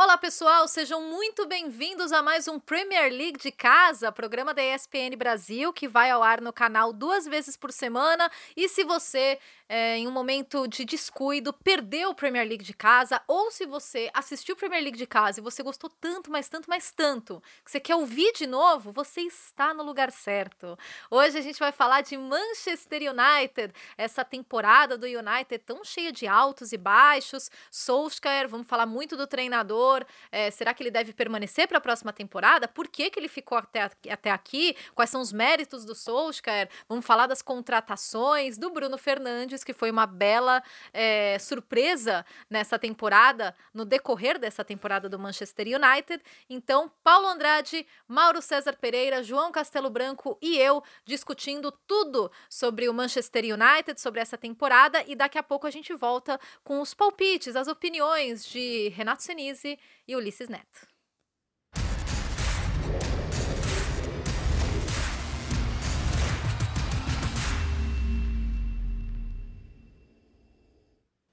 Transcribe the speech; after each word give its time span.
Olá 0.00 0.16
pessoal, 0.16 0.68
sejam 0.68 1.02
muito 1.02 1.44
bem-vindos 1.44 2.12
a 2.12 2.22
mais 2.22 2.46
um 2.46 2.60
Premier 2.60 3.12
League 3.12 3.36
de 3.36 3.50
casa, 3.50 4.12
programa 4.12 4.54
da 4.54 4.62
ESPN 4.62 5.16
Brasil 5.18 5.72
que 5.72 5.88
vai 5.88 6.08
ao 6.08 6.22
ar 6.22 6.40
no 6.40 6.52
canal 6.52 6.92
duas 6.92 7.26
vezes 7.26 7.56
por 7.56 7.72
semana. 7.72 8.30
E 8.56 8.68
se 8.68 8.84
você 8.84 9.40
é, 9.68 9.98
em 9.98 10.08
um 10.08 10.10
momento 10.10 10.66
de 10.66 10.84
descuido, 10.84 11.52
perdeu 11.52 12.10
o 12.10 12.14
Premier 12.14 12.46
League 12.46 12.64
de 12.64 12.72
casa, 12.72 13.20
ou 13.28 13.50
se 13.50 13.66
você 13.66 14.10
assistiu 14.14 14.54
o 14.54 14.58
Premier 14.58 14.82
League 14.82 14.96
de 14.96 15.06
casa 15.06 15.40
e 15.40 15.42
você 15.42 15.62
gostou 15.62 15.90
tanto, 15.90 16.30
mas 16.30 16.48
tanto, 16.48 16.70
mas 16.70 16.90
tanto, 16.90 17.42
que 17.62 17.70
você 17.70 17.78
quer 17.78 17.94
ouvir 17.94 18.32
de 18.32 18.46
novo, 18.46 18.90
você 18.90 19.20
está 19.22 19.74
no 19.74 19.82
lugar 19.82 20.10
certo. 20.10 20.78
Hoje 21.10 21.36
a 21.36 21.42
gente 21.42 21.58
vai 21.58 21.70
falar 21.70 22.00
de 22.00 22.16
Manchester 22.16 23.02
United, 23.02 23.74
essa 23.98 24.24
temporada 24.24 24.96
do 24.96 25.06
United 25.06 25.58
tão 25.58 25.84
cheia 25.84 26.10
de 26.10 26.26
altos 26.26 26.72
e 26.72 26.78
baixos. 26.78 27.50
Solskjaer, 27.70 28.48
vamos 28.48 28.66
falar 28.66 28.86
muito 28.86 29.16
do 29.16 29.26
treinador. 29.26 29.87
É, 30.30 30.50
será 30.50 30.74
que 30.74 30.82
ele 30.82 30.90
deve 30.90 31.12
permanecer 31.12 31.66
para 31.68 31.78
a 31.78 31.80
próxima 31.80 32.12
temporada? 32.12 32.68
Por 32.68 32.88
que, 32.88 33.10
que 33.10 33.18
ele 33.18 33.28
ficou 33.28 33.58
até, 33.58 33.90
até 34.10 34.30
aqui? 34.30 34.76
Quais 34.94 35.10
são 35.10 35.20
os 35.20 35.32
méritos 35.32 35.84
do 35.84 35.94
Solskjaer? 35.94 36.68
Vamos 36.88 37.04
falar 37.04 37.26
das 37.26 37.42
contratações 37.42 38.58
do 38.58 38.70
Bruno 38.70 38.98
Fernandes 38.98 39.64
que 39.64 39.72
foi 39.72 39.90
uma 39.90 40.06
bela 40.06 40.62
é, 40.92 41.38
surpresa 41.38 42.24
nessa 42.48 42.78
temporada, 42.78 43.54
no 43.72 43.84
decorrer 43.84 44.38
dessa 44.38 44.64
temporada 44.64 45.08
do 45.08 45.18
Manchester 45.18 45.66
United. 45.66 46.22
Então, 46.48 46.90
Paulo 47.02 47.26
Andrade, 47.28 47.86
Mauro 48.06 48.42
César 48.42 48.76
Pereira, 48.76 49.22
João 49.22 49.52
Castelo 49.52 49.90
Branco 49.90 50.38
e 50.40 50.58
eu 50.58 50.82
discutindo 51.04 51.72
tudo 51.86 52.30
sobre 52.48 52.88
o 52.88 52.94
Manchester 52.94 53.44
United, 53.44 54.00
sobre 54.00 54.20
essa 54.20 54.36
temporada, 54.36 55.02
e 55.06 55.14
daqui 55.14 55.38
a 55.38 55.42
pouco 55.42 55.66
a 55.66 55.70
gente 55.70 55.94
volta 55.94 56.38
com 56.64 56.80
os 56.80 56.94
palpites, 56.94 57.56
as 57.56 57.68
opiniões 57.68 58.44
de 58.46 58.88
Renato 58.90 59.22
Senise 59.22 59.77
e 60.06 60.16
Ulisses 60.16 60.48
Neto. 60.48 60.86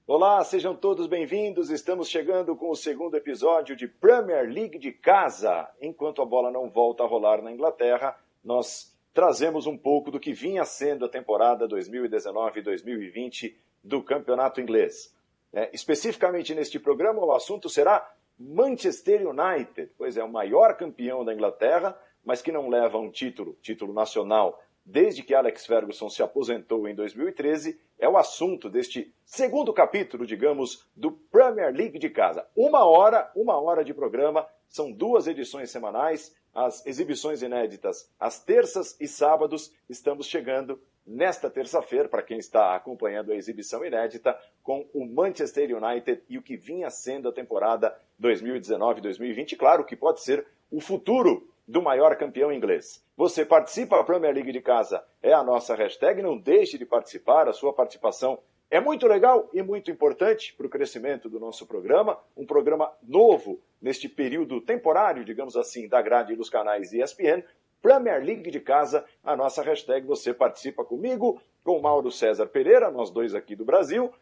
Olá, 0.08 0.44
sejam 0.44 0.74
todos 0.74 1.08
bem-vindos. 1.08 1.68
Estamos 1.68 2.08
chegando 2.08 2.54
com 2.54 2.70
o 2.70 2.76
segundo 2.76 3.16
episódio 3.16 3.74
de 3.74 3.88
Premier 3.88 4.48
League 4.48 4.78
de 4.78 4.92
casa. 4.92 5.68
Enquanto 5.82 6.22
a 6.22 6.24
bola 6.24 6.50
não 6.50 6.70
volta 6.70 7.02
a 7.02 7.06
rolar 7.06 7.42
na 7.42 7.50
Inglaterra, 7.50 8.16
nós 8.44 8.96
trazemos 9.12 9.66
um 9.66 9.76
pouco 9.76 10.10
do 10.10 10.20
que 10.20 10.32
vinha 10.32 10.64
sendo 10.64 11.04
a 11.04 11.08
temporada 11.08 11.66
2019-2020 11.66 13.56
do 13.82 14.00
campeonato 14.00 14.60
inglês. 14.60 15.12
É, 15.52 15.70
especificamente 15.72 16.54
neste 16.54 16.78
programa, 16.78 17.24
o 17.24 17.32
assunto 17.32 17.68
será 17.68 18.08
Manchester 18.38 19.26
United, 19.26 19.90
pois 19.96 20.16
é 20.16 20.24
o 20.24 20.28
maior 20.28 20.76
campeão 20.76 21.24
da 21.24 21.32
Inglaterra, 21.32 21.98
mas 22.24 22.42
que 22.42 22.52
não 22.52 22.68
leva 22.68 22.98
um 22.98 23.10
título, 23.10 23.56
título 23.62 23.92
nacional, 23.92 24.60
desde 24.84 25.22
que 25.22 25.34
Alex 25.34 25.66
Ferguson 25.66 26.08
se 26.08 26.22
aposentou 26.22 26.86
em 26.86 26.94
2013, 26.94 27.80
é 27.98 28.08
o 28.08 28.16
assunto 28.16 28.68
deste 28.68 29.12
segundo 29.24 29.72
capítulo, 29.72 30.26
digamos, 30.26 30.88
do 30.94 31.10
Premier 31.10 31.74
League 31.74 31.98
de 31.98 32.08
casa. 32.08 32.46
Uma 32.54 32.84
hora, 32.84 33.30
uma 33.34 33.60
hora 33.60 33.84
de 33.84 33.92
programa, 33.92 34.46
são 34.68 34.92
duas 34.92 35.26
edições 35.26 35.70
semanais, 35.70 36.36
as 36.54 36.86
exibições 36.86 37.42
inéditas 37.42 38.10
às 38.18 38.42
terças 38.42 38.96
e 39.00 39.08
sábados. 39.08 39.72
Estamos 39.88 40.26
chegando 40.26 40.80
nesta 41.06 41.48
terça-feira, 41.48 42.08
para 42.08 42.22
quem 42.22 42.38
está 42.38 42.74
acompanhando 42.74 43.32
a 43.32 43.36
exibição 43.36 43.84
inédita, 43.84 44.38
com 44.62 44.86
o 44.92 45.06
Manchester 45.06 45.76
United 45.76 46.22
e 46.28 46.36
o 46.36 46.42
que 46.42 46.56
vinha 46.56 46.90
sendo 46.90 47.28
a 47.28 47.32
temporada 47.32 47.96
2019-2020. 48.20 49.56
Claro 49.56 49.84
que 49.84 49.94
pode 49.94 50.22
ser 50.22 50.46
o 50.70 50.80
futuro 50.80 51.48
do 51.66 51.82
maior 51.82 52.16
campeão 52.16 52.52
inglês. 52.52 53.04
Você 53.16 53.44
participa 53.44 53.96
da 53.96 54.04
Premier 54.04 54.34
League 54.34 54.52
de 54.52 54.60
casa, 54.60 55.04
é 55.22 55.32
a 55.32 55.42
nossa 55.42 55.74
hashtag, 55.74 56.22
não 56.22 56.38
deixe 56.38 56.78
de 56.78 56.84
participar, 56.84 57.48
a 57.48 57.52
sua 57.52 57.72
participação 57.72 58.38
é 58.68 58.80
muito 58.80 59.06
legal 59.06 59.48
e 59.52 59.62
muito 59.62 59.90
importante 59.90 60.52
para 60.54 60.66
o 60.66 60.70
crescimento 60.70 61.28
do 61.28 61.38
nosso 61.38 61.66
programa, 61.66 62.18
um 62.36 62.44
programa 62.44 62.92
novo 63.02 63.60
neste 63.80 64.08
período 64.08 64.60
temporário, 64.60 65.24
digamos 65.24 65.56
assim, 65.56 65.88
da 65.88 66.02
grade 66.02 66.34
dos 66.34 66.50
canais 66.50 66.92
ESPN, 66.92 67.44
Premier 67.86 68.20
League 68.20 68.50
de 68.50 68.58
casa, 68.58 69.04
a 69.22 69.36
nossa 69.36 69.62
hashtag, 69.62 70.04
você 70.04 70.34
participa 70.34 70.84
comigo, 70.84 71.40
com 71.62 71.80
Mauro 71.80 72.10
César 72.10 72.48
Pereira, 72.48 72.90
nós 72.90 73.12
dois 73.12 73.32
aqui 73.32 73.54
do 73.54 73.64
Brasil, 73.64 74.12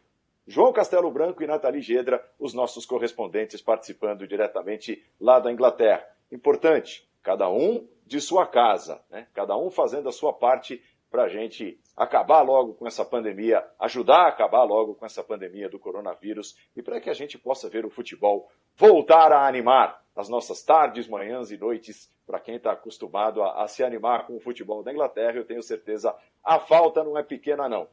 João 0.46 0.70
Castelo 0.70 1.10
Branco 1.10 1.42
e 1.42 1.46
Nathalie 1.46 1.80
Gedra, 1.80 2.22
os 2.38 2.52
nossos 2.52 2.84
correspondentes 2.84 3.62
participando 3.62 4.28
diretamente 4.28 5.02
lá 5.18 5.40
da 5.40 5.50
Inglaterra. 5.50 6.06
Importante, 6.30 7.08
cada 7.22 7.48
um 7.48 7.88
de 8.04 8.20
sua 8.20 8.46
casa, 8.46 9.00
né? 9.10 9.28
cada 9.32 9.56
um 9.56 9.70
fazendo 9.70 10.10
a 10.10 10.12
sua 10.12 10.34
parte 10.34 10.82
para 11.14 11.26
a 11.26 11.28
gente 11.28 11.78
acabar 11.96 12.42
logo 12.42 12.74
com 12.74 12.88
essa 12.88 13.04
pandemia, 13.04 13.64
ajudar 13.78 14.22
a 14.22 14.28
acabar 14.30 14.64
logo 14.64 14.96
com 14.96 15.06
essa 15.06 15.22
pandemia 15.22 15.68
do 15.68 15.78
coronavírus 15.78 16.56
e 16.74 16.82
para 16.82 17.00
que 17.00 17.08
a 17.08 17.14
gente 17.14 17.38
possa 17.38 17.70
ver 17.70 17.86
o 17.86 17.88
futebol 17.88 18.50
voltar 18.76 19.30
a 19.30 19.46
animar 19.46 20.04
as 20.16 20.28
nossas 20.28 20.64
tardes, 20.64 21.06
manhãs 21.06 21.52
e 21.52 21.56
noites. 21.56 22.12
Para 22.26 22.40
quem 22.40 22.56
está 22.56 22.72
acostumado 22.72 23.44
a, 23.44 23.62
a, 23.62 23.68
se 23.68 23.84
animar 23.84 24.26
com 24.26 24.34
o 24.34 24.40
futebol 24.40 24.82
da 24.82 24.90
Inglaterra, 24.90 25.36
eu 25.36 25.46
tenho 25.46 25.62
certeza 25.62 26.12
a 26.42 26.58
falta 26.58 27.04
não 27.04 27.16
é 27.16 27.22
pequena, 27.22 27.68
não. 27.68 27.86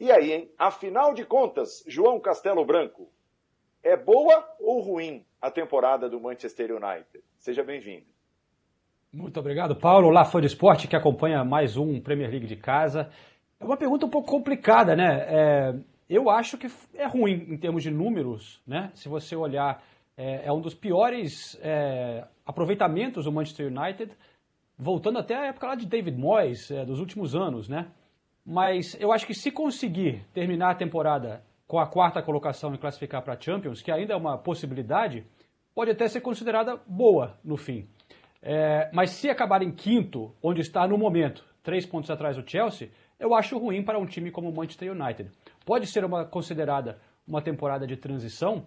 E 0.00 0.10
aí, 0.10 0.32
hein? 0.32 0.52
Afinal 0.58 1.14
de 1.14 1.24
contas, 1.24 1.84
João 1.86 2.18
Castelo 2.18 2.64
Branco, 2.64 3.08
é 3.84 3.96
boa 3.96 4.44
ou 4.58 4.80
ruim 4.80 5.24
a 5.40 5.48
temporada 5.48 6.08
do 6.08 6.18
Manchester 6.18 6.72
United? 6.72 7.22
Seja 7.38 7.62
bem-vindo. 7.62 8.17
Muito 9.12 9.40
obrigado, 9.40 9.74
Paulo. 9.74 10.08
Olá, 10.08 10.22
fã 10.22 10.38
de 10.38 10.48
esporte 10.48 10.86
que 10.86 10.94
acompanha 10.94 11.42
mais 11.42 11.78
um 11.78 11.98
Premier 11.98 12.30
League 12.30 12.46
de 12.46 12.56
casa. 12.56 13.08
É 13.58 13.64
uma 13.64 13.76
pergunta 13.76 14.04
um 14.04 14.10
pouco 14.10 14.28
complicada, 14.28 14.94
né? 14.94 15.24
É, 15.26 15.74
eu 16.10 16.28
acho 16.28 16.58
que 16.58 16.66
é 16.94 17.06
ruim 17.06 17.46
em 17.48 17.56
termos 17.56 17.82
de 17.82 17.90
números, 17.90 18.60
né? 18.66 18.90
Se 18.94 19.08
você 19.08 19.34
olhar, 19.34 19.82
é, 20.14 20.46
é 20.46 20.52
um 20.52 20.60
dos 20.60 20.74
piores 20.74 21.58
é, 21.62 22.26
aproveitamentos 22.44 23.24
do 23.24 23.32
Manchester 23.32 23.68
United, 23.68 24.12
voltando 24.76 25.18
até 25.18 25.34
a 25.36 25.46
época 25.46 25.68
lá 25.68 25.74
de 25.74 25.86
David 25.86 26.18
Moyes, 26.18 26.70
é, 26.70 26.84
dos 26.84 27.00
últimos 27.00 27.34
anos, 27.34 27.66
né? 27.66 27.88
Mas 28.44 28.94
eu 29.00 29.10
acho 29.10 29.26
que 29.26 29.32
se 29.32 29.50
conseguir 29.50 30.22
terminar 30.34 30.72
a 30.72 30.74
temporada 30.74 31.42
com 31.66 31.78
a 31.78 31.86
quarta 31.86 32.22
colocação 32.22 32.74
e 32.74 32.78
classificar 32.78 33.22
para 33.22 33.32
a 33.32 33.40
Champions, 33.40 33.80
que 33.80 33.90
ainda 33.90 34.12
é 34.12 34.16
uma 34.16 34.36
possibilidade, 34.36 35.24
pode 35.74 35.92
até 35.92 36.06
ser 36.08 36.20
considerada 36.20 36.78
boa 36.86 37.38
no 37.42 37.56
fim. 37.56 37.88
É, 38.42 38.90
mas 38.92 39.10
se 39.10 39.28
acabar 39.28 39.62
em 39.62 39.72
quinto, 39.72 40.34
onde 40.42 40.60
está 40.60 40.86
no 40.86 40.96
momento, 40.96 41.44
três 41.62 41.84
pontos 41.84 42.10
atrás 42.10 42.36
do 42.36 42.48
Chelsea, 42.48 42.90
eu 43.18 43.34
acho 43.34 43.58
ruim 43.58 43.82
para 43.82 43.98
um 43.98 44.06
time 44.06 44.30
como 44.30 44.48
o 44.48 44.54
Manchester 44.54 44.92
United. 44.92 45.30
Pode 45.66 45.86
ser 45.86 46.04
uma 46.04 46.24
considerada 46.24 46.98
uma 47.26 47.42
temporada 47.42 47.86
de 47.86 47.96
transição 47.96 48.64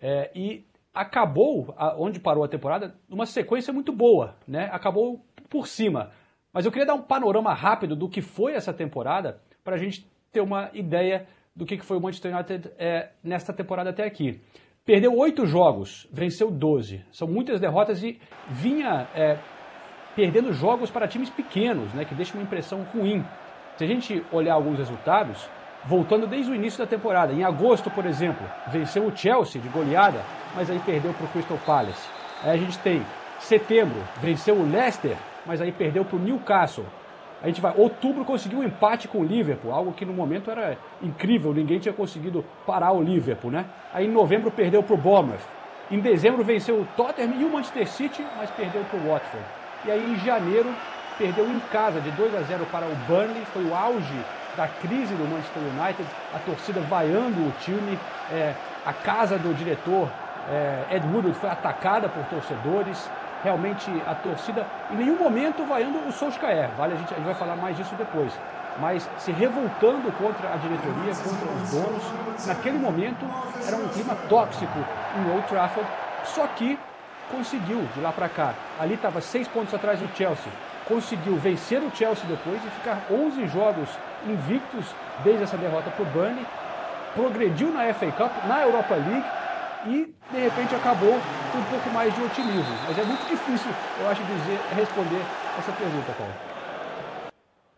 é, 0.00 0.30
e 0.34 0.66
acabou, 0.92 1.72
onde 1.96 2.18
parou 2.18 2.42
a 2.42 2.48
temporada, 2.48 2.96
numa 3.08 3.24
sequência 3.24 3.72
muito 3.72 3.92
boa, 3.92 4.36
né? 4.46 4.68
Acabou 4.72 5.24
por 5.48 5.68
cima. 5.68 6.10
Mas 6.52 6.64
eu 6.64 6.72
queria 6.72 6.86
dar 6.86 6.94
um 6.94 7.02
panorama 7.02 7.54
rápido 7.54 7.94
do 7.94 8.08
que 8.08 8.20
foi 8.20 8.54
essa 8.54 8.72
temporada 8.72 9.40
para 9.62 9.76
a 9.76 9.78
gente 9.78 10.04
ter 10.32 10.40
uma 10.40 10.70
ideia 10.74 11.28
do 11.54 11.64
que 11.64 11.78
foi 11.78 11.96
o 11.96 12.00
Manchester 12.00 12.34
United 12.34 12.72
é, 12.76 13.10
nesta 13.22 13.52
temporada 13.52 13.90
até 13.90 14.04
aqui. 14.04 14.40
Perdeu 14.84 15.16
oito 15.18 15.46
jogos, 15.46 16.08
venceu 16.10 16.50
12. 16.50 17.04
São 17.12 17.28
muitas 17.28 17.60
derrotas 17.60 18.02
e 18.02 18.18
vinha 18.48 19.06
é, 19.14 19.36
perdendo 20.16 20.52
jogos 20.54 20.90
para 20.90 21.06
times 21.06 21.28
pequenos, 21.28 21.92
né, 21.92 22.04
que 22.04 22.14
deixa 22.14 22.34
uma 22.34 22.42
impressão 22.42 22.82
ruim. 22.94 23.24
Se 23.76 23.84
a 23.84 23.86
gente 23.86 24.24
olhar 24.32 24.54
alguns 24.54 24.78
resultados, 24.78 25.48
voltando 25.84 26.26
desde 26.26 26.50
o 26.50 26.54
início 26.54 26.78
da 26.78 26.86
temporada, 26.86 27.32
em 27.32 27.44
agosto, 27.44 27.90
por 27.90 28.06
exemplo, 28.06 28.46
venceu 28.68 29.04
o 29.04 29.14
Chelsea 29.14 29.60
de 29.60 29.68
goleada, 29.68 30.22
mas 30.54 30.70
aí 30.70 30.78
perdeu 30.80 31.12
para 31.12 31.26
o 31.26 31.28
Crystal 31.28 31.58
Palace. 31.66 32.08
Aí 32.42 32.50
a 32.50 32.56
gente 32.56 32.78
tem 32.78 33.02
setembro, 33.38 34.02
venceu 34.20 34.54
o 34.54 34.70
Leicester, 34.70 35.16
mas 35.44 35.60
aí 35.60 35.72
perdeu 35.72 36.04
para 36.04 36.16
o 36.16 36.20
Newcastle. 36.20 36.86
A 37.42 37.46
gente 37.46 37.60
vai. 37.60 37.72
Outubro 37.76 38.24
conseguiu 38.24 38.58
um 38.58 38.64
empate 38.64 39.08
com 39.08 39.18
o 39.18 39.24
Liverpool, 39.24 39.72
algo 39.72 39.92
que 39.92 40.04
no 40.04 40.12
momento 40.12 40.50
era 40.50 40.76
incrível, 41.02 41.54
ninguém 41.54 41.78
tinha 41.78 41.94
conseguido 41.94 42.44
parar 42.66 42.92
o 42.92 43.02
Liverpool, 43.02 43.50
né? 43.50 43.64
Aí 43.92 44.06
em 44.06 44.10
novembro 44.10 44.50
perdeu 44.50 44.82
para 44.82 44.94
o 44.94 44.98
Bournemouth. 44.98 45.40
Em 45.90 46.00
dezembro 46.00 46.44
venceu 46.44 46.80
o 46.80 46.86
Tottenham 46.96 47.40
e 47.40 47.44
o 47.44 47.50
Manchester 47.50 47.88
City, 47.88 48.24
mas 48.36 48.50
perdeu 48.50 48.84
para 48.84 48.98
o 48.98 49.08
Watford. 49.08 49.44
E 49.84 49.90
aí 49.90 50.12
em 50.12 50.16
janeiro 50.18 50.68
perdeu 51.18 51.46
em 51.46 51.58
casa 51.72 52.00
de 52.00 52.10
2 52.12 52.34
a 52.34 52.42
0 52.42 52.66
para 52.66 52.86
o 52.86 52.94
Burnley, 53.08 53.44
foi 53.52 53.64
o 53.64 53.74
auge 53.74 54.24
da 54.56 54.68
crise 54.68 55.14
do 55.14 55.24
Manchester 55.24 55.62
United, 55.62 56.08
a 56.34 56.38
torcida 56.40 56.80
vaiando 56.82 57.40
o 57.40 57.52
time, 57.60 57.98
é, 58.32 58.54
a 58.84 58.92
casa 58.92 59.38
do 59.38 59.54
diretor 59.54 60.08
é, 60.48 60.96
Ed 60.96 61.06
Woodward 61.06 61.38
foi 61.38 61.50
atacada 61.50 62.08
por 62.08 62.24
torcedores, 62.26 63.10
realmente 63.42 63.90
a 64.06 64.14
torcida 64.14 64.66
em 64.90 64.96
nenhum 64.96 65.16
momento 65.16 65.64
vaiando 65.64 65.98
o 66.06 66.12
Solskjaer, 66.12 66.70
vale 66.76 66.94
a 66.94 66.96
gente, 66.96 67.12
a 67.12 67.16
gente 67.16 67.26
vai 67.26 67.34
falar 67.34 67.56
mais 67.56 67.76
disso 67.76 67.94
depois, 67.96 68.32
mas 68.78 69.08
se 69.18 69.32
revoltando 69.32 70.10
contra 70.12 70.52
a 70.52 70.56
diretoria, 70.56 71.14
contra 71.14 71.48
os 71.48 71.70
donos. 71.70 72.46
Naquele 72.46 72.78
momento 72.78 73.26
era 73.66 73.76
um 73.76 73.88
clima 73.88 74.14
tóxico 74.28 74.78
em 75.16 75.30
Old 75.32 75.46
Trafford 75.48 75.88
Só 76.24 76.46
que 76.46 76.78
conseguiu 77.30 77.86
de 77.94 78.00
lá 78.00 78.12
para 78.12 78.28
cá. 78.28 78.54
Ali 78.78 78.94
estava 78.94 79.20
seis 79.20 79.46
pontos 79.48 79.72
atrás 79.74 79.98
do 79.98 80.16
Chelsea. 80.16 80.52
Conseguiu 80.86 81.36
vencer 81.36 81.80
o 81.80 81.90
Chelsea 81.94 82.24
depois 82.26 82.60
e 82.64 82.70
ficar 82.70 82.98
11 83.10 83.46
jogos 83.48 83.88
invictos 84.26 84.86
desde 85.22 85.44
essa 85.44 85.56
derrota 85.56 85.90
para 85.90 86.02
o 86.02 86.06
Burnley. 86.06 86.46
Progrediu 87.14 87.72
na 87.72 87.92
FA 87.94 88.10
Cup, 88.12 88.30
na 88.46 88.62
Europa 88.62 88.94
League 88.94 89.24
e 89.86 90.14
de 90.30 90.38
repente 90.38 90.74
acabou 90.74 91.14
com 91.52 91.58
um 91.58 91.64
pouco 91.70 91.90
mais 91.90 92.14
de 92.14 92.22
otimismo. 92.22 92.74
Mas 92.86 92.98
é 92.98 93.04
muito 93.04 93.26
difícil, 93.26 93.70
eu 94.00 94.08
acho, 94.08 94.22
dizer, 94.22 94.58
responder 94.74 95.20
essa 95.58 95.72
pergunta, 95.72 96.12
Paulo. 96.12 96.50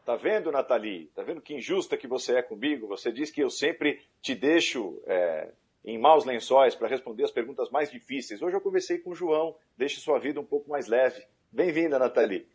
Tá 0.05 0.17
vendo, 0.17 0.51
Nathalie? 0.51 1.11
Tá 1.15 1.23
vendo 1.23 1.41
que 1.41 1.55
injusta 1.55 1.97
que 1.97 2.09
você 2.09 2.37
é 2.37 2.43
comigo? 2.43 2.89
Você 2.89 3.13
diz 3.13 3.31
que 3.31 3.41
eu 3.41 3.49
sempre 3.49 4.01
te 4.21 4.35
deixo 4.35 5.01
é, 5.07 5.53
em 5.85 5.97
maus 5.97 6.25
lençóis 6.25 6.75
para 6.75 6.89
responder 6.89 7.25
as 7.25 7.31
perguntas 7.31 7.71
mais 7.71 7.91
difíceis. 7.91 8.43
Hoje 8.43 8.57
eu 8.57 8.61
conversei 8.61 8.99
com 8.99 9.11
o 9.11 9.15
João. 9.15 9.57
Deixe 9.77 10.01
sua 10.01 10.19
vida 10.19 10.41
um 10.41 10.45
pouco 10.45 10.69
mais 10.69 10.89
leve. 10.89 11.23
Bem-vinda, 11.53 12.01
Nathalie. 12.01 12.49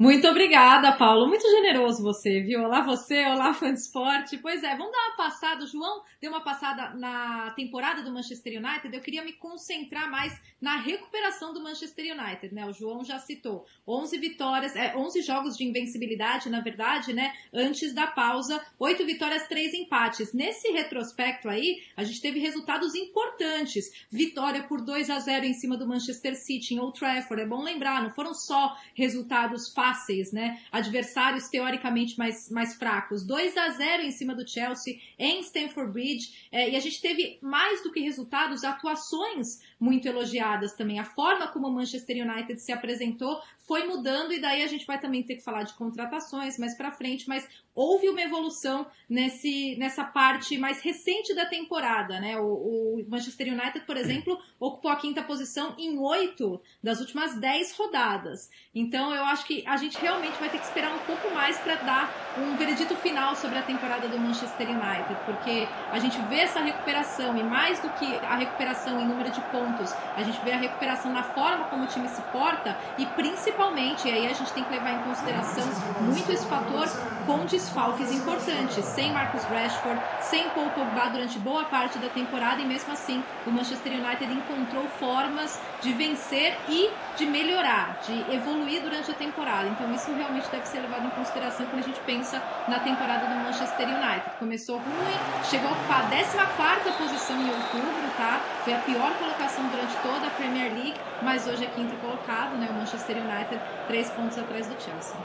Muito 0.00 0.26
obrigada, 0.26 0.92
Paulo. 0.92 1.28
Muito 1.28 1.46
generoso 1.50 2.02
você, 2.02 2.40
viu? 2.40 2.62
Olá 2.62 2.80
você, 2.80 3.22
olá 3.26 3.52
fã 3.52 3.70
de 3.70 3.80
esporte. 3.80 4.38
Pois 4.38 4.62
é, 4.62 4.74
vamos 4.74 4.92
dar 4.92 5.08
uma 5.08 5.16
passada. 5.18 5.62
O 5.62 5.66
João 5.66 6.02
deu 6.18 6.30
uma 6.30 6.40
passada 6.40 6.94
na 6.94 7.50
temporada 7.50 8.02
do 8.02 8.10
Manchester 8.10 8.64
United. 8.64 8.96
Eu 8.96 9.02
queria 9.02 9.22
me 9.22 9.34
concentrar 9.34 10.10
mais 10.10 10.32
na 10.58 10.78
recuperação 10.78 11.52
do 11.52 11.62
Manchester 11.62 12.18
United, 12.18 12.54
né? 12.54 12.64
O 12.64 12.72
João 12.72 13.04
já 13.04 13.18
citou 13.18 13.66
11 13.86 14.16
vitórias, 14.16 14.74
é, 14.74 14.96
11 14.96 15.20
jogos 15.20 15.54
de 15.54 15.64
invencibilidade, 15.64 16.48
na 16.48 16.60
verdade, 16.62 17.12
né? 17.12 17.34
Antes 17.52 17.92
da 17.92 18.06
pausa, 18.06 18.58
8 18.78 19.04
vitórias, 19.04 19.46
3 19.48 19.74
empates. 19.74 20.32
Nesse 20.32 20.72
retrospecto 20.72 21.46
aí, 21.46 21.82
a 21.94 22.04
gente 22.04 22.22
teve 22.22 22.40
resultados 22.40 22.94
importantes. 22.94 23.84
Vitória 24.10 24.62
por 24.62 24.80
2 24.80 25.10
a 25.10 25.18
0 25.18 25.44
em 25.44 25.52
cima 25.52 25.76
do 25.76 25.86
Manchester 25.86 26.34
City 26.36 26.72
em 26.72 26.80
Old 26.80 26.98
Trafford. 26.98 27.42
É 27.42 27.46
bom 27.46 27.62
lembrar, 27.62 28.02
não 28.02 28.10
foram 28.14 28.32
só 28.32 28.74
resultados 28.94 29.70
fáceis 29.74 29.89
fáceis, 29.90 30.32
né? 30.32 30.60
Adversários 30.70 31.48
teoricamente 31.48 32.16
mais, 32.18 32.50
mais 32.50 32.74
fracos. 32.76 33.24
2 33.24 33.56
a 33.56 33.70
0 33.70 34.02
em 34.02 34.10
cima 34.10 34.34
do 34.34 34.48
Chelsea 34.48 34.98
em 35.18 35.40
Stamford 35.40 35.92
Bridge. 35.92 36.48
É, 36.52 36.70
e 36.70 36.76
a 36.76 36.80
gente 36.80 37.00
teve 37.00 37.38
mais 37.42 37.82
do 37.82 37.92
que 37.92 38.00
resultados, 38.00 38.64
atuações 38.64 39.60
muito 39.78 40.06
elogiadas 40.06 40.74
também. 40.74 40.98
A 40.98 41.04
forma 41.04 41.48
como 41.48 41.68
o 41.68 41.72
Manchester 41.72 42.24
United 42.24 42.60
se 42.60 42.72
apresentou 42.72 43.40
foi 43.66 43.86
mudando 43.86 44.32
e 44.32 44.40
daí 44.40 44.62
a 44.62 44.66
gente 44.66 44.84
vai 44.84 45.00
também 45.00 45.22
ter 45.22 45.36
que 45.36 45.44
falar 45.44 45.62
de 45.62 45.74
contratações 45.74 46.58
mais 46.58 46.76
para 46.76 46.90
frente, 46.90 47.28
mas 47.28 47.48
houve 47.72 48.08
uma 48.08 48.20
evolução 48.20 48.84
nesse, 49.08 49.76
nessa 49.78 50.04
parte 50.04 50.58
mais 50.58 50.80
recente 50.80 51.32
da 51.34 51.46
temporada, 51.46 52.20
né? 52.20 52.36
O, 52.36 52.46
o 52.46 53.04
Manchester 53.08 53.52
United, 53.52 53.86
por 53.86 53.96
exemplo, 53.96 54.36
ocupou 54.58 54.90
a 54.90 54.96
quinta 54.96 55.22
posição 55.22 55.76
em 55.78 55.98
oito 55.98 56.60
das 56.82 56.98
últimas 56.98 57.38
dez 57.38 57.72
rodadas. 57.72 58.50
Então 58.74 59.14
eu 59.14 59.24
acho 59.24 59.46
que 59.46 59.64
a 59.66 59.76
gente 59.80 59.98
realmente 59.98 60.38
vai 60.38 60.48
ter 60.48 60.58
que 60.58 60.64
esperar 60.64 60.92
um 60.92 60.98
pouco 60.98 61.34
mais 61.34 61.56
para 61.58 61.74
dar 61.76 62.10
um 62.38 62.54
veredito 62.56 62.94
final 62.96 63.34
sobre 63.34 63.58
a 63.58 63.62
temporada 63.62 64.06
do 64.06 64.18
Manchester 64.18 64.68
United, 64.68 65.16
porque 65.24 65.66
a 65.90 65.98
gente 65.98 66.20
vê 66.28 66.40
essa 66.40 66.60
recuperação 66.60 67.36
e 67.36 67.42
mais 67.42 67.80
do 67.80 67.88
que 67.90 68.16
a 68.18 68.36
recuperação 68.36 69.00
em 69.00 69.06
número 69.06 69.30
de 69.30 69.40
pontos, 69.42 69.92
a 70.16 70.22
gente 70.22 70.38
vê 70.44 70.52
a 70.52 70.58
recuperação 70.58 71.12
na 71.12 71.22
forma 71.22 71.64
como 71.64 71.84
o 71.84 71.86
time 71.86 72.08
se 72.08 72.20
porta 72.30 72.76
e 72.98 73.06
principalmente 73.06 74.06
e 74.06 74.12
aí 74.12 74.26
a 74.26 74.34
gente 74.34 74.52
tem 74.52 74.62
que 74.62 74.70
levar 74.70 74.92
em 74.92 74.98
consideração 75.02 75.64
muito 76.02 76.30
esse 76.30 76.46
fator 76.46 76.86
com 77.26 77.44
desfalques 77.46 78.12
importantes, 78.12 78.84
sem 78.84 79.12
Marcus 79.12 79.44
Rashford, 79.44 80.00
sem 80.20 80.48
Paul 80.50 80.68
Pogba 80.70 81.08
durante 81.10 81.38
boa 81.38 81.64
parte 81.64 81.98
da 81.98 82.08
temporada 82.08 82.60
e 82.60 82.64
mesmo 82.64 82.92
assim 82.92 83.22
o 83.46 83.50
Manchester 83.50 83.92
United 83.92 84.32
encontrou 84.32 84.84
formas 84.98 85.58
de 85.80 85.92
vencer 85.92 86.56
e 86.68 86.90
de 87.16 87.26
melhorar, 87.26 87.98
de 88.06 88.34
evoluir 88.34 88.82
durante 88.82 89.10
a 89.10 89.14
temporada. 89.14 89.69
Então 89.70 89.92
isso 89.94 90.12
realmente 90.12 90.50
deve 90.50 90.66
ser 90.66 90.80
levado 90.80 91.06
em 91.06 91.10
consideração 91.10 91.66
quando 91.66 91.82
a 91.82 91.86
gente 91.86 92.00
pensa 92.00 92.42
na 92.68 92.80
temporada 92.80 93.26
do 93.26 93.34
Manchester 93.36 93.88
United. 93.88 94.36
Começou 94.38 94.76
ruim, 94.78 95.44
chegou 95.48 95.68
a 95.68 95.72
ocupar 95.72 96.06
a 96.06 96.10
14 96.10 96.98
posição 96.98 97.36
em 97.40 97.48
outubro, 97.48 98.16
tá? 98.16 98.40
Foi 98.64 98.72
a 98.72 98.78
pior 98.80 99.16
colocação 99.18 99.66
durante 99.68 99.96
toda 100.02 100.26
a 100.26 100.30
Premier 100.30 100.72
League, 100.72 100.98
mas 101.22 101.46
hoje 101.46 101.64
é 101.64 101.70
quinto 101.70 101.94
colocado, 101.96 102.56
né? 102.56 102.68
O 102.70 102.74
Manchester 102.74 103.16
United 103.16 103.60
três 103.86 104.10
pontos 104.10 104.36
atrás 104.38 104.66
do 104.66 104.80
Chelsea. 104.80 105.16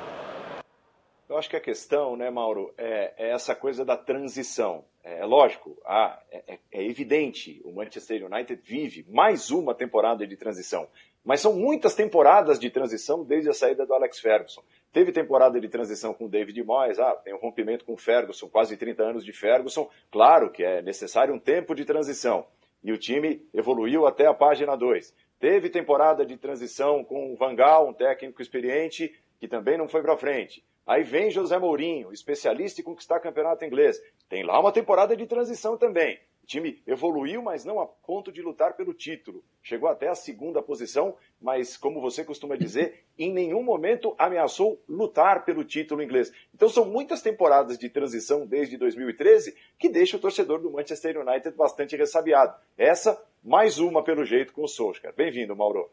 Eu 1.27 1.37
acho 1.37 1.49
que 1.49 1.55
a 1.55 1.61
questão, 1.61 2.15
né, 2.15 2.29
Mauro, 2.29 2.71
é, 2.77 3.13
é 3.17 3.31
essa 3.31 3.55
coisa 3.55 3.83
da 3.83 3.97
transição. 3.97 4.85
É, 5.03 5.21
é 5.21 5.25
lógico, 5.25 5.75
ah, 5.85 6.21
é, 6.31 6.59
é, 6.71 6.83
evidente, 6.85 7.61
o 7.65 7.73
Manchester 7.73 8.25
United 8.25 8.61
vive 8.63 9.05
mais 9.09 9.49
uma 9.49 9.73
temporada 9.73 10.25
de 10.27 10.37
transição. 10.37 10.87
Mas 11.25 11.41
são 11.41 11.53
muitas 11.53 11.95
temporadas 11.95 12.59
de 12.59 12.69
transição 12.69 13.23
desde 13.23 13.49
a 13.49 13.53
saída 13.53 13.83
do 13.83 13.95
Alex 13.95 14.19
Ferguson. 14.19 14.61
Teve 14.93 15.11
temporada 15.11 15.59
de 15.59 15.67
transição 15.67 16.13
com 16.13 16.25
o 16.25 16.29
David 16.29 16.63
Moyes, 16.63 16.99
ah, 16.99 17.15
tem 17.15 17.33
um 17.33 17.39
rompimento 17.39 17.83
com 17.83 17.93
o 17.93 17.97
Ferguson, 17.97 18.47
quase 18.47 18.77
30 18.77 19.03
anos 19.03 19.25
de 19.25 19.33
Ferguson. 19.33 19.89
Claro 20.11 20.51
que 20.51 20.63
é 20.63 20.83
necessário 20.83 21.33
um 21.33 21.39
tempo 21.39 21.73
de 21.73 21.83
transição. 21.83 22.45
E 22.83 22.91
o 22.91 22.97
time 22.97 23.41
evoluiu 23.51 24.05
até 24.05 24.27
a 24.27 24.33
página 24.35 24.77
2. 24.77 25.11
Teve 25.39 25.69
temporada 25.69 26.23
de 26.23 26.37
transição 26.37 27.03
com 27.03 27.33
o 27.33 27.35
Vangal, 27.35 27.89
um 27.89 27.93
técnico 27.93 28.41
experiente, 28.41 29.11
que 29.39 29.47
também 29.47 29.77
não 29.77 29.87
foi 29.87 30.03
para 30.03 30.15
frente. 30.15 30.63
Aí 30.85 31.01
vem 31.01 31.31
José 31.31 31.57
Mourinho, 31.57 32.13
especialista 32.13 32.79
em 32.79 32.83
conquistar 32.83 33.19
campeonato 33.19 33.65
inglês. 33.65 33.99
Tem 34.29 34.43
lá 34.43 34.59
uma 34.59 34.71
temporada 34.71 35.17
de 35.17 35.25
transição 35.25 35.75
também. 35.75 36.19
O 36.45 36.47
time 36.47 36.79
evoluiu, 36.85 37.41
mas 37.41 37.65
não 37.65 37.79
a 37.79 37.87
ponto 37.87 38.31
de 38.31 38.39
lutar 38.39 38.77
pelo 38.77 38.93
título. 38.93 39.43
Chegou 39.63 39.89
até 39.89 40.09
a 40.09 40.13
segunda 40.13 40.61
posição, 40.61 41.15
mas, 41.41 41.75
como 41.75 41.99
você 41.99 42.23
costuma 42.23 42.55
dizer, 42.55 43.03
em 43.17 43.33
nenhum 43.33 43.63
momento 43.63 44.13
ameaçou 44.15 44.79
lutar 44.87 45.43
pelo 45.43 45.63
título 45.63 46.03
inglês. 46.03 46.31
Então, 46.53 46.69
são 46.69 46.85
muitas 46.85 47.23
temporadas 47.23 47.79
de 47.79 47.89
transição 47.89 48.45
desde 48.45 48.77
2013 48.77 49.57
que 49.79 49.89
deixa 49.89 50.17
o 50.17 50.19
torcedor 50.19 50.61
do 50.61 50.71
Manchester 50.71 51.17
United 51.19 51.57
bastante 51.57 51.97
ressabiado. 51.97 52.53
Essa, 52.77 53.19
mais 53.43 53.79
uma 53.79 54.03
pelo 54.03 54.23
jeito 54.23 54.53
com 54.53 54.65
o 54.65 54.67
Solskjaer. 54.67 55.15
Bem-vindo, 55.15 55.55
Mauro. 55.55 55.89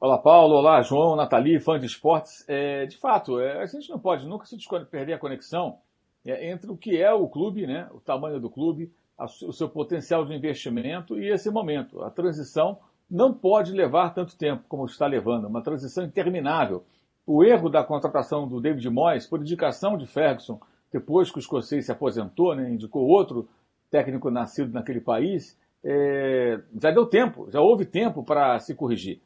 Olá, 0.00 0.18
Paulo. 0.18 0.56
Olá, 0.56 0.82
João, 0.82 1.14
Nathalie, 1.14 1.60
fã 1.60 1.78
de 1.78 1.86
esportes. 1.86 2.44
É, 2.48 2.86
de 2.86 2.98
fato, 2.98 3.38
é, 3.38 3.62
a 3.62 3.66
gente 3.66 3.88
não 3.88 4.00
pode 4.00 4.26
nunca 4.26 4.46
se 4.46 4.56
perder 4.90 5.12
a 5.12 5.18
conexão 5.20 5.78
é, 6.26 6.50
entre 6.50 6.70
o 6.70 6.76
que 6.76 7.00
é 7.00 7.12
o 7.12 7.28
clube, 7.28 7.66
né, 7.66 7.88
o 7.92 8.00
tamanho 8.00 8.40
do 8.40 8.50
clube, 8.50 8.92
o 9.18 9.52
seu 9.52 9.68
potencial 9.68 10.24
de 10.24 10.34
investimento 10.34 11.18
e 11.18 11.28
esse 11.28 11.50
momento. 11.50 12.02
A 12.02 12.10
transição 12.10 12.78
não 13.10 13.32
pode 13.32 13.72
levar 13.72 14.14
tanto 14.14 14.36
tempo 14.36 14.64
como 14.68 14.84
está 14.84 15.06
levando, 15.06 15.46
uma 15.46 15.62
transição 15.62 16.04
interminável. 16.04 16.84
O 17.26 17.42
erro 17.42 17.68
da 17.68 17.82
contratação 17.82 18.46
do 18.46 18.60
David 18.60 18.88
Moyes, 18.88 19.26
por 19.26 19.40
indicação 19.40 19.98
de 19.98 20.06
Ferguson, 20.06 20.60
depois 20.92 21.30
que 21.30 21.38
o 21.38 21.40
escocês 21.40 21.86
se 21.86 21.92
aposentou, 21.92 22.54
né, 22.54 22.70
indicou 22.70 23.06
outro 23.06 23.48
técnico 23.90 24.30
nascido 24.30 24.72
naquele 24.72 25.00
país, 25.00 25.58
é, 25.84 26.60
já 26.80 26.90
deu 26.90 27.06
tempo, 27.06 27.50
já 27.50 27.60
houve 27.60 27.84
tempo 27.84 28.22
para 28.22 28.58
se 28.58 28.74
corrigir. 28.74 29.20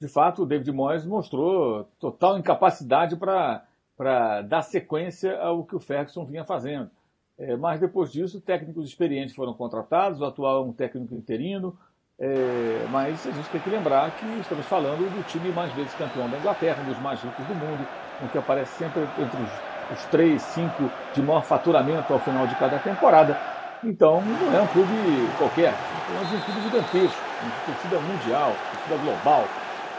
De 0.00 0.08
fato, 0.08 0.42
o 0.42 0.46
David 0.46 0.70
Moyes 0.72 1.04
mostrou 1.04 1.84
total 1.98 2.38
incapacidade 2.38 3.16
para 3.16 4.42
dar 4.42 4.62
sequência 4.62 5.36
ao 5.40 5.64
que 5.64 5.74
o 5.74 5.80
Ferguson 5.80 6.24
vinha 6.24 6.44
fazendo. 6.44 6.90
É, 7.38 7.56
mas 7.56 7.78
depois 7.78 8.10
disso, 8.10 8.40
técnicos 8.40 8.88
experientes 8.88 9.34
foram 9.34 9.54
contratados, 9.54 10.20
o 10.20 10.24
atual 10.24 10.64
é 10.64 10.66
um 10.66 10.72
técnico 10.72 11.14
interino, 11.14 11.78
é, 12.18 12.84
mas 12.90 13.24
a 13.28 13.30
gente 13.30 13.48
tem 13.50 13.60
que 13.60 13.70
lembrar 13.70 14.10
que 14.10 14.26
estamos 14.40 14.66
falando 14.66 15.08
do 15.08 15.22
time 15.28 15.52
mais 15.52 15.72
vezes 15.72 15.94
campeão 15.94 16.28
da 16.28 16.36
Inglaterra, 16.36 16.82
um 16.82 16.90
dos 16.90 16.98
mais 17.00 17.22
ricos 17.22 17.46
do 17.46 17.54
mundo, 17.54 17.86
um 18.20 18.26
que 18.26 18.38
aparece 18.38 18.76
sempre 18.76 19.02
entre 19.02 19.40
os, 19.40 19.98
os 19.98 20.04
três, 20.06 20.42
cinco 20.42 20.90
de 21.14 21.22
maior 21.22 21.44
faturamento 21.44 22.12
ao 22.12 22.18
final 22.18 22.44
de 22.48 22.56
cada 22.56 22.76
temporada. 22.80 23.38
Então, 23.84 24.20
não 24.20 24.58
é 24.58 24.60
um 24.60 24.66
clube 24.66 24.92
qualquer, 25.38 25.72
é 25.72 26.20
um 26.20 26.40
clube 26.40 26.60
gigantesco, 26.62 27.22
uma 27.40 27.52
torcida 27.66 28.00
mundial, 28.00 28.52
torcida 28.72 28.96
global, 28.96 29.42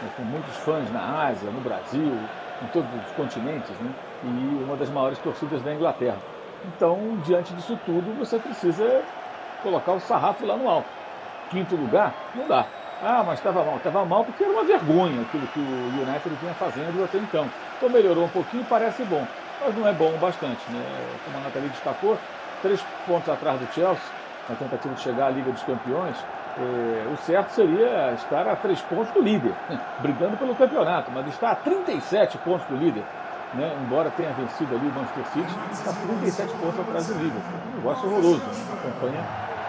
né, 0.02 0.10
com 0.14 0.22
muitos 0.24 0.54
fãs 0.58 0.92
na 0.92 1.28
Ásia, 1.28 1.50
no 1.50 1.62
Brasil, 1.62 2.12
em 2.62 2.66
todos 2.66 2.90
os 3.06 3.12
continentes, 3.12 3.70
né, 3.80 3.94
e 4.24 4.62
uma 4.62 4.76
das 4.76 4.90
maiores 4.90 5.18
torcidas 5.20 5.62
da 5.62 5.72
Inglaterra. 5.72 6.18
Então, 6.64 7.18
diante 7.24 7.54
disso 7.54 7.78
tudo, 7.86 8.18
você 8.18 8.38
precisa 8.38 9.02
colocar 9.62 9.92
o 9.92 10.00
sarrafo 10.00 10.44
lá 10.44 10.56
no 10.56 10.68
alto. 10.68 10.88
Quinto 11.50 11.74
lugar, 11.74 12.12
não 12.34 12.46
dá. 12.46 12.66
Ah, 13.02 13.24
mas 13.26 13.38
estava 13.38 13.64
mal. 13.64 13.76
Estava 13.76 14.04
mal 14.04 14.24
porque 14.24 14.44
era 14.44 14.52
uma 14.52 14.64
vergonha 14.64 15.22
aquilo 15.22 15.46
que 15.48 15.58
o 15.58 16.02
United 16.02 16.34
vinha 16.40 16.54
fazendo 16.54 17.02
até 17.02 17.18
então. 17.18 17.48
Então 17.76 17.88
melhorou 17.88 18.24
um 18.24 18.28
pouquinho, 18.28 18.64
parece 18.68 19.02
bom. 19.04 19.26
Mas 19.64 19.74
não 19.76 19.88
é 19.88 19.92
bom 19.92 20.12
bastante. 20.18 20.60
Né? 20.70 20.82
Como 21.24 21.38
a 21.38 21.40
Nathalie 21.40 21.68
destacou, 21.70 22.18
três 22.62 22.82
pontos 23.06 23.28
atrás 23.28 23.58
do 23.58 23.66
Chelsea, 23.72 24.04
na 24.48 24.54
tentativa 24.54 24.94
de 24.94 25.00
chegar 25.00 25.26
à 25.26 25.30
Liga 25.30 25.50
dos 25.50 25.62
Campeões. 25.62 26.16
É, 26.58 27.06
o 27.12 27.16
certo 27.18 27.50
seria 27.50 28.12
estar 28.12 28.46
a 28.46 28.56
três 28.56 28.80
pontos 28.82 29.10
do 29.12 29.22
líder, 29.22 29.54
brigando 30.00 30.36
pelo 30.36 30.54
campeonato, 30.54 31.10
mas 31.10 31.26
está 31.28 31.52
a 31.52 31.54
37 31.54 32.38
pontos 32.38 32.66
do 32.66 32.76
líder. 32.76 33.04
Né, 33.54 33.76
embora 33.82 34.10
tenha 34.10 34.32
vencido 34.32 34.74
ali 34.74 34.86
o 34.86 34.92
Manchester 34.92 35.26
City, 35.32 35.58
está 35.72 35.92
37 35.92 36.54
pontos 36.54 36.80
atrás 36.80 37.06
do 37.06 37.14
Liverpool. 37.14 37.60
Um 37.72 37.76
negócio 37.76 38.08
horroroso, 38.08 38.42
uma 38.68 38.76
campanha 38.76 39.24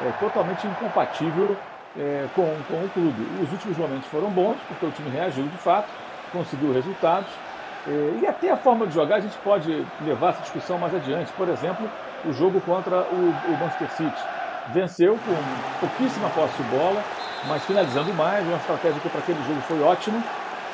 é, 0.06 0.12
totalmente 0.20 0.68
incompatível 0.68 1.58
é, 1.98 2.28
com, 2.36 2.44
com 2.68 2.86
o 2.86 2.90
clube. 2.94 3.44
Os 3.44 3.52
últimos 3.52 3.78
momentos 3.78 4.08
foram 4.08 4.30
bons, 4.30 4.58
porque 4.68 4.86
o 4.86 4.92
time 4.92 5.10
reagiu 5.10 5.46
de 5.46 5.58
fato, 5.58 5.90
conseguiu 6.32 6.74
resultados, 6.74 7.30
é, 7.88 8.20
e 8.22 8.28
até 8.28 8.52
a 8.52 8.58
forma 8.58 8.86
de 8.86 8.94
jogar 8.94 9.16
a 9.16 9.20
gente 9.20 9.38
pode 9.40 9.86
levar 10.02 10.30
essa 10.30 10.42
discussão 10.42 10.78
mais 10.78 10.94
adiante. 10.94 11.32
Por 11.34 11.50
exemplo, 11.50 11.90
o 12.26 12.34
jogo 12.34 12.62
contra 12.62 13.02
o, 13.02 13.34
o 13.48 13.58
Manchester 13.60 13.90
City. 13.92 14.24
Venceu 14.72 15.18
com 15.26 15.80
pouquíssima 15.80 16.30
posse 16.30 16.56
de 16.62 16.64
bola, 16.70 17.04
mas 17.48 17.66
finalizando 17.66 18.14
mais, 18.14 18.46
uma 18.46 18.58
estratégia 18.58 19.00
que 19.02 19.10
para 19.10 19.20
aquele 19.20 19.42
jogo 19.44 19.60
foi 19.62 19.82
ótima, 19.82 20.24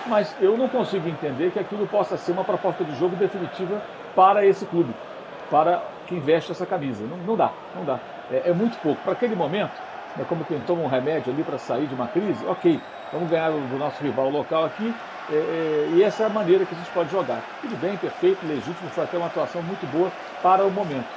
mas 0.07 0.35
eu 0.39 0.57
não 0.57 0.67
consigo 0.67 1.07
entender 1.07 1.51
que 1.51 1.59
aquilo 1.59 1.87
possa 1.87 2.17
ser 2.17 2.31
uma 2.31 2.43
proposta 2.43 2.83
de 2.83 2.95
jogo 2.97 3.15
definitiva 3.15 3.81
para 4.15 4.45
esse 4.45 4.65
clube, 4.65 4.93
para 5.49 5.81
quem 6.07 6.19
veste 6.19 6.51
essa 6.51 6.65
camisa. 6.65 7.03
Não, 7.05 7.17
não 7.17 7.35
dá, 7.35 7.51
não 7.75 7.85
dá. 7.85 7.99
É, 8.31 8.49
é 8.49 8.53
muito 8.53 8.77
pouco. 8.81 9.01
Para 9.01 9.13
aquele 9.13 9.35
momento, 9.35 9.73
é 10.19 10.23
como 10.23 10.43
quem 10.45 10.59
toma 10.61 10.81
um 10.81 10.87
remédio 10.87 11.31
ali 11.31 11.43
para 11.43 11.57
sair 11.57 11.87
de 11.87 11.93
uma 11.93 12.07
crise, 12.07 12.45
ok, 12.45 12.81
vamos 13.11 13.29
ganhar 13.29 13.51
do 13.51 13.77
nosso 13.77 14.01
rival 14.01 14.29
local 14.29 14.65
aqui, 14.65 14.93
é, 15.29 15.35
é, 15.35 15.89
e 15.93 16.03
essa 16.03 16.23
é 16.23 16.25
a 16.25 16.29
maneira 16.29 16.65
que 16.65 16.73
a 16.73 16.77
gente 16.77 16.89
pode 16.91 17.11
jogar. 17.11 17.41
Tudo 17.61 17.75
bem, 17.77 17.97
perfeito, 17.97 18.45
legítimo, 18.45 18.89
foi 18.89 19.03
até 19.03 19.17
uma 19.17 19.27
atuação 19.27 19.61
muito 19.61 19.85
boa 19.91 20.11
para 20.41 20.63
o 20.65 20.71
momento. 20.71 21.07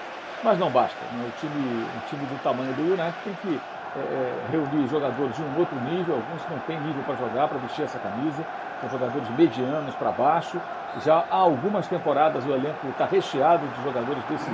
Mas 0.42 0.58
não 0.58 0.70
basta. 0.70 0.98
Né? 1.12 1.28
O, 1.28 1.40
time, 1.40 1.84
o 1.84 2.08
time 2.08 2.26
do 2.26 2.42
tamanho 2.42 2.72
do 2.72 2.82
United 2.82 3.14
tem 3.24 3.34
que 3.34 3.60
é, 3.96 4.00
é, 4.00 4.46
reunir 4.50 4.88
jogadores 4.88 5.34
de 5.36 5.42
um 5.42 5.58
outro 5.58 5.76
nível, 5.80 6.16
alguns 6.16 6.42
não 6.50 6.58
têm 6.60 6.80
nível 6.80 7.02
para 7.04 7.16
jogar, 7.16 7.48
para 7.48 7.58
vestir 7.58 7.84
essa 7.84 7.98
camisa, 7.98 8.44
são 8.80 8.90
jogadores 8.90 9.28
medianos 9.30 9.94
para 9.94 10.10
baixo. 10.10 10.60
Já 11.04 11.24
há 11.30 11.36
algumas 11.36 11.86
temporadas 11.86 12.44
o 12.44 12.50
elenco 12.50 12.88
está 12.88 13.06
recheado 13.06 13.66
de 13.66 13.82
jogadores 13.84 14.22
desse, 14.24 14.50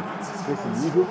desse 0.47 0.69
nível 0.85 1.07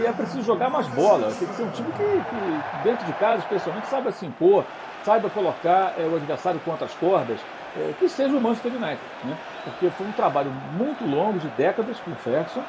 e 0.00 0.06
é 0.06 0.12
preciso 0.12 0.42
jogar 0.42 0.70
mais 0.70 0.86
bola. 0.88 1.30
Tem 1.38 1.48
que 1.48 1.54
ser 1.54 1.62
um 1.64 1.70
time 1.70 1.90
que, 1.92 2.02
que 2.02 2.82
dentro 2.82 3.04
de 3.04 3.12
casa, 3.14 3.38
especialmente, 3.38 3.86
saiba 3.88 4.10
se 4.12 4.24
impor, 4.24 4.64
saiba 5.04 5.28
colocar 5.28 5.94
é, 5.98 6.06
o 6.06 6.16
adversário 6.16 6.60
contra 6.60 6.86
as 6.86 6.94
cordas, 6.94 7.38
é, 7.76 7.92
que 7.98 8.08
seja 8.08 8.34
o 8.34 8.40
Manchester 8.40 8.72
United, 8.72 9.00
né? 9.24 9.36
porque 9.64 9.90
foi 9.90 10.06
um 10.06 10.12
trabalho 10.12 10.50
muito 10.72 11.04
longo, 11.04 11.38
de 11.38 11.48
décadas, 11.48 11.98
com 12.00 12.12
o 12.12 12.16
Ferguson. 12.16 12.62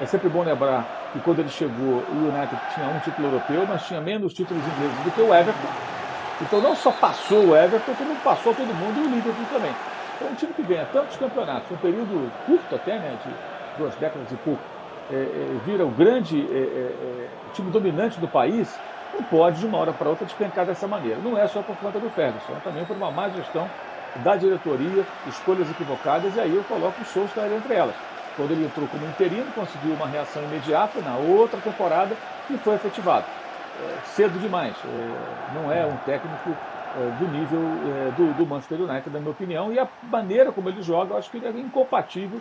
É 0.00 0.06
sempre 0.06 0.28
bom 0.28 0.42
lembrar 0.42 0.86
que 1.12 1.20
quando 1.20 1.40
ele 1.40 1.48
chegou, 1.48 2.02
o 2.08 2.32
United 2.32 2.56
tinha 2.74 2.86
um 2.86 2.98
título 3.00 3.28
europeu, 3.28 3.66
mas 3.68 3.84
tinha 3.84 4.00
menos 4.00 4.32
títulos 4.32 4.62
ingleses 4.64 5.04
do 5.04 5.10
que 5.10 5.20
o 5.20 5.34
Everton. 5.34 5.97
Então 6.40 6.60
não 6.60 6.74
só 6.76 6.92
passou 6.92 7.48
o 7.48 7.56
Everton, 7.56 7.94
como 7.94 8.14
passou 8.16 8.54
todo 8.54 8.68
mundo 8.74 8.98
e 8.98 9.06
o 9.06 9.10
Liverpool 9.10 9.46
também. 9.52 9.74
É 10.20 10.24
um 10.24 10.34
time 10.34 10.52
que 10.52 10.62
ganha 10.62 10.86
tantos 10.92 11.16
campeonatos, 11.16 11.70
um 11.70 11.76
período 11.76 12.30
curto 12.46 12.74
até, 12.74 12.98
né, 12.98 13.16
de 13.24 13.78
duas 13.78 13.94
décadas 13.96 14.30
e 14.30 14.36
pouco, 14.36 14.62
é, 15.10 15.14
é, 15.14 15.58
vira 15.64 15.86
o 15.86 15.90
grande 15.90 16.40
é, 16.40 16.58
é, 16.58 17.24
é 17.24 17.28
time 17.54 17.70
dominante 17.70 18.20
do 18.20 18.28
país, 18.28 18.78
não 19.14 19.22
pode 19.22 19.60
de 19.60 19.66
uma 19.66 19.78
hora 19.78 19.92
para 19.92 20.08
outra 20.08 20.26
despencar 20.26 20.66
dessa 20.66 20.86
maneira. 20.86 21.18
Não 21.22 21.38
é 21.38 21.46
só 21.46 21.62
por 21.62 21.76
conta 21.76 21.98
do 21.98 22.10
Ferguson, 22.10 22.52
é 22.52 22.60
também 22.62 22.84
por 22.84 22.96
uma 22.96 23.10
má 23.10 23.28
gestão 23.28 23.68
da 24.16 24.36
diretoria, 24.36 25.04
escolhas 25.26 25.70
equivocadas, 25.70 26.34
e 26.36 26.40
aí 26.40 26.54
eu 26.54 26.64
coloco 26.64 27.00
o 27.00 27.04
Solskjaer 27.04 27.52
entre 27.52 27.74
elas. 27.74 27.94
Quando 28.36 28.52
ele 28.52 28.66
entrou 28.66 28.86
como 28.88 29.04
interino, 29.06 29.46
conseguiu 29.52 29.94
uma 29.94 30.06
reação 30.06 30.42
imediata 30.44 31.00
na 31.00 31.16
outra 31.16 31.58
temporada 31.60 32.16
e 32.48 32.56
foi 32.58 32.74
efetivado. 32.74 33.24
Cedo 34.04 34.38
demais. 34.40 34.74
É, 34.84 35.54
não 35.54 35.72
é 35.72 35.86
um 35.86 35.96
técnico 35.98 36.50
é, 36.50 37.10
do 37.18 37.28
nível 37.28 37.60
é, 37.60 38.10
do, 38.12 38.34
do, 38.34 38.46
Manchester 38.46 38.80
United, 38.80 39.10
na 39.10 39.20
minha 39.20 39.30
opinião, 39.30 39.72
e 39.72 39.78
a 39.78 39.86
maneira 40.04 40.50
como 40.52 40.68
ele 40.68 40.82
joga, 40.82 41.14
eu 41.14 41.18
acho 41.18 41.30
que 41.30 41.36
ele 41.36 41.46
é 41.46 41.50
incompatível 41.50 42.40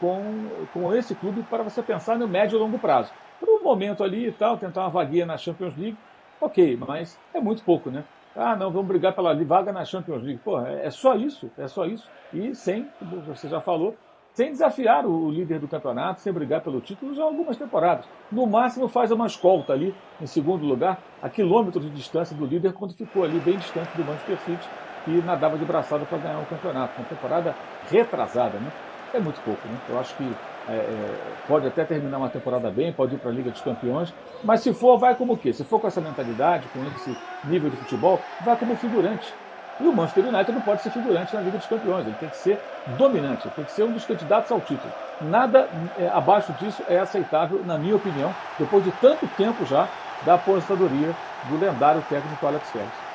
com, 0.00 0.48
com 0.72 0.94
esse 0.94 1.14
clube 1.14 1.42
para 1.42 1.62
você 1.62 1.82
pensar 1.82 2.16
no 2.16 2.26
médio 2.26 2.56
e 2.56 2.58
longo 2.58 2.78
prazo. 2.78 3.12
Para 3.38 3.50
um 3.50 3.62
momento 3.62 4.02
ali 4.02 4.26
e 4.28 4.32
tal, 4.32 4.56
tentar 4.56 4.80
uma 4.80 4.88
vaguinha 4.88 5.26
na 5.26 5.36
Champions 5.36 5.76
League, 5.76 5.96
ok, 6.40 6.76
mas 6.76 7.18
é 7.34 7.40
muito 7.40 7.62
pouco, 7.62 7.90
né? 7.90 8.02
Ah, 8.34 8.56
não, 8.56 8.70
vamos 8.70 8.86
brigar 8.86 9.12
pela 9.14 9.34
vaga 9.44 9.72
na 9.72 9.84
Champions 9.84 10.22
League. 10.22 10.40
É, 10.66 10.86
é 10.86 10.90
só 10.90 11.16
isso, 11.16 11.50
é 11.58 11.66
só 11.66 11.84
isso. 11.84 12.08
E 12.32 12.54
sem, 12.54 12.88
como 12.98 13.20
você 13.22 13.48
já 13.48 13.60
falou, 13.60 13.96
sem 14.38 14.52
desafiar 14.52 15.04
o 15.04 15.28
líder 15.32 15.58
do 15.58 15.66
campeonato, 15.66 16.20
sem 16.20 16.32
brigar 16.32 16.60
pelo 16.60 16.80
título 16.80 17.12
já 17.12 17.22
há 17.22 17.24
algumas 17.24 17.56
temporadas. 17.56 18.04
No 18.30 18.46
máximo 18.46 18.86
faz 18.86 19.10
uma 19.10 19.26
escolta 19.26 19.72
ali, 19.72 19.92
em 20.20 20.26
segundo 20.28 20.64
lugar, 20.64 20.96
a 21.20 21.28
quilômetros 21.28 21.84
de 21.84 21.90
distância 21.90 22.36
do 22.36 22.46
líder, 22.46 22.72
quando 22.72 22.94
ficou 22.94 23.24
ali 23.24 23.40
bem 23.40 23.58
distante 23.58 23.90
do 23.96 24.04
Manchester 24.04 24.38
City 24.46 24.68
e 25.08 25.10
nadava 25.22 25.58
de 25.58 25.64
braçada 25.64 26.04
para 26.04 26.18
ganhar 26.18 26.38
o 26.38 26.46
campeonato. 26.46 26.92
Uma 26.96 27.08
temporada 27.08 27.52
retrasada, 27.90 28.60
né? 28.60 28.70
É 29.12 29.18
muito 29.18 29.40
pouco, 29.40 29.66
né? 29.66 29.76
Eu 29.88 29.98
acho 29.98 30.14
que 30.14 30.32
é, 30.68 30.72
é, 30.72 31.16
pode 31.48 31.66
até 31.66 31.84
terminar 31.84 32.18
uma 32.18 32.30
temporada 32.30 32.70
bem, 32.70 32.92
pode 32.92 33.16
ir 33.16 33.18
para 33.18 33.32
a 33.32 33.34
Liga 33.34 33.50
dos 33.50 33.60
Campeões, 33.60 34.14
mas 34.44 34.60
se 34.60 34.72
for, 34.72 34.98
vai 34.98 35.16
como 35.16 35.32
o 35.32 35.36
quê? 35.36 35.52
Se 35.52 35.64
for 35.64 35.80
com 35.80 35.88
essa 35.88 36.00
mentalidade, 36.00 36.68
com 36.68 36.78
esse 36.94 37.18
nível 37.42 37.70
de 37.70 37.76
futebol, 37.76 38.20
vai 38.44 38.56
como 38.56 38.76
figurante. 38.76 39.34
E 39.80 39.86
o 39.86 39.92
Manchester 39.92 40.26
United 40.26 40.52
não 40.52 40.60
pode 40.60 40.82
ser 40.82 40.90
figurante 40.90 41.34
na 41.34 41.40
Liga 41.40 41.58
dos 41.58 41.66
Campeões, 41.66 42.06
ele 42.06 42.16
tem 42.18 42.28
que 42.28 42.36
ser 42.36 42.60
dominante, 42.96 43.48
tem 43.50 43.64
que 43.64 43.70
ser 43.70 43.84
um 43.84 43.92
dos 43.92 44.04
candidatos 44.04 44.50
ao 44.50 44.60
título. 44.60 44.92
Nada 45.20 45.68
é, 45.98 46.08
abaixo 46.08 46.52
disso 46.54 46.82
é 46.88 46.98
aceitável, 46.98 47.62
na 47.64 47.78
minha 47.78 47.94
opinião, 47.94 48.34
depois 48.58 48.82
de 48.82 48.90
tanto 48.92 49.26
tempo 49.36 49.64
já 49.64 49.88
da 50.24 50.34
aposentadoria 50.34 51.14
do 51.44 51.58
lendário 51.58 52.02
técnico 52.08 52.46
Alex 52.46 52.68
Ferguson. 52.70 53.07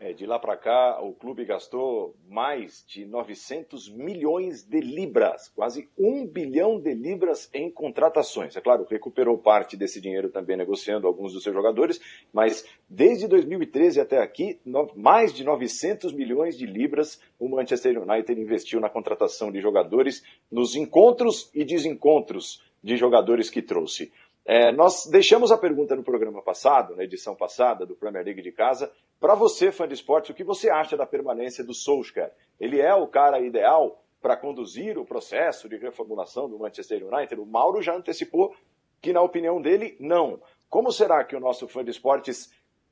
É, 0.00 0.12
de 0.12 0.26
lá 0.26 0.40
para 0.40 0.56
cá, 0.56 1.00
o 1.00 1.12
clube 1.12 1.44
gastou 1.44 2.16
mais 2.28 2.84
de 2.86 3.06
900 3.06 3.88
milhões 3.88 4.64
de 4.64 4.80
libras, 4.80 5.48
quase 5.54 5.88
um 5.96 6.26
bilhão 6.26 6.80
de 6.80 6.92
libras 6.92 7.48
em 7.54 7.70
contratações. 7.70 8.56
É 8.56 8.60
claro, 8.60 8.84
recuperou 8.90 9.38
parte 9.38 9.76
desse 9.76 10.00
dinheiro 10.00 10.28
também 10.28 10.56
negociando 10.56 11.06
alguns 11.06 11.32
dos 11.32 11.44
seus 11.44 11.54
jogadores, 11.54 12.00
mas 12.32 12.66
desde 12.88 13.28
2013 13.28 14.00
até 14.00 14.18
aqui, 14.18 14.58
no, 14.64 14.90
mais 14.96 15.32
de 15.32 15.44
900 15.44 16.12
milhões 16.12 16.58
de 16.58 16.66
libras 16.66 17.20
o 17.38 17.48
Manchester 17.48 18.02
United 18.02 18.40
investiu 18.40 18.80
na 18.80 18.90
contratação 18.90 19.52
de 19.52 19.60
jogadores, 19.60 20.24
nos 20.50 20.74
encontros 20.74 21.50
e 21.54 21.64
desencontros 21.64 22.62
de 22.82 22.96
jogadores 22.96 23.48
que 23.48 23.62
trouxe. 23.62 24.12
É, 24.46 24.70
nós 24.70 25.06
deixamos 25.06 25.50
a 25.50 25.56
pergunta 25.56 25.96
no 25.96 26.04
programa 26.04 26.42
passado, 26.42 26.94
na 26.94 27.04
edição 27.04 27.34
passada 27.34 27.86
do 27.86 27.96
Premier 27.96 28.24
League 28.24 28.42
de 28.42 28.52
casa, 28.52 28.92
para 29.18 29.34
você, 29.34 29.72
fã 29.72 29.88
de 29.88 29.94
esportes, 29.94 30.30
o 30.30 30.34
que 30.34 30.44
você 30.44 30.68
acha 30.68 30.98
da 30.98 31.06
permanência 31.06 31.64
do 31.64 31.72
Solskjaer? 31.72 32.30
Ele 32.60 32.78
é 32.78 32.94
o 32.94 33.06
cara 33.06 33.40
ideal 33.40 34.04
para 34.20 34.36
conduzir 34.36 34.98
o 34.98 35.04
processo 35.04 35.66
de 35.66 35.78
reformulação 35.78 36.48
do 36.48 36.58
Manchester 36.58 37.06
United? 37.06 37.40
O 37.40 37.46
Mauro 37.46 37.80
já 37.80 37.96
antecipou 37.96 38.54
que, 39.00 39.14
na 39.14 39.22
opinião 39.22 39.62
dele, 39.62 39.96
não. 39.98 40.40
Como 40.68 40.92
será 40.92 41.24
que 41.24 41.34
o 41.34 41.40
nosso 41.40 41.66
fã 41.66 41.82
de 41.82 41.90
esportes 41.90 42.50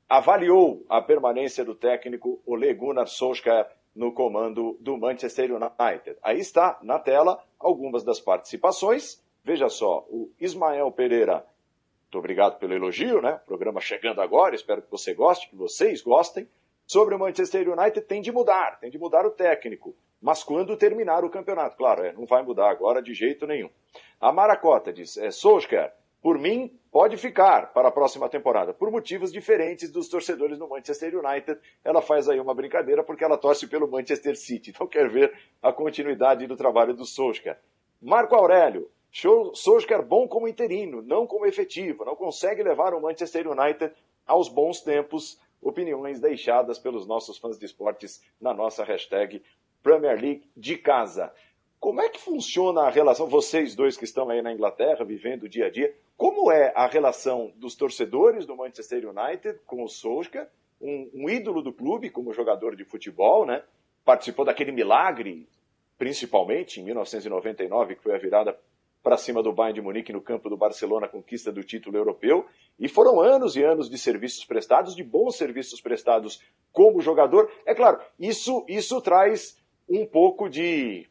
avaliou 0.09 0.83
a 0.89 1.01
permanência 1.01 1.63
do 1.63 1.75
técnico 1.75 2.41
Ole 2.47 2.73
Gunnar 2.73 3.07
Solskjaer 3.07 3.67
no 3.95 4.11
comando 4.11 4.75
do 4.79 4.97
Manchester 4.97 5.51
United? 5.51 6.17
Aí 6.23 6.39
está 6.39 6.79
na 6.81 6.97
tela 6.97 7.43
algumas 7.59 8.03
das 8.03 8.19
participações 8.19 9.22
Veja 9.43 9.67
só, 9.67 10.05
o 10.09 10.31
Ismael 10.39 10.89
Pereira, 10.91 11.45
muito 12.03 12.17
obrigado 12.17 12.59
pelo 12.59 12.73
elogio, 12.73 13.21
né? 13.21 13.41
Programa 13.45 13.81
chegando 13.81 14.21
agora, 14.21 14.55
espero 14.55 14.81
que 14.81 14.89
você 14.89 15.13
goste, 15.13 15.49
que 15.49 15.55
vocês 15.55 16.01
gostem. 16.01 16.47
Sobre 16.85 17.15
o 17.15 17.19
Manchester 17.19 17.67
United, 17.67 18.05
tem 18.05 18.21
de 18.21 18.31
mudar, 18.31 18.79
tem 18.79 18.89
de 18.89 18.99
mudar 18.99 19.25
o 19.25 19.31
técnico. 19.31 19.95
Mas 20.21 20.43
quando 20.43 20.77
terminar 20.77 21.25
o 21.25 21.29
campeonato, 21.29 21.75
claro, 21.75 22.05
é, 22.05 22.13
não 22.13 22.25
vai 22.25 22.43
mudar 22.43 22.69
agora 22.69 23.01
de 23.01 23.13
jeito 23.13 23.45
nenhum. 23.45 23.69
A 24.21 24.31
Maracota 24.31 24.93
diz, 24.93 25.17
é, 25.17 25.31
Solskjaer, 25.31 25.91
por 26.21 26.37
mim, 26.39 26.79
pode 26.89 27.17
ficar 27.17 27.73
para 27.73 27.89
a 27.89 27.91
próxima 27.91 28.29
temporada, 28.29 28.73
por 28.73 28.89
motivos 28.89 29.31
diferentes 29.31 29.91
dos 29.91 30.07
torcedores 30.07 30.57
do 30.57 30.69
Manchester 30.69 31.13
United. 31.17 31.59
Ela 31.83 32.01
faz 32.01 32.29
aí 32.29 32.39
uma 32.39 32.53
brincadeira 32.53 33.03
porque 33.03 33.25
ela 33.25 33.37
torce 33.37 33.67
pelo 33.67 33.89
Manchester 33.89 34.37
City, 34.37 34.69
então 34.69 34.87
quer 34.87 35.09
ver 35.09 35.37
a 35.61 35.73
continuidade 35.73 36.47
do 36.47 36.55
trabalho 36.55 36.93
do 36.93 37.05
Solskjaer. 37.05 37.59
Marco 38.01 38.35
Aurélio, 38.35 38.89
Solskjaer 39.13 40.01
bom 40.01 40.27
como 40.27 40.47
interino, 40.47 41.03
não 41.03 41.27
como 41.27 41.45
efetivo, 41.45 42.03
não 42.03 42.15
consegue 42.15 42.63
levar 42.63 42.95
o 42.95 43.01
Manchester 43.01 43.47
United 43.47 43.93
aos 44.25 44.49
bons 44.49 44.81
tempos. 44.81 45.39
Opiniões 45.61 46.19
deixadas 46.19 46.79
pelos 46.79 47.07
nossos 47.07 47.37
fãs 47.37 47.57
de 47.57 47.65
esportes 47.65 48.21
na 48.41 48.53
nossa 48.53 48.83
hashtag 48.83 49.41
Premier 49.83 50.19
League 50.19 50.49
de 50.57 50.77
casa. 50.77 51.31
Como 51.79 52.01
é 52.01 52.09
que 52.09 52.19
funciona 52.19 52.81
a 52.81 52.89
relação, 52.89 53.27
vocês 53.27 53.75
dois 53.75 53.95
que 53.95 54.03
estão 54.03 54.29
aí 54.29 54.41
na 54.41 54.51
Inglaterra, 54.51 55.05
vivendo 55.05 55.43
o 55.43 55.49
dia 55.49 55.67
a 55.67 55.69
dia, 55.69 55.95
como 56.17 56.51
é 56.51 56.73
a 56.75 56.87
relação 56.87 57.53
dos 57.55 57.75
torcedores 57.75 58.45
do 58.45 58.57
Manchester 58.57 59.07
United 59.07 59.59
com 59.65 59.83
o 59.83 59.87
Solskjaer, 59.87 60.49
um, 60.81 61.09
um 61.13 61.29
ídolo 61.29 61.61
do 61.61 61.71
clube 61.71 62.09
como 62.09 62.33
jogador 62.33 62.75
de 62.75 62.83
futebol, 62.83 63.45
né? 63.45 63.63
Participou 64.03 64.43
daquele 64.43 64.71
milagre, 64.71 65.47
principalmente 65.97 66.81
em 66.81 66.83
1999, 66.83 67.95
que 67.95 68.03
foi 68.03 68.15
a 68.15 68.17
virada 68.17 68.57
para 69.03 69.17
cima 69.17 69.43
do 69.43 69.51
Bayern 69.51 69.75
de 69.75 69.81
Munique 69.81 70.13
no 70.13 70.21
campo 70.21 70.49
do 70.49 70.55
Barcelona, 70.55 71.09
conquista 71.09 71.51
do 71.51 71.61
título 71.61 71.97
europeu. 71.97 72.45
E 72.79 72.87
foram 72.87 73.19
anos 73.19 73.57
e 73.57 73.63
anos 73.63 73.89
de 73.89 73.97
serviços 73.97 74.45
prestados, 74.45 74.95
de 74.95 75.03
bons 75.03 75.35
serviços 75.35 75.81
prestados 75.81 76.41
como 76.71 77.01
jogador. 77.01 77.51
É 77.65 77.75
claro, 77.75 77.99
isso, 78.17 78.65
isso 78.67 79.01
traz 79.01 79.61
um 79.87 80.05
pouco 80.05 80.49
de 80.49 81.07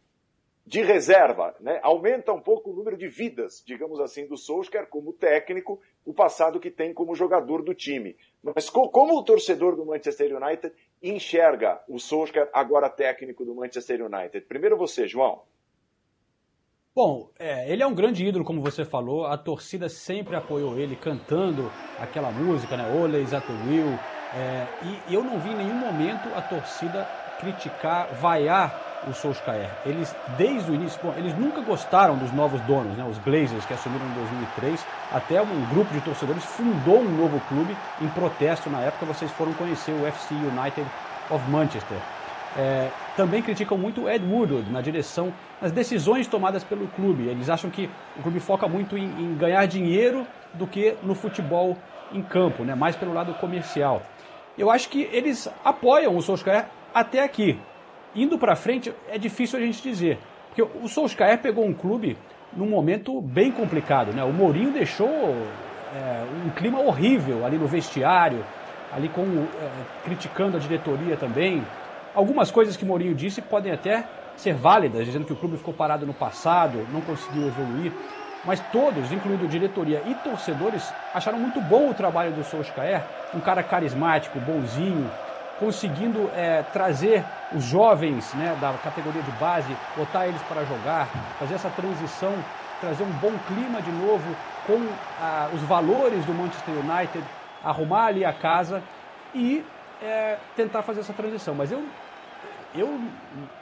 de 0.64 0.80
reserva, 0.80 1.54
né? 1.60 1.80
aumenta 1.82 2.32
um 2.32 2.40
pouco 2.40 2.70
o 2.70 2.72
número 2.72 2.96
de 2.96 3.08
vidas, 3.08 3.62
digamos 3.66 3.98
assim, 3.98 4.26
do 4.26 4.36
Solskjaer 4.36 4.86
como 4.86 5.12
técnico, 5.12 5.80
o 6.04 6.14
passado 6.14 6.60
que 6.60 6.70
tem 6.70 6.94
como 6.94 7.16
jogador 7.16 7.62
do 7.62 7.74
time. 7.74 8.16
Mas 8.42 8.70
como 8.70 9.18
o 9.18 9.24
torcedor 9.24 9.74
do 9.74 9.84
Manchester 9.84 10.36
United 10.36 10.72
enxerga 11.02 11.82
o 11.88 11.98
Solskjaer 11.98 12.48
agora 12.52 12.88
técnico 12.88 13.44
do 13.44 13.56
Manchester 13.56 14.06
United? 14.06 14.46
Primeiro 14.46 14.76
você, 14.76 15.08
João. 15.08 15.42
Bom, 16.94 17.30
é, 17.38 17.72
ele 17.72 17.82
é 17.82 17.86
um 17.86 17.94
grande 17.94 18.22
ídolo, 18.22 18.44
como 18.44 18.60
você 18.60 18.84
falou. 18.84 19.24
A 19.24 19.38
torcida 19.38 19.88
sempre 19.88 20.36
apoiou 20.36 20.78
ele 20.78 20.94
cantando 20.94 21.72
aquela 21.98 22.30
música, 22.30 22.76
né? 22.76 22.84
Always 22.84 23.32
at 23.32 23.48
Will. 23.66 23.98
É, 24.34 24.66
e 25.08 25.14
eu 25.14 25.24
não 25.24 25.40
vi 25.40 25.52
em 25.52 25.56
nenhum 25.56 25.78
momento 25.78 26.28
a 26.36 26.42
torcida 26.42 27.08
criticar, 27.40 28.12
vaiar 28.12 29.06
o 29.08 29.14
Solskjaer. 29.14 29.70
Eles, 29.86 30.14
desde 30.36 30.70
o 30.70 30.74
início, 30.74 31.00
bom, 31.02 31.14
eles 31.16 31.34
nunca 31.34 31.62
gostaram 31.62 32.18
dos 32.18 32.30
novos 32.30 32.60
donos, 32.66 32.94
né? 32.94 33.06
Os 33.06 33.16
Glazers, 33.20 33.64
que 33.64 33.72
assumiram 33.72 34.06
em 34.06 34.12
2003. 34.12 34.86
Até 35.10 35.40
um 35.40 35.64
grupo 35.70 35.94
de 35.94 36.00
torcedores 36.02 36.44
fundou 36.44 36.98
um 36.98 37.16
novo 37.16 37.40
clube 37.48 37.74
em 38.02 38.08
protesto 38.10 38.68
na 38.68 38.82
época. 38.82 39.06
Vocês 39.06 39.30
foram 39.32 39.54
conhecer 39.54 39.92
o 39.92 40.06
FC 40.06 40.34
United 40.34 40.86
of 41.30 41.50
Manchester. 41.50 41.98
É, 42.56 42.90
também 43.16 43.40
criticam 43.42 43.78
muito 43.78 44.08
Ed 44.08 44.24
Woodward 44.24 44.70
na 44.70 44.80
direção, 44.80 45.32
nas 45.60 45.72
decisões 45.72 46.26
tomadas 46.26 46.62
pelo 46.62 46.86
clube. 46.88 47.26
Eles 47.26 47.48
acham 47.48 47.70
que 47.70 47.88
o 48.16 48.22
clube 48.22 48.40
foca 48.40 48.68
muito 48.68 48.96
em, 48.96 49.04
em 49.04 49.34
ganhar 49.36 49.64
dinheiro 49.66 50.26
do 50.52 50.66
que 50.66 50.94
no 51.02 51.14
futebol 51.14 51.78
em 52.12 52.22
campo, 52.22 52.62
né? 52.64 52.74
mais 52.74 52.94
pelo 52.94 53.14
lado 53.14 53.32
comercial. 53.34 54.02
Eu 54.56 54.70
acho 54.70 54.88
que 54.90 55.08
eles 55.12 55.48
apoiam 55.64 56.14
o 56.16 56.20
Solskjaer 56.20 56.66
até 56.92 57.22
aqui. 57.22 57.58
Indo 58.14 58.38
para 58.38 58.54
frente 58.54 58.92
é 59.08 59.16
difícil 59.16 59.58
a 59.58 59.62
gente 59.62 59.82
dizer, 59.82 60.18
porque 60.48 60.62
o 60.62 60.86
Solskjaer 60.88 61.38
pegou 61.40 61.64
um 61.64 61.72
clube 61.72 62.18
num 62.54 62.66
momento 62.66 63.20
bem 63.22 63.50
complicado. 63.50 64.12
Né? 64.12 64.22
O 64.22 64.32
Mourinho 64.32 64.70
deixou 64.70 65.08
é, 65.08 66.24
um 66.44 66.50
clima 66.50 66.80
horrível 66.80 67.46
ali 67.46 67.56
no 67.56 67.66
vestiário, 67.66 68.44
ali 68.92 69.08
com, 69.08 69.22
é, 69.22 69.70
criticando 70.04 70.58
a 70.58 70.60
diretoria 70.60 71.16
também. 71.16 71.62
Algumas 72.14 72.50
coisas 72.50 72.76
que 72.76 72.84
Mourinho 72.84 73.14
disse 73.14 73.40
podem 73.40 73.72
até 73.72 74.04
ser 74.36 74.54
válidas, 74.54 75.06
dizendo 75.06 75.24
que 75.24 75.32
o 75.32 75.36
clube 75.36 75.56
ficou 75.56 75.72
parado 75.72 76.06
no 76.06 76.12
passado, 76.12 76.86
não 76.92 77.00
conseguiu 77.00 77.46
evoluir. 77.46 77.92
Mas 78.44 78.60
todos, 78.72 79.12
incluindo 79.12 79.46
diretoria 79.46 80.02
e 80.04 80.14
torcedores, 80.16 80.92
acharam 81.14 81.38
muito 81.38 81.60
bom 81.60 81.88
o 81.88 81.94
trabalho 81.94 82.32
do 82.32 82.42
Solskjaer, 82.42 83.02
um 83.34 83.40
cara 83.40 83.62
carismático, 83.62 84.38
bonzinho, 84.40 85.08
conseguindo 85.60 86.28
é, 86.34 86.62
trazer 86.64 87.24
os 87.54 87.62
jovens 87.64 88.34
né, 88.34 88.56
da 88.60 88.72
categoria 88.72 89.22
de 89.22 89.30
base, 89.30 89.68
botar 89.96 90.26
eles 90.26 90.42
para 90.42 90.64
jogar, 90.64 91.06
fazer 91.38 91.54
essa 91.54 91.70
transição, 91.70 92.34
trazer 92.80 93.04
um 93.04 93.12
bom 93.12 93.38
clima 93.46 93.80
de 93.80 93.92
novo 93.92 94.24
com 94.66 94.80
ah, 95.20 95.48
os 95.54 95.62
valores 95.62 96.24
do 96.26 96.34
Manchester 96.34 96.74
United, 96.74 97.24
arrumar 97.62 98.06
ali 98.06 98.24
a 98.24 98.32
casa 98.32 98.82
e 99.32 99.64
é, 100.02 100.38
tentar 100.56 100.82
fazer 100.82 101.00
essa 101.00 101.12
transição. 101.12 101.54
Mas 101.54 101.70
eu, 101.70 101.80
eu 102.74 102.88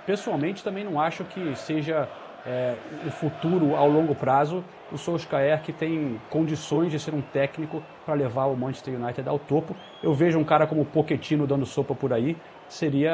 pessoalmente 0.07 0.65
também 0.65 0.85
não 0.85 1.01
acho 1.01 1.25
que 1.25 1.55
seja 1.57 2.09
é, 2.47 2.75
o 3.07 3.11
futuro 3.11 3.77
ao 3.77 3.89
longo 3.89 4.15
prazo 4.15 4.65
o 4.93 4.99
Solskjaer 4.99 5.63
que 5.63 5.73
tem 5.73 6.19
condições 6.31 6.91
de 6.91 6.99
ser 6.99 7.15
um 7.15 7.21
técnico 7.21 7.81
para 8.05 8.15
levar 8.15 8.47
o 8.47 8.57
Manchester 8.57 9.01
United 9.01 9.29
ao 9.29 9.39
topo. 9.39 9.77
Eu 10.03 10.13
vejo 10.15 10.39
um 10.39 10.45
cara 10.45 10.67
como 10.67 10.85
Pochettino 10.85 11.47
dando 11.47 11.65
sopa 11.65 11.95
por 11.95 12.13
aí, 12.13 12.37
seria 12.69 13.13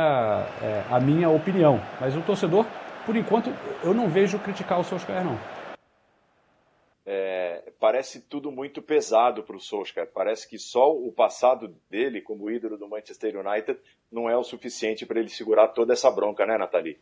é, 0.62 0.94
a 0.94 0.98
minha 1.00 1.28
opinião. 1.28 1.78
Mas 2.00 2.16
o 2.16 2.22
torcedor, 2.22 2.64
por 3.04 3.14
enquanto, 3.14 3.50
eu 3.82 3.92
não 3.92 4.08
vejo 4.08 4.38
criticar 4.38 4.78
o 4.80 4.84
Solskjaer 4.84 5.24
não 5.24 5.55
parece 7.86 8.20
tudo 8.22 8.50
muito 8.50 8.82
pesado 8.82 9.44
para 9.44 9.54
o 9.54 9.60
Solskjaer. 9.60 10.10
Parece 10.12 10.48
que 10.48 10.58
só 10.58 10.92
o 10.92 11.12
passado 11.12 11.68
dele 11.88 12.20
como 12.20 12.50
ídolo 12.50 12.76
do 12.76 12.88
Manchester 12.88 13.36
United 13.38 13.78
não 14.10 14.28
é 14.28 14.36
o 14.36 14.42
suficiente 14.42 15.06
para 15.06 15.20
ele 15.20 15.28
segurar 15.28 15.68
toda 15.68 15.92
essa 15.92 16.10
bronca, 16.10 16.44
né, 16.44 16.58
Nathalie? 16.58 16.98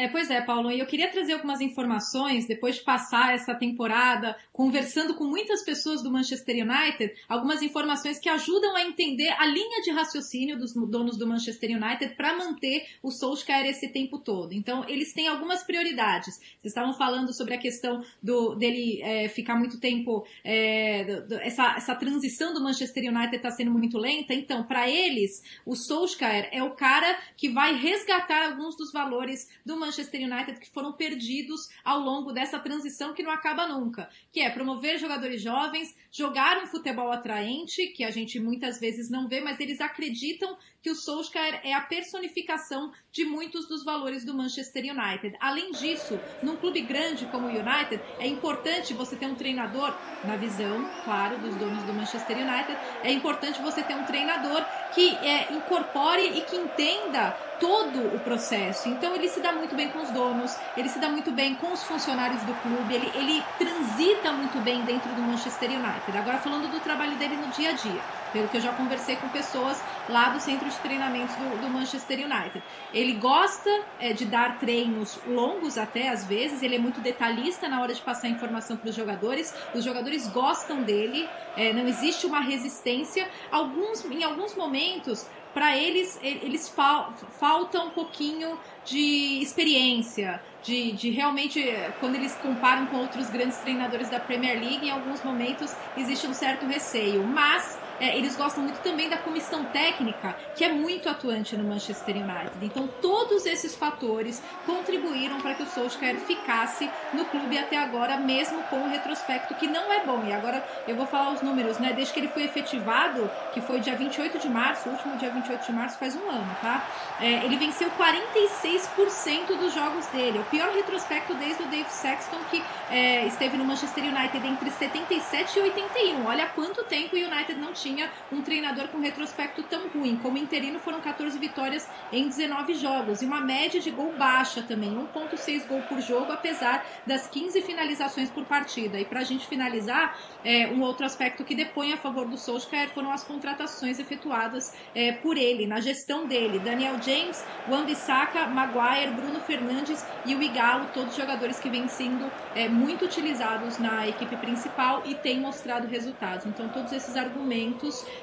É, 0.00 0.06
pois 0.06 0.30
é, 0.30 0.40
Paulo, 0.40 0.70
e 0.70 0.78
eu 0.78 0.86
queria 0.86 1.10
trazer 1.10 1.32
algumas 1.32 1.60
informações, 1.60 2.46
depois 2.46 2.76
de 2.76 2.82
passar 2.82 3.34
essa 3.34 3.52
temporada 3.52 4.36
conversando 4.52 5.16
com 5.16 5.24
muitas 5.24 5.64
pessoas 5.64 6.04
do 6.04 6.12
Manchester 6.12 6.64
United, 6.64 7.12
algumas 7.28 7.62
informações 7.62 8.20
que 8.20 8.28
ajudam 8.28 8.76
a 8.76 8.82
entender 8.84 9.28
a 9.30 9.44
linha 9.44 9.82
de 9.82 9.90
raciocínio 9.90 10.56
dos 10.56 10.72
donos 10.72 11.18
do 11.18 11.26
Manchester 11.26 11.70
United 11.70 12.14
para 12.14 12.36
manter 12.38 12.86
o 13.02 13.10
Solskjaer 13.10 13.66
esse 13.66 13.88
tempo 13.88 14.20
todo. 14.20 14.52
Então, 14.52 14.88
eles 14.88 15.12
têm 15.12 15.26
algumas 15.26 15.64
prioridades. 15.64 16.36
Vocês 16.36 16.66
estavam 16.66 16.92
falando 16.92 17.34
sobre 17.34 17.54
a 17.54 17.58
questão 17.58 18.00
do, 18.22 18.54
dele 18.54 19.02
é, 19.02 19.28
ficar 19.28 19.56
muito 19.56 19.80
tempo, 19.80 20.24
é, 20.44 21.22
do, 21.22 21.34
essa, 21.40 21.74
essa 21.76 21.96
transição 21.96 22.54
do 22.54 22.62
Manchester 22.62 23.12
United 23.12 23.34
está 23.34 23.50
sendo 23.50 23.72
muito 23.72 23.98
lenta. 23.98 24.32
Então, 24.32 24.62
para 24.62 24.88
eles, 24.88 25.42
o 25.66 25.74
Solskjaer 25.74 26.50
é 26.52 26.62
o 26.62 26.76
cara 26.76 27.18
que 27.36 27.48
vai 27.48 27.74
resgatar 27.74 28.46
alguns 28.46 28.76
dos 28.76 28.92
valores 28.92 29.48
do 29.66 29.72
Manchester 29.74 29.87
Manchester 29.88 30.20
United 30.20 30.60
que 30.60 30.70
foram 30.70 30.92
perdidos 30.92 31.68
ao 31.82 32.00
longo 32.00 32.32
dessa 32.32 32.58
transição 32.58 33.14
que 33.14 33.22
não 33.22 33.30
acaba 33.30 33.66
nunca, 33.66 34.10
que 34.30 34.40
é 34.40 34.50
promover 34.50 34.98
jogadores 34.98 35.40
jovens, 35.40 35.96
jogar 36.12 36.62
um 36.62 36.66
futebol 36.66 37.10
atraente, 37.10 37.86
que 37.88 38.04
a 38.04 38.10
gente 38.10 38.38
muitas 38.38 38.78
vezes 38.78 39.10
não 39.10 39.26
vê, 39.28 39.40
mas 39.40 39.58
eles 39.58 39.80
acreditam 39.80 40.56
que 40.82 40.90
o 40.90 40.94
Solskjaer 40.94 41.60
é 41.64 41.72
a 41.74 41.80
personificação 41.80 42.92
de 43.10 43.24
muitos 43.24 43.66
dos 43.66 43.84
valores 43.84 44.24
do 44.24 44.34
Manchester 44.34 44.84
United. 44.84 45.36
Além 45.40 45.72
disso, 45.72 46.20
num 46.42 46.56
clube 46.56 46.82
grande 46.82 47.26
como 47.26 47.46
o 47.46 47.50
United, 47.50 48.00
é 48.18 48.26
importante 48.26 48.94
você 48.94 49.16
ter 49.16 49.26
um 49.26 49.34
treinador, 49.34 49.94
na 50.24 50.36
visão, 50.36 50.88
claro, 51.04 51.38
dos 51.38 51.54
donos 51.56 51.82
do 51.84 51.92
Manchester 51.92 52.36
United, 52.36 52.78
é 53.02 53.12
importante 53.12 53.60
você 53.60 53.82
ter 53.82 53.94
um 53.94 54.04
treinador 54.04 54.64
que 54.94 55.14
é, 55.16 55.52
incorpore 55.52 56.38
e 56.38 56.42
que 56.42 56.56
entenda 56.56 57.36
todo 57.60 58.14
o 58.14 58.20
processo. 58.20 58.88
Então 58.88 59.14
ele 59.14 59.28
se 59.28 59.40
dá 59.40 59.52
muito 59.52 59.74
bem 59.74 59.88
com 59.90 60.00
os 60.00 60.10
donos, 60.10 60.56
ele 60.76 60.88
se 60.88 60.98
dá 60.98 61.08
muito 61.08 61.30
bem 61.30 61.54
com 61.54 61.72
os 61.72 61.82
funcionários 61.84 62.42
do 62.42 62.54
clube, 62.62 62.94
ele, 62.94 63.10
ele 63.14 63.44
transita 63.58 64.32
muito 64.32 64.58
bem 64.62 64.82
dentro 64.82 65.08
do 65.10 65.22
Manchester 65.22 65.70
United. 65.70 66.16
Agora 66.16 66.38
falando 66.38 66.70
do 66.70 66.80
trabalho 66.80 67.16
dele 67.16 67.36
no 67.36 67.48
dia 67.48 67.70
a 67.70 67.72
dia, 67.72 68.00
pelo 68.32 68.48
que 68.48 68.56
eu 68.56 68.60
já 68.60 68.72
conversei 68.72 69.16
com 69.16 69.28
pessoas 69.28 69.80
lá 70.08 70.28
do 70.30 70.40
centro 70.40 70.68
de 70.68 70.76
treinamentos 70.76 71.34
do, 71.36 71.60
do 71.62 71.68
Manchester 71.68 72.18
United. 72.18 72.62
Ele 72.92 73.14
gosta 73.14 73.70
é, 73.98 74.12
de 74.12 74.24
dar 74.24 74.58
treinos 74.58 75.18
longos 75.26 75.78
até 75.78 76.08
às 76.08 76.24
vezes, 76.24 76.62
ele 76.62 76.76
é 76.76 76.78
muito 76.78 77.00
detalhista 77.00 77.68
na 77.68 77.80
hora 77.80 77.92
de 77.92 78.00
passar 78.00 78.28
informação 78.28 78.76
para 78.76 78.90
os 78.90 78.96
jogadores, 78.96 79.54
os 79.74 79.84
jogadores 79.84 80.28
gostam 80.28 80.82
dele, 80.82 81.28
é, 81.56 81.72
não 81.72 81.86
existe 81.86 82.26
uma 82.26 82.40
resistência. 82.40 83.28
Alguns, 83.50 84.04
em 84.04 84.22
alguns 84.22 84.54
momentos 84.54 85.26
para 85.58 85.76
eles, 85.76 86.16
eles 86.22 86.68
fal, 86.68 87.12
falta 87.40 87.80
um 87.80 87.90
pouquinho 87.90 88.56
de 88.84 89.42
experiência, 89.42 90.40
de, 90.62 90.92
de 90.92 91.10
realmente, 91.10 91.60
quando 91.98 92.14
eles 92.14 92.32
comparam 92.36 92.86
com 92.86 92.98
outros 92.98 93.28
grandes 93.28 93.58
treinadores 93.58 94.08
da 94.08 94.20
Premier 94.20 94.60
League, 94.60 94.86
em 94.86 94.90
alguns 94.90 95.20
momentos 95.24 95.74
existe 95.96 96.28
um 96.28 96.32
certo 96.32 96.64
receio. 96.64 97.24
Mas 97.24 97.77
é, 98.00 98.16
eles 98.16 98.36
gostam 98.36 98.62
muito 98.62 98.80
também 98.80 99.08
da 99.08 99.18
comissão 99.18 99.64
técnica, 99.64 100.36
que 100.54 100.64
é 100.64 100.68
muito 100.68 101.08
atuante 101.08 101.56
no 101.56 101.64
Manchester 101.64 102.16
United. 102.16 102.52
Então, 102.62 102.88
todos 103.00 103.46
esses 103.46 103.74
fatores 103.74 104.42
contribuíram 104.64 105.40
para 105.40 105.54
que 105.54 105.62
o 105.62 105.66
Solskjaer 105.66 106.16
ficasse 106.16 106.88
no 107.12 107.24
clube 107.26 107.58
até 107.58 107.76
agora, 107.76 108.16
mesmo 108.16 108.62
com 108.64 108.76
o 108.76 108.88
retrospecto, 108.88 109.54
que 109.54 109.66
não 109.66 109.92
é 109.92 110.04
bom. 110.04 110.24
E 110.26 110.32
agora 110.32 110.64
eu 110.86 110.96
vou 110.96 111.06
falar 111.06 111.32
os 111.32 111.42
números, 111.42 111.78
né? 111.78 111.92
Desde 111.92 112.12
que 112.12 112.20
ele 112.20 112.28
foi 112.28 112.44
efetivado, 112.44 113.30
que 113.52 113.60
foi 113.60 113.80
dia 113.80 113.96
28 113.96 114.38
de 114.38 114.48
março, 114.48 114.88
o 114.88 114.92
último 114.92 115.16
dia 115.16 115.30
28 115.30 115.66
de 115.66 115.72
março 115.72 115.98
faz 115.98 116.14
um 116.14 116.30
ano, 116.30 116.56
tá? 116.60 116.86
É, 117.20 117.44
ele 117.44 117.56
venceu 117.56 117.90
46% 117.90 119.56
dos 119.58 119.74
jogos 119.74 120.06
dele. 120.06 120.38
O 120.38 120.44
pior 120.44 120.70
retrospecto 120.72 121.34
desde 121.34 121.62
o 121.62 121.66
Dave 121.66 121.90
Sexton, 121.90 122.38
que 122.50 122.62
é, 122.90 123.26
esteve 123.26 123.56
no 123.56 123.64
Manchester 123.64 124.04
United 124.04 124.46
entre 124.46 124.70
77 124.70 125.58
e 125.58 125.62
81. 125.62 126.26
Olha 126.26 126.46
quanto 126.46 126.84
tempo 126.84 127.16
o 127.16 127.18
United 127.18 127.58
não 127.58 127.72
tinha 127.72 127.87
tinha 127.88 128.10
um 128.30 128.42
treinador 128.42 128.88
com 128.88 128.98
retrospecto 128.98 129.62
tão 129.62 129.88
ruim. 129.88 130.16
Como 130.16 130.36
interino 130.36 130.78
foram 130.78 131.00
14 131.00 131.38
vitórias 131.38 131.88
em 132.12 132.28
19 132.28 132.74
jogos 132.74 133.22
e 133.22 133.26
uma 133.26 133.40
média 133.40 133.80
de 133.80 133.90
gol 133.90 134.12
baixa 134.12 134.62
também, 134.62 134.94
1.6 134.94 135.66
gol 135.66 135.80
por 135.82 136.00
jogo, 136.00 136.32
apesar 136.32 136.86
das 137.06 137.26
15 137.26 137.62
finalizações 137.62 138.30
por 138.30 138.44
partida. 138.44 139.00
E 139.00 139.04
para 139.04 139.20
a 139.20 139.24
gente 139.24 139.46
finalizar, 139.46 140.18
é, 140.44 140.66
um 140.68 140.82
outro 140.82 141.06
aspecto 141.06 141.44
que 141.44 141.54
depõe 141.54 141.92
a 141.92 141.96
favor 141.96 142.26
do 142.26 142.36
Solskjaer 142.36 142.90
foram 142.90 143.10
as 143.10 143.24
contratações 143.24 143.98
efetuadas 143.98 144.74
é, 144.94 145.12
por 145.12 145.36
ele, 145.36 145.66
na 145.66 145.80
gestão 145.80 146.26
dele. 146.26 146.58
Daniel 146.58 147.00
James, 147.00 147.44
Wan-Bissaka, 147.68 148.46
Maguire, 148.48 149.12
Bruno 149.12 149.40
Fernandes 149.40 150.04
e 150.26 150.34
o 150.34 150.42
Igalo, 150.42 150.88
todos 150.92 151.16
jogadores 151.16 151.58
que 151.58 151.70
vêm 151.70 151.88
sendo 151.88 152.30
é, 152.54 152.68
muito 152.68 153.06
utilizados 153.06 153.78
na 153.78 154.06
equipe 154.06 154.36
principal 154.36 155.02
e 155.06 155.14
têm 155.14 155.40
mostrado 155.40 155.86
resultados. 155.86 156.44
Então, 156.46 156.68
todos 156.68 156.92
esses 156.92 157.16
argumentos 157.16 157.77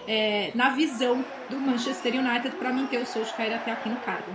é, 0.08 0.52
na 0.56 0.70
visão 0.76 1.24
do 1.50 1.58
Manchester 1.58 2.14
United 2.16 2.56
para 2.58 2.72
manter 2.72 3.02
o 3.02 3.06
Solskjaer 3.06 3.56
até 3.56 3.72
aqui 3.72 3.90
no 3.90 4.00
cargo. 4.02 4.32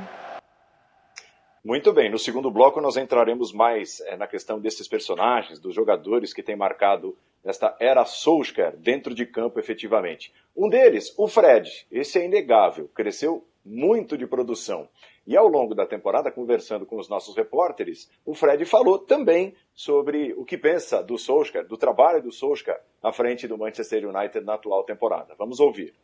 Muito 1.63 1.93
bem, 1.93 2.11
no 2.11 2.19
segundo 2.19 2.51
bloco 2.51 2.81
nós 2.81 2.97
entraremos 2.97 3.53
mais 3.53 4.01
é, 4.01 4.17
na 4.17 4.27
questão 4.27 4.59
desses 4.59 4.89
personagens, 4.89 5.61
dos 5.61 5.75
jogadores 5.75 6.33
que 6.33 6.43
têm 6.43 6.57
marcado 6.57 7.17
esta 7.45 7.77
era 7.81 8.05
Solskjaer 8.05 8.77
dentro 8.77 9.15
de 9.15 9.27
campo 9.27 9.59
efetivamente. 9.59 10.33
Um 10.57 10.69
deles, 10.69 11.15
o 11.19 11.27
Fred, 11.27 11.87
esse 11.91 12.19
é 12.19 12.25
inegável, 12.25 12.89
cresceu 12.95 13.47
muito 13.65 14.17
de 14.17 14.27
produção. 14.27 14.89
E 15.31 15.37
ao 15.37 15.47
longo 15.47 15.77
da 15.77 15.87
temporada, 15.87 16.29
conversando 16.29 16.85
com 16.85 16.99
os 16.99 17.09
nossos 17.09 17.37
repórteres, 17.37 18.11
o 18.27 18.35
Fred 18.35 18.65
falou 18.65 18.99
também 18.99 19.55
sobre 19.73 20.35
o 20.37 20.45
que 20.45 20.59
pensa 20.59 21.05
do 21.05 21.17
Solskjaer, 21.17 21.65
do 21.69 21.77
trabalho 21.77 22.21
do 22.21 22.33
Solskjaer 22.33 22.81
à 23.01 23.13
frente 23.13 23.47
do 23.47 23.57
Manchester 23.57 24.09
United 24.09 24.45
na 24.45 24.55
atual 24.55 24.83
temporada. 24.83 25.33
Vamos 25.39 25.61
ouvir. 25.61 25.95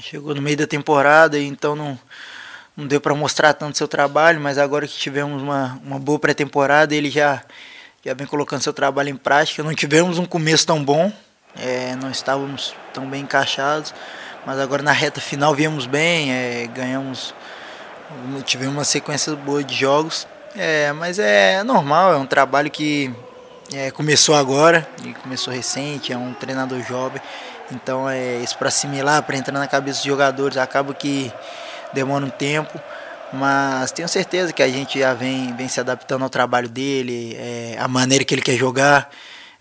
Chegou 0.00 0.34
no 0.34 0.40
meio 0.40 0.56
da 0.56 0.66
temporada, 0.66 1.38
então 1.38 1.76
não, 1.76 1.98
não 2.74 2.86
deu 2.86 3.02
para 3.02 3.14
mostrar 3.14 3.52
tanto 3.52 3.76
seu 3.76 3.86
trabalho, 3.86 4.40
mas 4.40 4.56
agora 4.56 4.88
que 4.88 4.94
tivemos 4.94 5.42
uma, 5.42 5.78
uma 5.84 5.98
boa 5.98 6.18
pré-temporada, 6.18 6.94
ele 6.94 7.10
já, 7.10 7.44
já 8.02 8.14
vem 8.14 8.26
colocando 8.26 8.62
seu 8.62 8.72
trabalho 8.72 9.10
em 9.10 9.16
prática. 9.16 9.62
Não 9.62 9.74
tivemos 9.74 10.18
um 10.18 10.24
começo 10.24 10.66
tão 10.66 10.82
bom, 10.82 11.12
é, 11.54 11.94
não 11.96 12.10
estávamos 12.10 12.74
tão 12.94 13.06
bem 13.10 13.24
encaixados, 13.24 13.94
mas 14.46 14.58
agora 14.58 14.82
na 14.82 14.92
reta 14.92 15.20
final 15.20 15.54
viemos 15.54 15.84
bem, 15.84 16.32
é, 16.32 16.66
ganhamos, 16.68 17.34
tivemos 18.44 18.74
uma 18.74 18.84
sequência 18.84 19.34
boa 19.34 19.62
de 19.62 19.74
jogos. 19.74 20.26
É, 20.54 20.92
mas 20.92 21.18
é 21.18 21.62
normal, 21.62 22.12
é 22.12 22.16
um 22.16 22.26
trabalho 22.26 22.70
que 22.70 23.14
é, 23.74 23.90
começou 23.90 24.34
agora, 24.34 24.88
e 25.04 25.12
começou 25.14 25.52
recente, 25.52 26.12
é 26.12 26.16
um 26.16 26.32
treinador 26.32 26.82
jovem. 26.82 27.20
Então 27.70 28.08
é 28.08 28.38
isso 28.38 28.56
para 28.56 28.68
assimilar, 28.68 29.22
para 29.22 29.36
entrar 29.36 29.58
na 29.58 29.66
cabeça 29.66 29.98
dos 29.98 30.06
jogadores, 30.06 30.56
acaba 30.56 30.94
que 30.94 31.32
demora 31.92 32.24
um 32.24 32.30
tempo, 32.30 32.80
mas 33.32 33.90
tenho 33.90 34.08
certeza 34.08 34.52
que 34.52 34.62
a 34.62 34.68
gente 34.68 34.98
já 34.98 35.12
vem, 35.12 35.54
vem 35.56 35.68
se 35.68 35.80
adaptando 35.80 36.22
ao 36.22 36.30
trabalho 36.30 36.68
dele, 36.68 37.36
é, 37.38 37.76
a 37.78 37.88
maneira 37.88 38.24
que 38.24 38.34
ele 38.34 38.42
quer 38.42 38.56
jogar. 38.56 39.10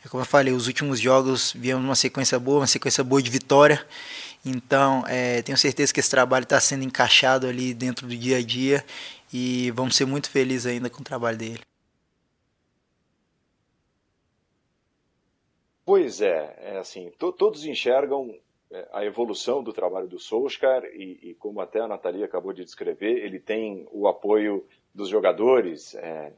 É 0.05 0.07
como 0.07 0.21
eu 0.21 0.25
falei, 0.25 0.53
os 0.53 0.67
últimos 0.67 0.99
jogos 0.99 1.51
viemos 1.55 1.83
uma 1.83 1.95
sequência 1.95 2.39
boa, 2.39 2.59
uma 2.59 2.67
sequência 2.67 3.03
boa 3.03 3.21
de 3.21 3.29
vitória. 3.29 3.83
Então, 4.45 5.03
é, 5.07 5.41
tenho 5.41 5.57
certeza 5.57 5.91
que 5.91 5.99
esse 5.99 6.09
trabalho 6.09 6.43
está 6.43 6.59
sendo 6.59 6.83
encaixado 6.83 7.47
ali 7.47 7.73
dentro 7.73 8.07
do 8.07 8.15
dia 8.15 8.37
a 8.37 8.41
dia 8.43 8.85
e 9.33 9.71
vamos 9.71 9.95
ser 9.95 10.05
muito 10.05 10.29
felizes 10.29 10.67
ainda 10.67 10.89
com 10.89 11.01
o 11.01 11.03
trabalho 11.03 11.37
dele. 11.37 11.61
Pois 15.83 16.21
é, 16.21 16.55
é 16.59 16.77
assim, 16.77 17.11
to, 17.17 17.31
todos 17.31 17.65
enxergam 17.65 18.35
é, 18.71 18.87
a 18.91 19.05
evolução 19.05 19.63
do 19.63 19.71
trabalho 19.71 20.07
do 20.07 20.19
Solskjaer 20.19 20.85
e, 20.93 21.29
e, 21.29 21.33
como 21.35 21.61
até 21.61 21.79
a 21.79 21.87
Natalia 21.87 22.25
acabou 22.25 22.53
de 22.53 22.65
descrever, 22.65 23.23
ele 23.23 23.39
tem 23.39 23.87
o 23.91 24.07
apoio 24.07 24.65
dos 24.93 25.09
jogadores, 25.09 25.93
é, 25.95 26.33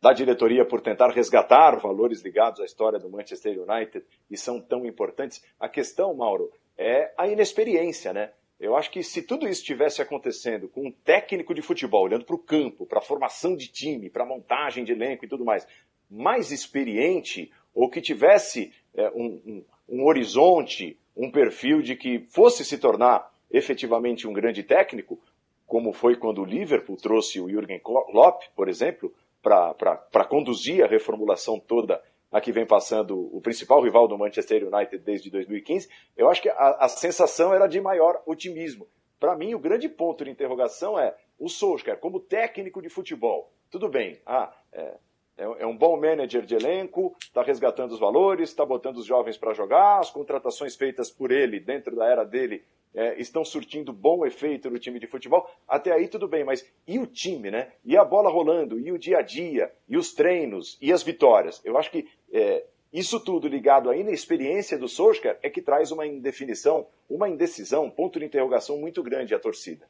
da 0.00 0.12
diretoria 0.12 0.64
por 0.64 0.80
tentar 0.80 1.10
resgatar 1.10 1.78
valores 1.78 2.22
ligados 2.22 2.60
à 2.60 2.64
história 2.64 2.98
do 2.98 3.10
Manchester 3.10 3.60
United 3.60 4.04
e 4.30 4.36
são 4.36 4.60
tão 4.60 4.86
importantes. 4.86 5.44
A 5.58 5.68
questão, 5.68 6.14
Mauro, 6.14 6.50
é 6.76 7.12
a 7.18 7.28
inexperiência, 7.28 8.12
né? 8.12 8.30
Eu 8.58 8.76
acho 8.76 8.90
que 8.90 9.02
se 9.02 9.22
tudo 9.22 9.46
isso 9.46 9.60
estivesse 9.60 10.02
acontecendo 10.02 10.68
com 10.68 10.86
um 10.86 10.92
técnico 10.92 11.54
de 11.54 11.62
futebol 11.62 12.04
olhando 12.04 12.24
para 12.24 12.34
o 12.34 12.38
campo, 12.38 12.86
para 12.86 12.98
a 12.98 13.02
formação 13.02 13.56
de 13.56 13.68
time, 13.68 14.10
para 14.10 14.22
a 14.22 14.26
montagem 14.26 14.84
de 14.84 14.92
elenco 14.92 15.24
e 15.24 15.28
tudo 15.28 15.44
mais, 15.44 15.66
mais 16.10 16.50
experiente, 16.50 17.50
ou 17.74 17.88
que 17.88 18.00
tivesse 18.00 18.72
é, 18.94 19.08
um, 19.10 19.40
um, 19.46 19.64
um 19.88 20.06
horizonte, 20.06 20.98
um 21.16 21.30
perfil 21.30 21.80
de 21.80 21.96
que 21.96 22.20
fosse 22.28 22.64
se 22.64 22.78
tornar 22.78 23.32
efetivamente 23.50 24.26
um 24.26 24.32
grande 24.32 24.62
técnico, 24.62 25.18
como 25.66 25.92
foi 25.92 26.16
quando 26.16 26.42
o 26.42 26.44
Liverpool 26.44 26.96
trouxe 26.96 27.40
o 27.40 27.48
Jürgen 27.48 27.80
Klopp, 27.80 28.42
por 28.54 28.68
exemplo, 28.68 29.12
para 29.42 30.24
conduzir 30.28 30.84
a 30.84 30.88
reformulação 30.88 31.58
toda 31.58 32.02
a 32.30 32.40
que 32.40 32.52
vem 32.52 32.66
passando 32.66 33.18
o 33.34 33.40
principal 33.40 33.82
rival 33.82 34.06
do 34.06 34.16
Manchester 34.16 34.66
United 34.72 35.02
desde 35.04 35.30
2015, 35.30 35.88
eu 36.16 36.28
acho 36.28 36.40
que 36.40 36.48
a, 36.48 36.76
a 36.80 36.88
sensação 36.88 37.52
era 37.52 37.66
de 37.66 37.80
maior 37.80 38.22
otimismo. 38.24 38.86
Para 39.18 39.36
mim, 39.36 39.54
o 39.54 39.58
grande 39.58 39.88
ponto 39.88 40.24
de 40.24 40.30
interrogação 40.30 40.98
é 40.98 41.14
o 41.38 41.48
Solskjaer 41.48 41.98
como 41.98 42.20
técnico 42.20 42.80
de 42.80 42.88
futebol. 42.88 43.52
Tudo 43.70 43.88
bem, 43.88 44.20
ah, 44.24 44.52
é, 44.72 44.94
é, 45.36 45.44
é 45.62 45.66
um 45.66 45.76
bom 45.76 46.00
manager 46.00 46.42
de 46.42 46.54
elenco, 46.54 47.16
está 47.20 47.42
resgatando 47.42 47.92
os 47.92 47.98
valores, 47.98 48.50
está 48.50 48.64
botando 48.64 48.98
os 48.98 49.06
jovens 49.06 49.36
para 49.36 49.52
jogar, 49.52 49.98
as 49.98 50.10
contratações 50.10 50.76
feitas 50.76 51.10
por 51.10 51.32
ele 51.32 51.58
dentro 51.58 51.96
da 51.96 52.06
era 52.06 52.24
dele 52.24 52.64
é, 52.94 53.20
estão 53.20 53.44
surtindo 53.44 53.92
bom 53.92 54.26
efeito 54.26 54.70
no 54.70 54.78
time 54.78 54.98
de 54.98 55.06
futebol. 55.06 55.48
Até 55.68 55.92
aí 55.92 56.08
tudo 56.08 56.28
bem, 56.28 56.44
mas 56.44 56.68
e 56.86 56.98
o 56.98 57.06
time, 57.06 57.50
né? 57.50 57.72
E 57.84 57.96
a 57.96 58.04
bola 58.04 58.30
rolando, 58.30 58.78
e 58.78 58.90
o 58.92 58.98
dia 58.98 59.18
a 59.18 59.22
dia, 59.22 59.72
e 59.88 59.96
os 59.96 60.12
treinos, 60.12 60.78
e 60.80 60.92
as 60.92 61.02
vitórias? 61.02 61.60
Eu 61.64 61.76
acho 61.78 61.90
que 61.90 62.08
é, 62.32 62.64
isso 62.92 63.20
tudo 63.20 63.46
ligado 63.46 63.88
à 63.88 63.96
inexperiência 63.96 64.76
do 64.76 64.88
Solskjaer 64.88 65.38
é 65.42 65.48
que 65.48 65.62
traz 65.62 65.92
uma 65.92 66.06
indefinição, 66.06 66.86
uma 67.08 67.28
indecisão, 67.28 67.84
um 67.84 67.90
ponto 67.90 68.18
de 68.18 68.24
interrogação 68.24 68.78
muito 68.78 69.02
grande 69.02 69.34
à 69.34 69.38
torcida. 69.38 69.86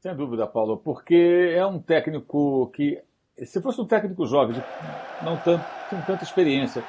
Sem 0.00 0.14
dúvida, 0.16 0.46
Paulo, 0.46 0.78
porque 0.78 1.52
é 1.54 1.64
um 1.64 1.78
técnico 1.78 2.70
que 2.74 3.00
se 3.44 3.60
fosse 3.60 3.80
um 3.80 3.86
técnico 3.86 4.26
jovem, 4.26 4.56
não 5.22 5.36
tanto, 5.36 5.64
sem 5.88 6.00
tanta 6.02 6.24
experiência, 6.24 6.82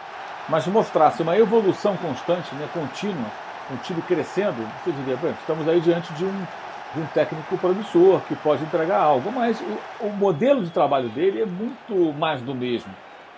mas 0.50 0.66
mostrasse 0.68 1.22
uma 1.22 1.38
evolução 1.38 1.96
constante, 1.98 2.54
né, 2.56 2.70
contínua, 2.74 3.30
um 3.72 3.78
time 3.78 4.02
crescendo, 4.02 4.58
você 4.84 4.92
diria, 4.92 5.16
bem, 5.18 5.32
estamos 5.32 5.68
aí 5.68 5.80
diante 5.80 6.12
de 6.14 6.26
um, 6.26 6.46
de 6.94 7.02
um 7.02 7.06
técnico 7.08 7.58
promissor 7.58 8.22
que 8.22 8.36
pode 8.36 8.64
entregar 8.64 9.00
algo, 9.00 9.32
mas 9.32 9.62
o, 9.62 10.08
o 10.08 10.14
modelo 10.14 10.64
de 10.64 10.72
trabalho 10.72 11.10
dele 11.10 11.42
é 11.42 11.46
muito 11.46 12.14
mais 12.18 12.42
do 12.42 12.54
mesmo. 12.54 12.94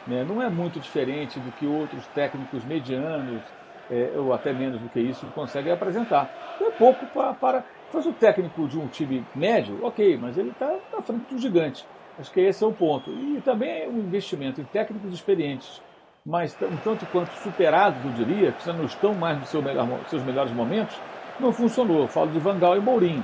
Né? 0.08 0.26
Não 0.28 0.42
é 0.42 0.50
muito 0.50 0.80
diferente 0.80 1.40
do 1.40 1.52
que 1.54 1.66
outros 1.66 2.06
técnicos 2.08 2.64
medianos, 2.66 3.42
é, 3.90 4.12
ou 4.16 4.34
até 4.34 4.52
menos 4.54 4.80
do 4.80 4.90
que 4.90 5.00
isso, 5.00 5.26
conseguem 5.28 5.72
apresentar. 5.72 6.30
É 6.60 6.70
pouco 6.72 7.06
para. 7.08 7.34
para 7.34 7.64
fosse 7.92 8.10
o 8.10 8.14
técnico 8.14 8.68
de 8.68 8.80
um 8.80 8.88
time 8.88 9.24
médio, 9.36 9.78
ok, 9.86 10.18
mas 10.18 10.36
ele 10.36 10.50
está 10.50 10.76
na 10.92 11.00
frente 11.00 11.32
do 11.32 11.38
gigante. 11.38 11.86
Acho 12.18 12.32
que 12.32 12.40
esse 12.40 12.64
é 12.64 12.68
o 12.68 12.72
ponto. 12.72 13.12
E 13.12 13.40
também 13.46 13.88
um 13.88 14.00
investimento 14.00 14.60
em 14.60 14.64
técnicos 14.64 15.14
experientes, 15.14 15.80
mas 16.26 16.56
um 16.62 16.78
tanto 16.78 17.06
quanto 17.08 17.32
superados, 17.42 18.04
eu 18.04 18.12
diria, 18.12 18.52
que 18.52 18.66
já 18.66 18.74
não 18.74 18.86
estão 18.86 19.14
mais 19.14 19.40
nos 19.40 19.50
seu 19.50 19.62
melhor, 19.62 19.88
seus 20.10 20.24
melhores 20.24 20.52
momentos, 20.52 20.96
não 21.40 21.52
funcionou. 21.52 22.02
Eu 22.02 22.08
falo 22.08 22.32
de 22.32 22.40
Vangal 22.40 22.78
e 22.78 22.80
Mourinho. 22.80 23.24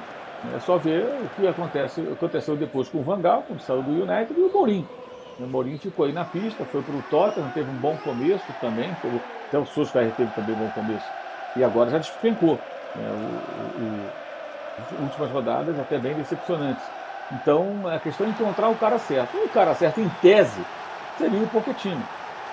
É 0.56 0.60
só 0.60 0.78
ver 0.78 1.04
o 1.04 1.30
que 1.36 1.48
acontece, 1.48 2.02
aconteceu 2.02 2.56
depois 2.56 2.88
com 2.90 3.00
o 3.00 3.04
Vangal, 3.04 3.44
quando 3.48 3.60
saiu 3.60 3.82
do 3.82 3.92
United, 3.92 4.34
e 4.38 4.44
o 4.44 4.52
Mourinho. 4.52 4.88
O 5.40 5.48
Mourinho 5.48 5.80
ficou 5.80 6.06
aí 6.06 6.14
na 6.14 6.26
pista, 6.26 6.66
foi 6.66 6.82
para 6.82 6.96
o 6.96 7.02
Tottenham, 7.04 7.50
teve 7.52 7.70
um 7.70 7.76
bom 7.76 7.96
começo 8.04 8.46
também, 8.60 8.90
até 9.48 9.58
o 9.58 9.66
Solskjaer 9.66 10.12
teve 10.12 10.32
também 10.32 10.56
um 10.56 10.60
bom 10.60 10.70
começo, 10.72 11.06
e 11.56 11.64
agora 11.64 11.90
já 11.90 11.98
despencou. 11.98 12.60
É, 12.96 13.00
o, 13.00 14.30
as 14.80 15.00
últimas 15.00 15.32
rodadas 15.32 15.80
até 15.80 15.98
bem 15.98 16.14
decepcionantes. 16.14 16.84
Então 17.32 17.88
a 17.88 18.00
questão 18.00 18.26
é 18.26 18.30
encontrar 18.30 18.70
o 18.70 18.76
cara 18.76 18.98
certo. 18.98 19.36
E 19.36 19.46
o 19.46 19.50
cara 19.50 19.74
certo, 19.76 20.00
em 20.00 20.10
tese, 20.22 20.62
seria 21.18 21.40
o 21.40 21.48
Pochettino. 21.48 22.02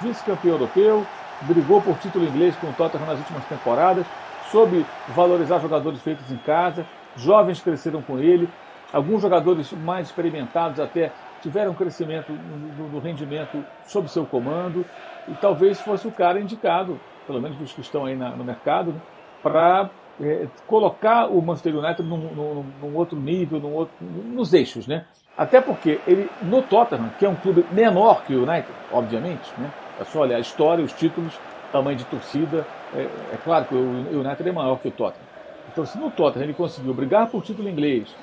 Vice-campeão 0.00 0.54
europeu, 0.54 1.06
brigou 1.42 1.80
por 1.80 1.96
título 1.98 2.24
inglês 2.24 2.54
com 2.56 2.68
o 2.68 2.72
Tottenham 2.72 3.06
nas 3.06 3.18
últimas 3.18 3.44
temporadas, 3.46 4.06
soube 4.50 4.84
valorizar 5.08 5.58
jogadores 5.58 6.00
feitos 6.02 6.30
em 6.30 6.36
casa, 6.38 6.86
jovens 7.16 7.60
cresceram 7.60 8.02
com 8.02 8.18
ele, 8.18 8.48
alguns 8.92 9.22
jogadores 9.22 9.72
mais 9.72 10.08
experimentados 10.08 10.80
até 10.80 11.12
tiveram 11.42 11.74
crescimento 11.74 12.32
no, 12.32 12.88
no 12.88 12.98
rendimento 12.98 13.64
sob 13.86 14.08
seu 14.08 14.24
comando, 14.24 14.84
e 15.28 15.34
talvez 15.34 15.80
fosse 15.80 16.06
o 16.06 16.12
cara 16.12 16.40
indicado, 16.40 17.00
pelo 17.26 17.40
menos 17.40 17.56
dos 17.58 17.72
que 17.72 17.80
estão 17.80 18.04
aí 18.04 18.16
na, 18.16 18.30
no 18.30 18.44
mercado, 18.44 18.92
né, 18.92 19.00
para 19.42 19.90
é, 20.20 20.46
colocar 20.66 21.26
o 21.26 21.40
Manchester 21.42 21.76
United 21.76 22.02
num, 22.02 22.16
num, 22.16 22.64
num, 22.82 22.96
outro 22.96 23.18
nível, 23.18 23.60
num 23.60 23.72
outro, 23.74 23.94
nos 24.00 24.52
eixos, 24.54 24.86
né? 24.86 25.04
Até 25.36 25.60
porque 25.60 26.00
ele, 26.06 26.30
no 26.40 26.62
Tottenham, 26.62 27.10
que 27.18 27.26
é 27.26 27.28
um 27.28 27.34
clube 27.34 27.64
menor 27.70 28.22
que 28.24 28.34
o 28.34 28.42
United, 28.42 28.72
obviamente, 28.90 29.52
né? 29.58 29.70
É 30.00 30.04
só 30.04 30.20
olhar 30.20 30.36
a 30.36 30.40
história, 30.40 30.84
os 30.84 30.92
títulos, 30.92 31.38
tamanho 31.72 31.96
de 31.96 32.04
torcida. 32.04 32.66
É, 32.94 33.02
é 33.32 33.38
claro 33.42 33.64
que 33.64 33.74
o 33.74 34.20
United 34.20 34.48
é 34.48 34.52
maior 34.52 34.78
que 34.78 34.88
o 34.88 34.90
Tottenham. 34.90 35.26
Então, 35.72 35.84
se 35.84 35.98
no 35.98 36.10
Tottenham 36.10 36.44
ele 36.44 36.54
conseguiu 36.54 36.94
brigar 36.94 37.28
por 37.28 37.42
título 37.42 37.68
inglês, 37.68 38.14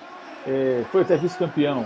é, 0.47 0.83
foi 0.91 1.01
até 1.01 1.17
vice-campeão, 1.17 1.85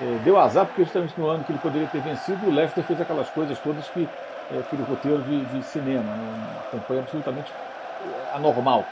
é, 0.00 0.18
deu 0.24 0.38
azar 0.38 0.66
porque 0.66 0.82
justamente 0.82 1.14
no 1.18 1.28
ano 1.28 1.44
que 1.44 1.52
ele 1.52 1.58
poderia 1.58 1.86
ter 1.88 2.00
vencido, 2.00 2.46
o 2.46 2.50
Leicester 2.52 2.82
fez 2.84 3.00
aquelas 3.00 3.30
coisas 3.30 3.58
todas 3.60 3.88
que 3.88 4.08
é 4.52 4.58
aquele 4.58 4.82
roteiro 4.82 5.22
de, 5.22 5.44
de 5.44 5.62
cinema, 5.64 6.02
né? 6.02 6.34
uma 6.36 6.62
campanha 6.70 7.00
absolutamente 7.00 7.50
é, 7.52 8.36
anormal. 8.36 8.84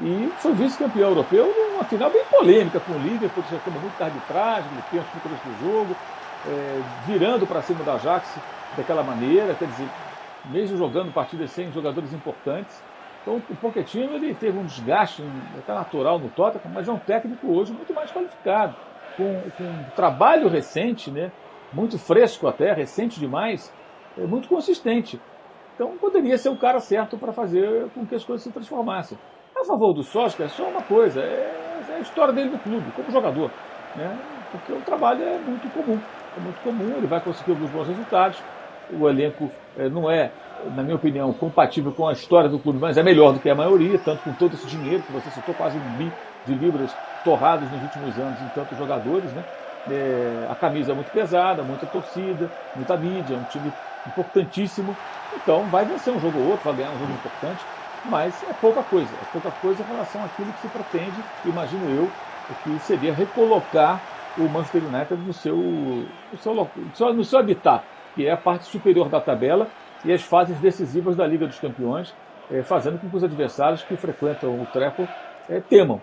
E 0.00 0.30
foi 0.38 0.52
vice-campeão 0.52 1.10
europeu 1.10 1.46
numa 1.72 1.84
final 1.84 2.10
bem 2.10 2.24
polêmica 2.30 2.80
com 2.80 2.92
o 2.92 2.98
Liverpool, 2.98 3.42
que 3.44 3.54
reclama 3.54 3.80
muito 3.80 4.02
arbitragem, 4.02 4.70
ele 4.72 4.82
pensa 4.90 5.06
no 5.14 5.20
começo 5.20 5.42
do 5.44 5.64
jogo, 5.64 5.96
é, 6.46 6.80
virando 7.06 7.46
para 7.46 7.62
cima 7.62 7.82
da 7.82 7.94
Ajax 7.94 8.28
daquela 8.76 9.02
maneira, 9.02 9.54
quer 9.54 9.66
dizer, 9.66 9.88
mesmo 10.46 10.76
jogando 10.76 11.12
partidas 11.12 11.50
sem 11.50 11.72
jogadores 11.72 12.12
importantes. 12.12 12.82
Então 13.22 13.36
o 13.36 13.56
Pochettino 13.56 14.14
ele 14.14 14.34
teve 14.34 14.56
um 14.56 14.64
desgaste 14.64 15.22
até 15.58 15.74
natural 15.74 16.18
no 16.18 16.28
Tottenham, 16.28 16.72
mas 16.72 16.88
é 16.88 16.92
um 16.92 16.98
técnico 16.98 17.48
hoje 17.48 17.72
muito 17.72 17.92
mais 17.92 18.10
qualificado. 18.12 18.74
com, 19.16 19.42
com 19.56 19.64
um 19.64 19.84
trabalho 19.96 20.48
recente, 20.48 21.10
né? 21.10 21.32
muito 21.72 21.98
fresco 21.98 22.46
até, 22.46 22.72
recente 22.72 23.18
demais, 23.18 23.72
é 24.16 24.22
muito 24.22 24.48
consistente. 24.48 25.20
Então 25.74 25.96
poderia 25.98 26.38
ser 26.38 26.48
o 26.48 26.56
cara 26.56 26.80
certo 26.80 27.18
para 27.18 27.32
fazer 27.32 27.88
com 27.94 28.06
que 28.06 28.14
as 28.14 28.24
coisas 28.24 28.44
se 28.44 28.50
transformassem. 28.50 29.18
A 29.54 29.64
favor 29.64 29.92
do 29.92 30.02
Sosca 30.02 30.44
é 30.44 30.48
só 30.48 30.64
uma 30.64 30.82
coisa, 30.82 31.20
é, 31.20 31.84
é, 31.90 31.96
a 31.96 32.00
história 32.00 32.32
dele 32.32 32.50
no 32.50 32.58
clube, 32.58 32.90
como 32.92 33.10
jogador. 33.10 33.50
Né? 33.94 34.18
Porque 34.52 34.72
o 34.72 34.80
trabalho 34.80 35.22
é 35.22 35.38
muito 35.38 35.68
comum. 35.72 35.98
É 36.36 36.40
muito 36.40 36.60
comum, 36.62 36.96
ele 36.96 37.06
vai 37.06 37.20
conseguir 37.20 37.52
alguns 37.52 37.70
bons 37.70 37.88
resultados. 37.88 38.42
O 38.92 39.08
elenco 39.08 39.50
é, 39.76 39.88
não 39.88 40.10
é, 40.10 40.30
na 40.74 40.82
minha 40.82 40.96
opinião, 40.96 41.32
compatível 41.32 41.92
com 41.92 42.08
a 42.08 42.12
história 42.12 42.48
do 42.48 42.58
clube, 42.58 42.78
mas 42.78 42.96
é 42.96 43.02
melhor 43.02 43.32
do 43.32 43.40
que 43.40 43.50
a 43.50 43.54
maioria, 43.54 43.98
tanto 43.98 44.22
com 44.22 44.32
todo 44.32 44.54
esse 44.54 44.66
dinheiro 44.66 45.02
que 45.02 45.12
você 45.12 45.30
citou, 45.30 45.54
quase 45.54 45.76
um 45.76 45.96
bi 45.96 46.12
de 46.46 46.54
libras 46.54 46.94
torrados 47.24 47.70
nos 47.70 47.82
últimos 47.82 48.18
anos 48.18 48.40
em 48.40 48.48
tantos 48.48 48.78
jogadores. 48.78 49.30
Né? 49.32 49.44
É, 49.90 50.46
a 50.50 50.54
camisa 50.54 50.92
é 50.92 50.94
muito 50.94 51.10
pesada, 51.10 51.62
muita 51.62 51.86
torcida, 51.86 52.50
muita 52.74 52.96
mídia, 52.96 53.34
é 53.34 53.38
um 53.38 53.44
time 53.44 53.72
importantíssimo. 54.06 54.96
Então 55.34 55.64
vai 55.64 55.84
vencer 55.84 56.12
um 56.12 56.20
jogo 56.20 56.38
ou 56.38 56.50
outro, 56.50 56.64
vai 56.64 56.74
ganhar 56.74 56.90
um 56.90 56.98
jogo 56.98 57.12
importante, 57.12 57.64
mas 58.04 58.34
é 58.48 58.52
pouca 58.54 58.82
coisa. 58.82 59.10
É 59.10 59.32
pouca 59.32 59.50
coisa 59.50 59.82
em 59.82 59.86
relação 59.86 60.24
àquilo 60.24 60.52
que 60.52 60.60
se 60.60 60.68
pretende, 60.68 61.16
imagino 61.44 61.90
eu, 61.90 62.10
que 62.62 62.78
seria 62.80 63.12
recolocar 63.12 64.00
o 64.38 64.48
Manchester 64.48 64.84
United 64.84 65.16
no 65.16 65.32
seu, 65.32 65.56
no 65.56 66.38
seu, 66.38 67.14
no 67.14 67.24
seu 67.24 67.38
habitat, 67.38 67.82
que 68.16 68.26
é 68.26 68.32
a 68.32 68.36
parte 68.36 68.64
superior 68.64 69.08
da 69.08 69.20
tabela 69.20 69.68
e 70.04 70.12
as 70.12 70.22
fases 70.22 70.58
decisivas 70.58 71.14
da 71.14 71.26
Liga 71.26 71.46
dos 71.46 71.60
Campeões, 71.60 72.12
é, 72.50 72.62
fazendo 72.62 72.98
com 72.98 73.08
que 73.08 73.16
os 73.16 73.22
adversários 73.22 73.82
que 73.82 73.96
frequentam 73.96 74.60
o 74.60 74.66
Trafford 74.66 75.12
é, 75.48 75.60
temam. 75.60 76.00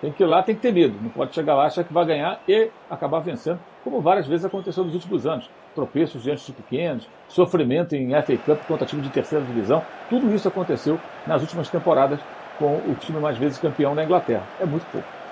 Tem 0.00 0.12
que 0.12 0.22
ir 0.22 0.26
lá, 0.26 0.42
tem 0.42 0.54
que 0.54 0.60
ter 0.60 0.72
medo. 0.72 0.98
Não 1.00 1.08
pode 1.08 1.34
chegar 1.34 1.54
lá, 1.54 1.64
achar 1.64 1.82
que 1.82 1.92
vai 1.92 2.04
ganhar 2.04 2.38
e 2.46 2.70
acabar 2.90 3.20
vencendo, 3.20 3.58
como 3.82 4.02
várias 4.02 4.26
vezes 4.26 4.44
aconteceu 4.44 4.84
nos 4.84 4.94
últimos 4.94 5.26
anos. 5.26 5.48
Tropeços 5.74 6.22
diante 6.22 6.44
de 6.44 6.52
pequenos, 6.52 7.08
sofrimento 7.26 7.96
em 7.96 8.10
FA 8.22 8.36
Cup 8.36 8.66
contra 8.66 8.86
time 8.86 9.00
de 9.00 9.08
terceira 9.08 9.44
divisão. 9.44 9.82
Tudo 10.10 10.32
isso 10.34 10.46
aconteceu 10.46 11.00
nas 11.26 11.40
últimas 11.40 11.70
temporadas 11.70 12.20
com 12.58 12.76
o 12.76 12.94
time 13.00 13.18
mais 13.18 13.38
vezes 13.38 13.58
campeão 13.58 13.94
da 13.94 14.04
Inglaterra. 14.04 14.44
É 14.60 14.66
muito 14.66 14.84
pouco. 14.92 15.23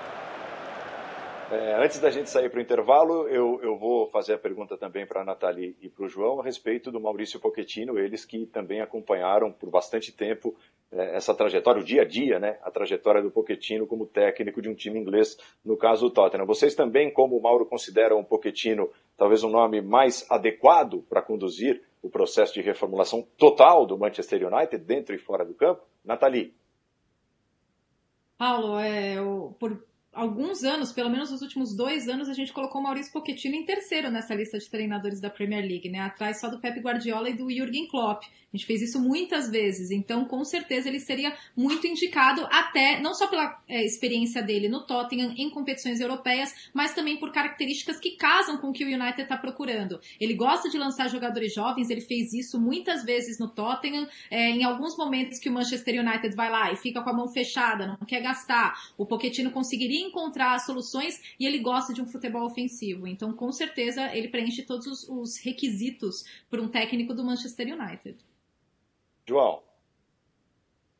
É, 1.53 1.75
antes 1.75 1.99
da 1.99 2.09
gente 2.09 2.31
sair 2.31 2.49
para 2.49 2.57
o 2.57 2.61
intervalo, 2.63 3.27
eu, 3.27 3.59
eu, 3.61 3.77
vou 3.77 4.09
fazer 4.09 4.33
a 4.33 4.39
pergunta 4.39 4.75
também 4.75 5.05
para 5.05 5.21
a 5.21 5.23
Nathalie 5.23 5.77
e 5.79 5.87
para 5.87 6.05
o 6.05 6.09
João 6.09 6.39
a 6.41 6.43
respeito 6.43 6.91
do 6.91 6.99
Maurício 6.99 7.39
Pochettino, 7.39 7.99
eles 7.99 8.25
que 8.25 8.47
também 8.47 8.81
acompanharam 8.81 9.51
por 9.51 9.69
bastante 9.69 10.11
tempo 10.11 10.55
é, 10.91 11.15
essa 11.15 11.31
trajetória, 11.35 11.79
o 11.79 11.85
dia 11.85 12.01
a 12.01 12.05
dia, 12.05 12.39
né, 12.39 12.57
a 12.63 12.71
trajetória 12.71 13.21
do 13.21 13.29
Pochettino 13.29 13.85
como 13.85 14.07
técnico 14.07 14.63
de 14.63 14.67
um 14.67 14.73
time 14.73 14.99
inglês, 14.99 15.37
no 15.63 15.77
caso 15.77 16.07
o 16.07 16.09
Tottenham. 16.09 16.47
Vocês 16.47 16.73
também, 16.73 17.13
como 17.13 17.37
o 17.37 17.41
Mauro, 17.41 17.67
consideram 17.67 18.19
o 18.19 18.25
Pochettino 18.25 18.89
talvez 19.15 19.43
um 19.43 19.49
nome 19.49 19.79
mais 19.79 20.25
adequado 20.31 21.05
para 21.07 21.21
conduzir 21.21 21.83
o 22.01 22.09
processo 22.09 22.55
de 22.55 22.61
reformulação 22.61 23.27
total 23.37 23.85
do 23.85 23.95
Manchester 23.95 24.51
United, 24.51 24.83
dentro 24.83 25.13
e 25.13 25.19
fora 25.19 25.45
do 25.45 25.53
campo? 25.53 25.83
Nathalie. 26.03 26.51
Paulo, 28.39 28.79
é, 28.79 29.19
eu, 29.19 29.55
por 29.59 29.92
alguns 30.13 30.63
anos, 30.63 30.91
pelo 30.91 31.09
menos 31.09 31.31
nos 31.31 31.41
últimos 31.41 31.75
dois 31.75 32.07
anos, 32.07 32.29
a 32.29 32.33
gente 32.33 32.53
colocou 32.53 32.79
o 32.79 32.83
Maurício 32.83 33.11
Pochettino 33.11 33.55
em 33.55 33.65
terceiro 33.65 34.11
nessa 34.11 34.33
lista 34.33 34.57
de 34.57 34.69
treinadores 34.69 35.19
da 35.19 35.29
Premier 35.29 35.65
League, 35.65 35.89
né? 35.89 35.99
Atrás 35.99 36.39
só 36.39 36.49
do 36.49 36.59
Pep 36.59 36.79
Guardiola 36.79 37.29
e 37.29 37.33
do 37.33 37.49
Jürgen 37.49 37.87
Klopp. 37.87 38.23
A 38.53 38.57
gente 38.57 38.67
fez 38.67 38.83
isso 38.83 39.01
muitas 39.01 39.49
vezes, 39.49 39.89
então 39.89 40.25
com 40.25 40.43
certeza 40.43 40.87
ele 40.87 40.99
seria 40.99 41.35
muito 41.57 41.87
indicado, 41.87 42.47
até 42.51 43.01
não 43.01 43.15
só 43.15 43.25
pela 43.25 43.59
é, 43.67 43.83
experiência 43.83 44.43
dele 44.43 44.69
no 44.69 44.85
Tottenham 44.85 45.33
em 45.35 45.49
competições 45.49 45.99
europeias, 45.99 46.53
mas 46.71 46.93
também 46.93 47.17
por 47.17 47.31
características 47.31 47.99
que 47.99 48.11
casam 48.11 48.59
com 48.59 48.69
o 48.69 48.71
que 48.71 48.85
o 48.85 48.87
United 48.87 49.23
está 49.23 49.35
procurando. 49.37 49.99
Ele 50.21 50.35
gosta 50.35 50.69
de 50.69 50.77
lançar 50.77 51.09
jogadores 51.09 51.51
jovens, 51.51 51.89
ele 51.89 52.01
fez 52.01 52.31
isso 52.31 52.61
muitas 52.61 53.03
vezes 53.03 53.39
no 53.39 53.49
Tottenham, 53.49 54.07
é, 54.29 54.51
em 54.51 54.63
alguns 54.63 54.95
momentos 54.95 55.39
que 55.39 55.49
o 55.49 55.51
Manchester 55.51 55.99
United 55.99 56.35
vai 56.35 56.51
lá 56.51 56.71
e 56.71 56.75
fica 56.75 57.01
com 57.01 57.09
a 57.09 57.13
mão 57.13 57.27
fechada, 57.29 57.87
não 57.87 58.05
quer 58.05 58.21
gastar, 58.21 58.75
o 58.95 59.03
Pochettino 59.03 59.49
conseguiria 59.49 60.02
encontrar 60.03 60.59
soluções 60.59 61.35
e 61.39 61.45
ele 61.45 61.59
gosta 61.59 61.93
de 61.93 62.01
um 62.01 62.05
futebol 62.05 62.45
ofensivo. 62.45 63.07
Então, 63.07 63.33
com 63.33 63.51
certeza, 63.51 64.15
ele 64.15 64.27
preenche 64.27 64.63
todos 64.63 64.87
os, 64.87 65.09
os 65.09 65.37
requisitos 65.37 66.23
para 66.49 66.61
um 66.61 66.67
técnico 66.67 67.13
do 67.13 67.23
Manchester 67.23 67.67
United. 67.67 68.17
João. 69.27 69.61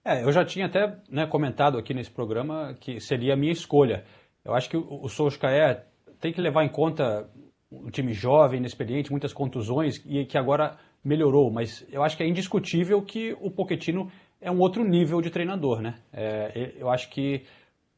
É, 0.05 0.23
eu 0.23 0.31
já 0.31 0.43
tinha 0.43 0.65
até 0.65 0.99
né, 1.09 1.25
comentado 1.25 1.77
aqui 1.77 1.93
nesse 1.93 2.11
programa 2.11 2.75
que 2.79 2.99
seria 2.99 3.33
a 3.33 3.37
minha 3.37 3.53
escolha. 3.53 4.05
Eu 4.43 4.53
acho 4.53 4.69
que 4.69 4.75
o, 4.75 5.01
o 5.01 5.07
Solskjaer 5.07 5.85
tem 6.19 6.33
que 6.33 6.41
levar 6.41 6.63
em 6.63 6.69
conta 6.69 7.29
um 7.71 7.89
time 7.89 8.13
jovem, 8.13 8.59
inexperiente, 8.59 9.11
muitas 9.11 9.33
contusões 9.33 10.01
e 10.05 10.25
que 10.25 10.37
agora 10.37 10.77
melhorou, 11.03 11.51
mas 11.51 11.85
eu 11.91 12.03
acho 12.03 12.15
que 12.15 12.23
é 12.23 12.27
indiscutível 12.27 13.01
que 13.01 13.35
o 13.41 13.51
Pochettino 13.51 14.09
é 14.39 14.51
um 14.51 14.59
outro 14.59 14.83
nível 14.83 15.21
de 15.21 15.29
treinador, 15.29 15.81
né? 15.81 15.95
É, 16.11 16.73
eu 16.77 16.89
acho 16.89 17.09
que 17.09 17.43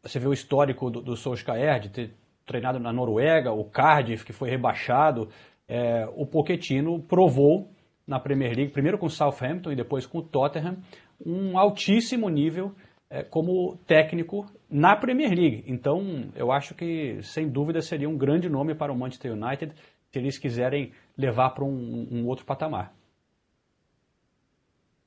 você 0.05 0.19
vê 0.19 0.27
o 0.27 0.33
histórico 0.33 0.89
do, 0.89 1.01
do 1.01 1.15
Solskjaer, 1.15 1.79
de 1.79 1.89
ter 1.89 2.13
treinado 2.45 2.79
na 2.79 2.93
Noruega, 2.93 3.51
o 3.51 3.65
Cardiff, 3.65 4.23
que 4.23 4.31
foi 4.31 4.49
rebaixado, 4.49 5.29
é, 5.67 6.07
o 6.15 6.25
Pochettino 6.25 7.01
provou 7.01 7.69
na 8.07 8.19
Premier 8.19 8.55
League, 8.55 8.71
primeiro 8.71 8.99
com 8.99 9.07
o 9.07 9.09
Southampton 9.09 9.71
e 9.71 9.75
depois 9.75 10.05
com 10.05 10.19
o 10.19 10.23
Tottenham, 10.23 10.77
um 11.25 11.57
altíssimo 11.57 12.29
nível 12.29 12.71
é, 13.09 13.23
como 13.23 13.77
técnico 13.87 14.45
na 14.69 14.95
Premier 14.95 15.31
League. 15.31 15.63
Então, 15.67 16.25
eu 16.35 16.51
acho 16.51 16.75
que, 16.75 17.19
sem 17.23 17.49
dúvida, 17.49 17.81
seria 17.81 18.07
um 18.07 18.17
grande 18.17 18.47
nome 18.47 18.75
para 18.75 18.93
o 18.93 18.97
Manchester 18.97 19.33
United 19.33 19.73
se 20.11 20.19
eles 20.19 20.37
quiserem 20.37 20.91
levar 21.17 21.49
para 21.49 21.65
um, 21.65 22.07
um 22.11 22.27
outro 22.27 22.45
patamar. 22.45 22.93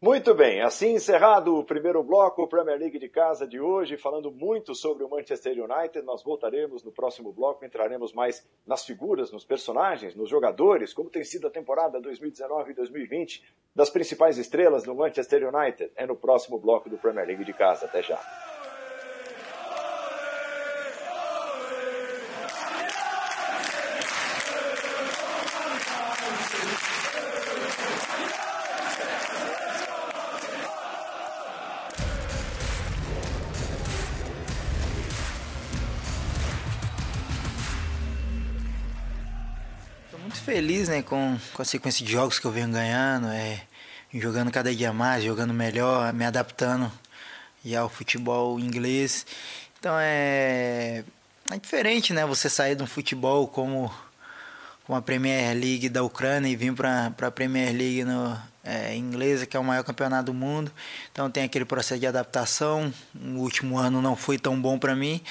Muito 0.00 0.32
bem, 0.32 0.60
assim 0.60 0.92
encerrado 0.92 1.56
o 1.56 1.64
primeiro 1.64 2.04
bloco, 2.04 2.46
Premier 2.46 2.78
League 2.78 3.00
de 3.00 3.08
casa 3.08 3.48
de 3.48 3.58
hoje, 3.58 3.96
falando 3.96 4.30
muito 4.30 4.72
sobre 4.72 5.02
o 5.02 5.10
Manchester 5.10 5.54
United. 5.54 6.02
Nós 6.06 6.22
voltaremos 6.22 6.84
no 6.84 6.92
próximo 6.92 7.32
bloco, 7.32 7.64
entraremos 7.64 8.12
mais 8.12 8.46
nas 8.64 8.86
figuras, 8.86 9.32
nos 9.32 9.44
personagens, 9.44 10.14
nos 10.14 10.30
jogadores, 10.30 10.94
como 10.94 11.10
tem 11.10 11.24
sido 11.24 11.48
a 11.48 11.50
temporada 11.50 12.00
2019 12.00 12.70
e 12.70 12.74
2020 12.74 13.42
das 13.74 13.90
principais 13.90 14.38
estrelas 14.38 14.84
do 14.84 14.94
Manchester 14.94 15.52
United. 15.52 15.90
É 15.96 16.06
no 16.06 16.14
próximo 16.14 16.60
bloco 16.60 16.88
do 16.88 16.96
Premier 16.96 17.26
League 17.26 17.44
de 17.44 17.52
casa. 17.52 17.86
Até 17.86 18.00
já. 18.00 18.57
Feliz, 40.58 40.88
né, 40.88 41.02
com, 41.02 41.38
com 41.54 41.62
a 41.62 41.64
sequência 41.64 42.04
de 42.04 42.10
jogos 42.10 42.40
que 42.40 42.44
eu 42.44 42.50
venho 42.50 42.68
ganhando, 42.68 43.28
é, 43.28 43.62
jogando 44.12 44.50
cada 44.50 44.74
dia 44.74 44.92
mais, 44.92 45.22
jogando 45.22 45.54
melhor, 45.54 46.12
me 46.12 46.24
adaptando 46.24 46.90
e 47.64 47.76
ao 47.76 47.88
futebol 47.88 48.58
inglês. 48.58 49.24
Então 49.78 49.94
é, 50.00 51.04
é 51.48 51.58
diferente, 51.58 52.12
né, 52.12 52.26
você 52.26 52.50
sair 52.50 52.74
de 52.74 52.82
um 52.82 52.88
futebol 52.88 53.46
como, 53.46 53.88
como 54.84 54.98
a 54.98 55.00
Premier 55.00 55.56
League 55.56 55.88
da 55.88 56.02
Ucrânia 56.02 56.48
e 56.50 56.56
vir 56.56 56.74
para 56.74 57.06
a 57.06 57.30
Premier 57.30 57.72
League 57.72 58.02
no, 58.02 58.36
é, 58.64 58.96
inglesa, 58.96 59.46
que 59.46 59.56
é 59.56 59.60
o 59.60 59.64
maior 59.64 59.84
campeonato 59.84 60.32
do 60.32 60.34
mundo. 60.34 60.72
Então 61.12 61.30
tem 61.30 61.44
aquele 61.44 61.64
processo 61.64 62.00
de 62.00 62.06
adaptação. 62.08 62.92
O 63.14 63.38
último 63.38 63.78
ano 63.78 64.02
não 64.02 64.16
foi 64.16 64.40
tão 64.40 64.60
bom 64.60 64.76
para 64.76 64.96
mim, 64.96 65.22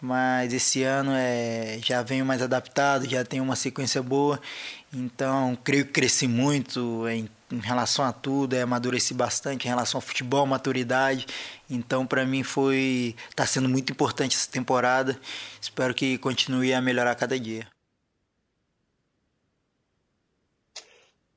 mas 0.00 0.52
esse 0.52 0.82
ano 0.82 1.12
é, 1.14 1.78
já 1.84 2.02
venho 2.02 2.24
mais 2.24 2.40
adaptado, 2.40 3.08
já 3.08 3.24
tenho 3.24 3.42
uma 3.42 3.54
sequência 3.54 4.02
boa, 4.02 4.40
então 4.92 5.56
creio 5.62 5.84
que 5.84 5.92
cresci 5.92 6.26
muito 6.26 7.06
em, 7.08 7.28
em 7.50 7.58
relação 7.58 8.04
a 8.04 8.12
tudo, 8.12 8.54
é, 8.54 8.62
amadureci 8.62 9.12
bastante 9.12 9.66
em 9.66 9.68
relação 9.68 9.98
ao 9.98 10.02
futebol, 10.02 10.46
maturidade, 10.46 11.26
então 11.68 12.06
para 12.06 12.24
mim 12.24 12.42
foi 12.42 13.14
está 13.28 13.44
sendo 13.44 13.68
muito 13.68 13.92
importante 13.92 14.36
essa 14.36 14.50
temporada, 14.50 15.20
espero 15.60 15.94
que 15.94 16.16
continue 16.18 16.72
a 16.72 16.80
melhorar 16.80 17.14
cada 17.14 17.38
dia. 17.38 17.66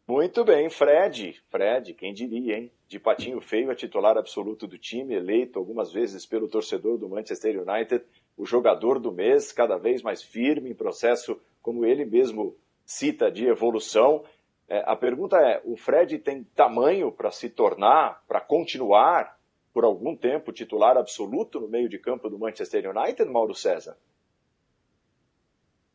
Muito 0.05 0.43
bem, 0.43 0.69
Fred. 0.69 1.41
Fred, 1.49 1.93
quem 1.93 2.13
diria, 2.13 2.57
hein? 2.57 2.71
De 2.89 2.99
patinho 2.99 3.39
feio 3.39 3.71
a 3.71 3.75
titular 3.75 4.17
absoluto 4.17 4.67
do 4.67 4.77
time, 4.77 5.15
eleito 5.15 5.57
algumas 5.57 5.93
vezes 5.93 6.25
pelo 6.25 6.47
torcedor 6.47 6.97
do 6.97 7.07
Manchester 7.07 7.57
United 7.61 8.03
o 8.37 8.45
jogador 8.45 8.99
do 8.99 9.11
mês, 9.11 9.51
cada 9.51 9.77
vez 9.77 10.01
mais 10.01 10.21
firme 10.21 10.71
em 10.71 10.75
processo, 10.75 11.39
como 11.61 11.85
ele 11.85 12.05
mesmo 12.05 12.55
cita, 12.85 13.31
de 13.31 13.45
evolução. 13.45 14.23
É, 14.67 14.83
a 14.85 14.95
pergunta 14.95 15.37
é: 15.37 15.61
o 15.63 15.75
Fred 15.75 16.17
tem 16.19 16.43
tamanho 16.43 17.11
para 17.11 17.31
se 17.31 17.49
tornar, 17.49 18.23
para 18.27 18.41
continuar 18.41 19.37
por 19.73 19.83
algum 19.83 20.15
tempo 20.15 20.51
titular 20.51 20.97
absoluto 20.97 21.59
no 21.59 21.67
meio 21.67 21.89
de 21.89 21.97
campo 21.97 22.29
do 22.29 22.37
Manchester 22.37 22.89
United, 22.95 23.29
Mauro 23.29 23.55
César? 23.55 23.97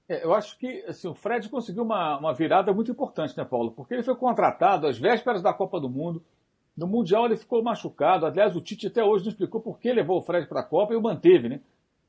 É, 0.08 0.24
eu 0.24 0.34
acho 0.34 0.58
que 0.58 0.82
assim, 0.86 1.06
o 1.06 1.14
Fred 1.14 1.48
conseguiu 1.48 1.82
uma, 1.82 2.18
uma 2.18 2.32
virada 2.32 2.72
muito 2.72 2.90
importante, 2.90 3.36
né, 3.36 3.44
Paulo? 3.44 3.72
Porque 3.72 3.94
ele 3.94 4.02
foi 4.02 4.16
contratado 4.16 4.86
às 4.86 4.98
vésperas 4.98 5.42
da 5.42 5.52
Copa 5.52 5.78
do 5.78 5.88
Mundo. 5.88 6.24
No 6.76 6.86
Mundial 6.86 7.26
ele 7.26 7.36
ficou 7.36 7.62
machucado. 7.62 8.24
Aliás, 8.24 8.56
o 8.56 8.60
Tite 8.60 8.86
até 8.86 9.04
hoje 9.04 9.24
não 9.24 9.32
explicou 9.32 9.60
por 9.60 9.78
que 9.78 9.92
levou 9.92 10.18
o 10.18 10.22
Fred 10.22 10.46
para 10.46 10.60
a 10.60 10.64
Copa 10.64 10.94
e 10.94 10.96
o 10.96 11.02
manteve, 11.02 11.48
né? 11.48 11.60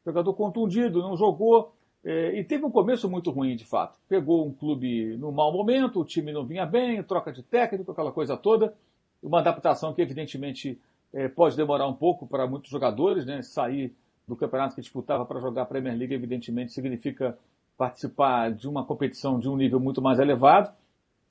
Jogador 0.10 0.34
contundido, 0.34 1.02
não 1.02 1.16
jogou. 1.16 1.72
É, 2.04 2.40
e 2.40 2.44
teve 2.44 2.66
um 2.66 2.72
começo 2.72 3.10
muito 3.10 3.30
ruim, 3.30 3.56
de 3.56 3.66
fato. 3.66 3.96
Pegou 4.08 4.46
um 4.46 4.54
clube 4.54 5.16
no 5.18 5.32
mau 5.32 5.52
momento, 5.52 6.00
o 6.00 6.06
time 6.06 6.32
não 6.32 6.46
vinha 6.46 6.66
bem, 6.66 7.04
troca 7.04 7.32
de 7.32 7.44
técnico, 7.44 7.92
aquela 7.92 8.12
coisa 8.12 8.36
toda. 8.36 8.74
Uma 9.22 9.40
adaptação 9.40 9.94
que, 9.94 10.02
evidentemente, 10.02 10.80
é, 11.14 11.28
pode 11.28 11.56
demorar 11.56 11.88
um 11.88 11.94
pouco 11.94 12.26
para 12.26 12.48
muitos 12.48 12.72
jogadores, 12.72 13.26
né? 13.26 13.42
Sair 13.42 13.94
do 14.28 14.36
campeonato 14.36 14.76
que 14.76 14.82
disputava 14.82 15.26
para 15.26 15.40
jogar 15.40 15.64
a 15.64 15.66
Premier 15.66 15.98
League, 15.98 16.14
evidentemente, 16.14 16.72
significa 16.72 17.38
participar 17.78 18.52
de 18.52 18.68
uma 18.68 18.86
competição 18.86 19.40
de 19.40 19.50
um 19.50 19.56
nível 19.56 19.80
muito 19.80 20.02
mais 20.02 20.20
elevado. 20.20 20.72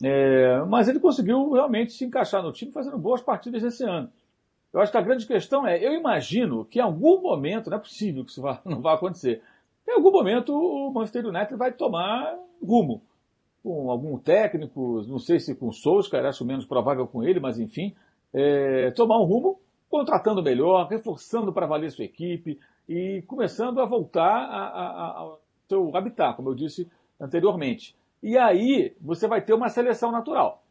É, 0.02 0.62
mas 0.68 0.88
ele 0.88 1.00
conseguiu 1.00 1.52
realmente 1.52 1.92
se 1.92 2.04
encaixar 2.04 2.42
no 2.42 2.52
time 2.52 2.70
fazendo 2.70 2.98
boas 2.98 3.20
partidas 3.20 3.62
esse 3.62 3.84
ano. 3.84 4.08
Eu 4.72 4.80
acho 4.80 4.92
que 4.92 4.98
a 4.98 5.02
grande 5.02 5.26
questão 5.26 5.66
é, 5.66 5.84
eu 5.84 5.92
imagino 5.92 6.64
que 6.64 6.78
em 6.78 6.82
algum 6.82 7.20
momento, 7.20 7.70
não 7.70 7.78
é 7.78 7.80
possível 7.80 8.24
que 8.24 8.30
isso 8.30 8.42
vá, 8.42 8.60
não 8.66 8.80
vá 8.80 8.94
acontecer, 8.94 9.42
em 9.88 9.92
algum 9.92 10.10
momento 10.10 10.52
o 10.52 10.92
Manchester 10.92 11.26
United 11.26 11.56
vai 11.56 11.72
tomar 11.72 12.38
rumo. 12.62 13.02
Com 13.62 13.90
algum 13.90 14.16
técnico, 14.18 15.02
não 15.08 15.18
sei 15.18 15.40
se 15.40 15.54
com 15.54 15.68
o 15.68 15.72
Solskjaer, 15.72 16.26
acho 16.26 16.44
menos 16.44 16.64
provável 16.64 17.06
com 17.06 17.24
ele, 17.24 17.40
mas 17.40 17.58
enfim, 17.58 17.94
é, 18.32 18.90
tomar 18.92 19.18
um 19.18 19.24
rumo 19.24 19.58
contratando 19.90 20.42
melhor, 20.42 20.86
reforçando 20.86 21.52
para 21.52 21.66
valer 21.66 21.90
sua 21.90 22.04
equipe 22.04 22.58
e 22.88 23.22
começando 23.26 23.80
a 23.80 23.86
voltar 23.86 24.22
a, 24.22 24.68
a, 24.68 25.22
a, 25.22 25.36
seu 25.68 25.94
habitat, 25.96 26.36
como 26.36 26.50
eu 26.50 26.54
disse 26.54 26.88
anteriormente. 27.20 27.96
E 28.22 28.36
aí 28.36 28.94
você 29.00 29.26
vai 29.26 29.42
ter 29.42 29.54
uma 29.54 29.68
seleção 29.68 30.10
natural. 30.12 30.62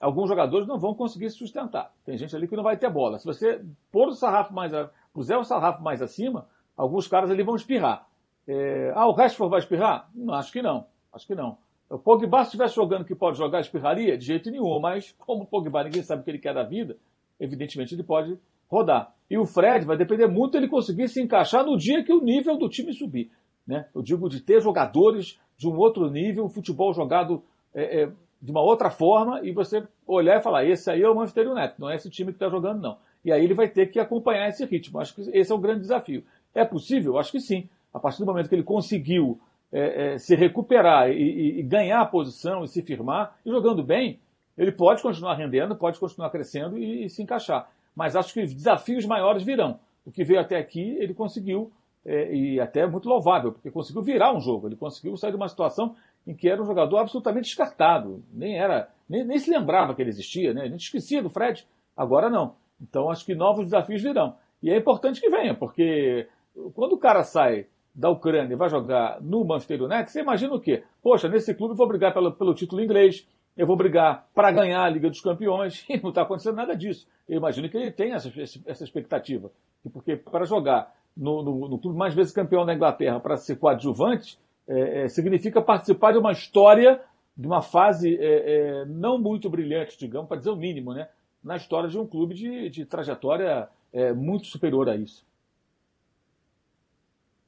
Alguns 0.00 0.28
jogadores 0.28 0.68
não 0.68 0.78
vão 0.78 0.94
conseguir 0.94 1.30
se 1.30 1.38
sustentar. 1.38 1.92
Tem 2.04 2.16
gente 2.16 2.36
ali 2.36 2.46
que 2.46 2.56
não 2.56 2.62
vai 2.62 2.76
ter 2.76 2.90
bola. 2.90 3.18
Se 3.18 3.24
você 3.24 3.64
pôr 3.90 4.08
o 4.08 4.12
sarrafo 4.12 4.52
mais 4.52 4.72
puser 5.12 5.38
o 5.38 5.44
sarrafo 5.44 5.82
mais 5.82 6.02
acima, 6.02 6.46
alguns 6.76 7.08
caras 7.08 7.30
ali 7.30 7.42
vão 7.42 7.56
espirrar. 7.56 8.06
É, 8.46 8.92
ah, 8.94 9.06
o 9.06 9.12
Rashford 9.12 9.50
vai 9.50 9.60
espirrar? 9.60 10.10
Não, 10.14 10.34
acho 10.34 10.52
que 10.52 10.60
não. 10.60 10.86
Acho 11.12 11.26
que 11.26 11.34
não. 11.34 11.56
O 11.88 11.98
Pogba, 11.98 12.40
se 12.40 12.48
estivesse 12.48 12.74
jogando 12.74 13.04
que 13.04 13.14
pode 13.14 13.38
jogar, 13.38 13.60
espirraria? 13.60 14.18
De 14.18 14.26
jeito 14.26 14.50
nenhum. 14.50 14.78
Mas 14.78 15.14
como 15.18 15.44
o 15.44 15.46
Pogba 15.46 15.84
ninguém 15.84 16.02
sabe 16.02 16.20
o 16.20 16.24
que 16.24 16.30
ele 16.30 16.38
quer 16.38 16.52
da 16.52 16.62
vida, 16.62 16.96
evidentemente 17.40 17.94
ele 17.94 18.02
pode 18.02 18.38
rodar. 18.68 19.14
E 19.30 19.38
o 19.38 19.46
Fred 19.46 19.84
vai 19.84 19.96
depender 19.96 20.26
muito 20.26 20.52
dele 20.52 20.68
conseguir 20.68 21.08
se 21.08 21.22
encaixar 21.22 21.64
no 21.64 21.76
dia 21.76 22.04
que 22.04 22.12
o 22.12 22.22
nível 22.22 22.56
do 22.56 22.68
time 22.68 22.92
subir. 22.92 23.30
Né? 23.66 23.88
Eu 23.94 24.02
digo 24.02 24.28
de 24.28 24.40
ter 24.40 24.60
jogadores 24.60 25.40
de 25.56 25.68
um 25.68 25.76
outro 25.76 26.10
nível, 26.10 26.44
um 26.44 26.48
futebol 26.48 26.92
jogado 26.92 27.42
é, 27.74 28.02
é, 28.02 28.12
de 28.46 28.52
uma 28.52 28.62
outra 28.62 28.90
forma, 28.90 29.40
e 29.42 29.50
você 29.50 29.84
olhar 30.06 30.38
e 30.38 30.42
falar: 30.42 30.64
esse 30.64 30.88
aí 30.88 31.02
é 31.02 31.10
o 31.10 31.14
Manchester 31.14 31.50
United, 31.50 31.74
não 31.80 31.90
é 31.90 31.96
esse 31.96 32.08
time 32.08 32.30
que 32.30 32.36
está 32.36 32.48
jogando, 32.48 32.80
não. 32.80 32.96
E 33.24 33.32
aí 33.32 33.42
ele 33.42 33.54
vai 33.54 33.68
ter 33.68 33.86
que 33.86 33.98
acompanhar 33.98 34.48
esse 34.48 34.64
ritmo. 34.64 35.00
Acho 35.00 35.16
que 35.16 35.22
esse 35.36 35.50
é 35.50 35.54
o 35.54 35.58
grande 35.58 35.80
desafio. 35.80 36.22
É 36.54 36.64
possível? 36.64 37.18
Acho 37.18 37.32
que 37.32 37.40
sim. 37.40 37.68
A 37.92 37.98
partir 37.98 38.20
do 38.20 38.26
momento 38.26 38.48
que 38.48 38.54
ele 38.54 38.62
conseguiu 38.62 39.40
é, 39.72 40.14
é, 40.14 40.18
se 40.18 40.36
recuperar 40.36 41.10
e, 41.10 41.14
e, 41.14 41.58
e, 41.58 41.62
ganhar 41.64 42.00
a 42.00 42.06
posição 42.06 42.62
e 42.62 42.68
se 42.68 42.82
firmar, 42.82 43.36
e 43.44 43.50
jogando 43.50 43.82
bem, 43.82 44.20
ele 44.56 44.70
pode 44.70 45.02
continuar 45.02 45.34
rendendo, 45.34 45.74
pode 45.74 45.98
continuar 45.98 46.30
crescendo 46.30 46.78
e, 46.78 47.06
e 47.06 47.10
se 47.10 47.20
encaixar. 47.20 47.68
Mas 47.96 48.14
acho 48.14 48.32
que 48.32 48.42
desafios 48.42 49.04
maiores 49.04 49.42
virão. 49.42 49.80
O 50.04 50.12
que 50.12 50.22
veio 50.22 50.38
até 50.38 50.56
aqui, 50.56 50.96
ele 51.00 51.12
conseguiu 51.12 51.72
é, 52.06 52.32
e 52.32 52.60
até 52.60 52.82
é 52.82 52.86
muito 52.86 53.08
louvável, 53.08 53.50
porque 53.50 53.72
conseguiu 53.72 54.02
virar 54.02 54.32
um 54.32 54.40
jogo, 54.40 54.68
ele 54.68 54.76
conseguiu 54.76 55.16
sair 55.16 55.32
de 55.32 55.36
uma 55.36 55.48
situação 55.48 55.96
em 56.26 56.34
que 56.34 56.48
era 56.48 56.60
um 56.60 56.66
jogador 56.66 56.98
absolutamente 56.98 57.46
descartado, 57.46 58.22
nem 58.32 58.58
era, 58.58 58.90
nem, 59.08 59.24
nem 59.24 59.38
se 59.38 59.50
lembrava 59.50 59.94
que 59.94 60.02
ele 60.02 60.10
existia, 60.10 60.52
né? 60.52 60.62
a 60.62 60.68
gente 60.68 60.84
esquecia 60.84 61.22
do 61.22 61.30
Fred, 61.30 61.66
agora 61.96 62.28
não. 62.28 62.54
Então 62.80 63.10
acho 63.10 63.24
que 63.24 63.34
novos 63.34 63.64
desafios 63.64 64.02
virão. 64.02 64.36
E 64.62 64.70
é 64.70 64.76
importante 64.76 65.20
que 65.20 65.30
venha, 65.30 65.54
porque 65.54 66.28
quando 66.74 66.94
o 66.94 66.98
cara 66.98 67.22
sai 67.22 67.66
da 67.94 68.10
Ucrânia 68.10 68.52
e 68.52 68.56
vai 68.56 68.68
jogar 68.68 69.20
no 69.22 69.44
Manchester 69.44 69.82
United, 69.82 70.10
você 70.10 70.20
imagina 70.20 70.54
o 70.54 70.60
quê? 70.60 70.82
Poxa, 71.02 71.28
nesse 71.28 71.54
clube 71.54 71.72
eu 71.72 71.76
vou 71.76 71.88
brigar 71.88 72.12
pelo, 72.12 72.32
pelo 72.32 72.54
título 72.54 72.82
inglês, 72.82 73.26
eu 73.56 73.66
vou 73.66 73.76
brigar 73.76 74.28
para 74.34 74.50
ganhar 74.50 74.84
a 74.84 74.88
Liga 74.90 75.08
dos 75.08 75.20
Campeões, 75.20 75.84
e 75.88 75.98
não 76.00 76.10
está 76.10 76.22
acontecendo 76.22 76.56
nada 76.56 76.76
disso. 76.76 77.08
Eu 77.28 77.38
imagino 77.38 77.68
que 77.68 77.76
ele 77.76 77.90
tem 77.90 78.12
essa, 78.12 78.30
essa 78.66 78.84
expectativa, 78.84 79.50
porque 79.92 80.16
para 80.16 80.44
jogar 80.44 80.92
no, 81.16 81.42
no, 81.42 81.68
no, 81.68 81.78
clube 81.78 81.96
mais 81.96 82.14
vezes 82.14 82.32
campeão 82.32 82.66
da 82.66 82.74
Inglaterra 82.74 83.18
para 83.18 83.36
ser 83.36 83.56
coadjuvante, 83.56 84.38
é, 84.68 85.04
é, 85.04 85.08
significa 85.08 85.60
participar 85.62 86.12
de 86.12 86.18
uma 86.18 86.32
história, 86.32 87.00
de 87.36 87.46
uma 87.46 87.62
fase 87.62 88.16
é, 88.16 88.80
é 88.80 88.84
não 88.86 89.18
muito 89.18 89.48
brilhante, 89.48 89.98
digamos, 89.98 90.28
para 90.28 90.38
dizer 90.38 90.50
o 90.50 90.56
mínimo, 90.56 90.92
né, 90.92 91.08
na 91.42 91.56
história 91.56 91.88
de 91.88 91.98
um 91.98 92.06
clube 92.06 92.34
de, 92.34 92.68
de 92.70 92.84
trajetória 92.84 93.68
é, 93.92 94.12
muito 94.12 94.46
superior 94.46 94.88
a 94.88 94.96
isso. 94.96 95.24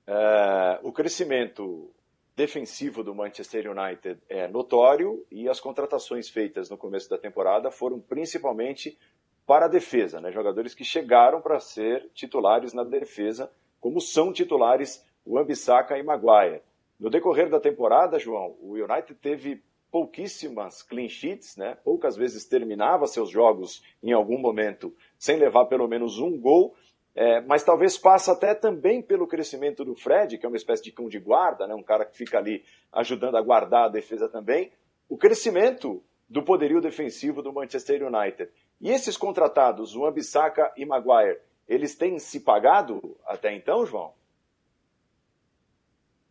É, 0.07 0.81
o 0.83 0.92
crescimento 0.92 1.90
defensivo 2.35 3.02
do 3.02 3.14
Manchester 3.14 3.68
United 3.68 4.20
é 4.28 4.46
notório 4.46 5.26
e 5.31 5.48
as 5.48 5.59
contratações 5.59 6.28
feitas 6.28 6.70
no 6.70 6.78
começo 6.78 7.11
da 7.11 7.18
temporada 7.18 7.70
foram 7.70 7.98
principalmente 7.98 8.96
para 9.44 9.64
a 9.64 9.68
defesa, 9.68 10.20
né? 10.20 10.31
jogadores 10.31 10.72
que 10.72 10.85
chegaram 10.85 11.40
para 11.40 11.59
ser 11.59 12.09
titulares 12.14 12.72
na 12.72 12.85
defesa, 12.85 13.50
como 13.81 14.00
são 14.00 14.33
titulares 14.33 15.04
o 15.26 15.37
Ambissaca 15.37 15.98
e 15.98 16.02
Maguire. 16.02 16.62
No 16.99 17.09
decorrer 17.09 17.49
da 17.49 17.61
temporada, 17.61 18.19
João, 18.19 18.57
o 18.61 18.73
United 18.73 19.15
teve 19.21 19.63
pouquíssimas 19.91 20.83
clean 20.83 21.09
sheets, 21.09 21.57
né? 21.57 21.77
poucas 21.85 22.17
vezes 22.17 22.45
terminava 22.45 23.07
seus 23.07 23.31
jogos 23.31 23.83
em 24.03 24.13
algum 24.13 24.39
momento 24.39 24.95
sem 25.19 25.37
levar 25.37 25.67
pelo 25.67 25.89
menos 25.89 26.19
um 26.19 26.39
gol, 26.39 26.75
é, 27.15 27.41
mas 27.41 27.65
talvez 27.65 27.97
passa 27.97 28.33
até 28.33 28.55
também 28.55 29.01
pelo 29.01 29.27
crescimento 29.27 29.85
do 29.85 29.95
Fred, 29.95 30.39
que 30.39 30.45
é 30.45 30.49
uma 30.49 30.57
espécie 30.57 30.83
de 30.83 30.93
cão 30.93 31.09
de 31.09 31.19
guarda, 31.19 31.67
né, 31.67 31.75
um 31.75 31.83
cara 31.83 32.05
que 32.05 32.17
fica 32.17 32.39
ali 32.39 32.65
ajudando 32.93 33.37
a 33.37 33.43
guardar 33.43 33.87
a 33.87 33.89
defesa 33.89 34.29
também. 34.29 34.71
O 35.09 35.17
crescimento 35.17 36.03
do 36.29 36.43
poderio 36.43 36.81
defensivo 36.81 37.43
do 37.43 37.53
Manchester 37.53 38.03
United. 38.03 38.51
E 38.81 38.91
esses 38.91 39.17
contratados, 39.17 39.97
o 39.97 40.05
Ambissaca 40.05 40.71
e 40.77 40.85
Maguire, 40.85 41.41
eles 41.67 41.97
têm 41.97 42.19
se 42.19 42.41
pagado 42.41 43.17
até 43.27 43.55
então, 43.55 43.87
João? 43.87 44.13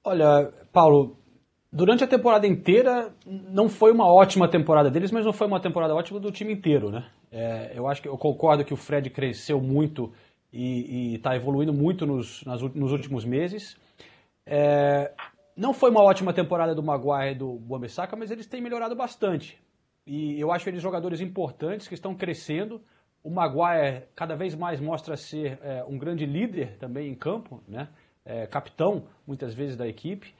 Olha, 0.04 0.52
Paulo, 0.72 1.18
durante 1.72 2.04
a 2.04 2.08
temporada 2.08 2.48
inteira 2.48 3.14
não 3.26 3.68
foi 3.68 3.92
uma 3.92 4.08
ótima 4.12 4.50
temporada 4.50 4.90
deles, 4.90 5.12
mas 5.12 5.26
não 5.26 5.34
foi 5.34 5.48
uma 5.48 5.60
temporada 5.60 5.94
ótima 5.96 6.20
do 6.20 6.32
time 6.32 6.54
inteiro, 6.54 6.90
né? 6.90 7.10
É, 7.32 7.74
eu 7.76 7.88
acho 7.88 8.02
que 8.02 8.08
eu 8.08 8.18
concordo 8.18 8.64
que 8.64 8.74
o 8.74 8.78
Fred 8.78 9.10
cresceu 9.10 9.62
muito 9.62 10.12
e 10.52 11.16
está 11.16 11.36
evoluindo 11.36 11.74
muito 11.74 12.06
nos, 12.06 12.44
nas, 12.46 12.62
nos 12.62 12.92
últimos 12.92 13.26
meses. 13.26 13.78
É, 14.46 15.12
não 15.56 15.74
foi 15.74 15.90
uma 15.90 16.02
ótima 16.02 16.34
temporada 16.34 16.74
do 16.74 16.82
Maguire 16.82 17.32
e 17.32 17.36
do 17.36 17.60
Bombessaca, 17.60 18.16
mas 18.16 18.32
eles 18.32 18.48
têm 18.48 18.62
melhorado 18.62 18.96
bastante. 18.96 19.60
E 20.06 20.40
eu 20.40 20.52
acho 20.52 20.70
eles 20.70 20.82
jogadores 20.82 21.20
importantes 21.20 21.88
que 21.88 21.94
estão 21.94 22.16
crescendo. 22.16 22.82
O 23.22 23.30
Maguire 23.30 24.06
cada 24.16 24.36
vez 24.36 24.56
mais 24.56 24.80
mostra 24.80 25.18
ser 25.18 25.60
é, 25.62 25.84
um 25.84 25.98
grande 25.98 26.26
líder 26.26 26.78
também 26.78 27.10
em 27.10 27.16
campo, 27.16 27.62
né? 27.68 27.90
É, 28.30 28.46
capitão 28.46 29.06
muitas 29.26 29.56
vezes 29.56 29.78
da 29.78 29.88
equipe. 29.88 30.34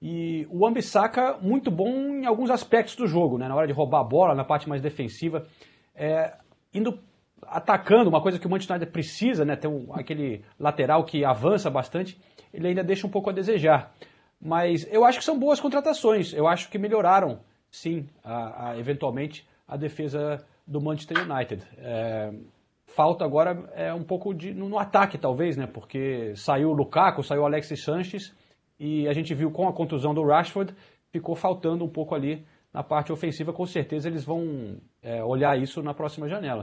E 0.00 0.46
o 0.50 0.66
Ambissaca 0.66 1.38
muito 1.40 1.70
bom 1.70 1.90
em 2.16 2.26
alguns 2.26 2.50
aspectos 2.50 2.96
do 2.96 3.06
jogo, 3.06 3.38
né? 3.38 3.46
na 3.46 3.54
hora 3.54 3.66
de 3.66 3.72
roubar 3.72 4.00
a 4.00 4.04
bola, 4.04 4.34
na 4.34 4.44
parte 4.44 4.68
mais 4.68 4.80
defensiva. 4.80 5.46
É, 5.94 6.34
indo 6.72 6.98
atacando, 7.46 8.08
uma 8.08 8.20
coisa 8.20 8.38
que 8.38 8.46
o 8.46 8.50
Manchester 8.50 8.76
United 8.76 8.92
precisa, 8.92 9.44
né, 9.44 9.56
ter 9.56 9.68
um, 9.68 9.92
aquele 9.92 10.42
lateral 10.58 11.04
que 11.04 11.24
avança 11.24 11.70
bastante, 11.70 12.18
ele 12.52 12.68
ainda 12.68 12.82
deixa 12.82 13.06
um 13.06 13.10
pouco 13.10 13.30
a 13.30 13.32
desejar. 13.32 13.92
Mas 14.40 14.86
eu 14.92 15.04
acho 15.04 15.18
que 15.18 15.24
são 15.24 15.38
boas 15.38 15.60
contratações, 15.60 16.32
eu 16.32 16.46
acho 16.46 16.70
que 16.70 16.78
melhoraram, 16.78 17.40
sim, 17.70 18.08
a, 18.22 18.70
a, 18.70 18.78
eventualmente, 18.78 19.46
a 19.66 19.76
defesa 19.76 20.44
do 20.66 20.80
Manchester 20.80 21.18
United. 21.30 21.62
É, 21.78 22.32
falta 22.94 23.24
agora 23.24 23.70
é 23.74 23.92
um 23.92 24.04
pouco 24.04 24.32
de 24.32 24.54
no, 24.54 24.68
no, 24.68 24.78
ataque, 24.78 25.18
talvez, 25.18 25.56
né, 25.56 25.66
porque 25.66 26.32
saiu 26.36 26.70
o 26.70 26.72
Lukaku, 26.72 27.22
saiu 27.22 27.42
o 27.42 27.46
Alexis 27.46 27.82
Sanches, 27.82 28.34
e 28.78 29.06
a 29.08 29.12
gente 29.12 29.34
viu 29.34 29.50
com 29.50 29.68
a 29.68 29.72
contusão 29.72 30.14
do 30.14 30.24
Rashford, 30.24 30.74
ficou 31.10 31.34
faltando 31.34 31.84
um 31.84 31.88
pouco 31.88 32.14
ali 32.14 32.46
na 32.72 32.82
parte 32.82 33.12
ofensiva, 33.12 33.52
com 33.52 33.66
certeza 33.66 34.08
eles 34.08 34.24
vão 34.24 34.76
é, 35.02 35.22
olhar 35.22 35.56
isso 35.60 35.82
na 35.82 35.94
próxima 35.94 36.28
janela. 36.28 36.62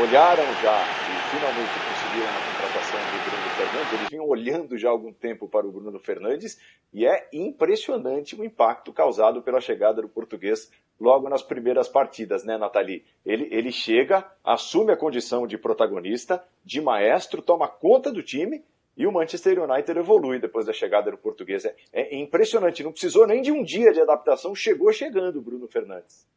Olharam 0.00 0.44
já 0.62 0.82
e 0.82 1.30
finalmente 1.30 1.70
conseguiram 1.88 2.30
a 2.30 2.40
contratação 2.46 2.98
do 3.00 3.30
Bruno 3.30 3.50
Fernandes, 3.50 3.92
eles 3.92 4.08
vinham 4.08 4.26
olhando 4.26 4.78
já 4.78 4.88
há 4.88 4.92
algum 4.92 5.12
tempo 5.12 5.48
para 5.48 5.66
o 5.66 5.72
Bruno 5.72 5.98
Fernandes 5.98 6.58
e 6.92 7.06
é 7.06 7.28
impressionante 7.32 8.34
o 8.34 8.44
impacto 8.44 8.92
causado 8.92 9.42
pela 9.42 9.60
chegada 9.60 10.00
do 10.00 10.08
português 10.08 10.70
logo 11.00 11.28
nas 11.28 11.42
primeiras 11.42 11.88
partidas, 11.88 12.44
né, 12.44 12.58
Nathalie? 12.58 13.04
Ele, 13.24 13.48
ele 13.50 13.72
chega, 13.72 14.30
assume 14.44 14.92
a 14.92 14.96
condição 14.96 15.46
de 15.46 15.56
protagonista, 15.56 16.44
de 16.64 16.80
maestro, 16.80 17.40
toma 17.40 17.66
conta 17.66 18.12
do 18.12 18.22
time 18.22 18.62
E 18.96 19.06
o 19.06 19.12
Manchester 19.12 19.62
United 19.62 19.98
evolui 19.98 20.38
depois 20.38 20.66
da 20.66 20.72
chegada 20.74 21.10
do 21.10 21.16
português. 21.16 21.64
É, 21.64 21.74
é 21.92 22.16
impressionante, 22.16 22.82
não 22.82 22.92
precisou 22.92 23.26
nem 23.26 23.40
de 23.40 23.50
um 23.50 23.62
dia 23.62 23.92
de 23.92 24.00
adaptação, 24.00 24.54
chegou 24.54 24.92
chegando 24.92 25.38
o 25.38 25.42
Bruno 25.42 25.66
Fernandes. 25.66 26.28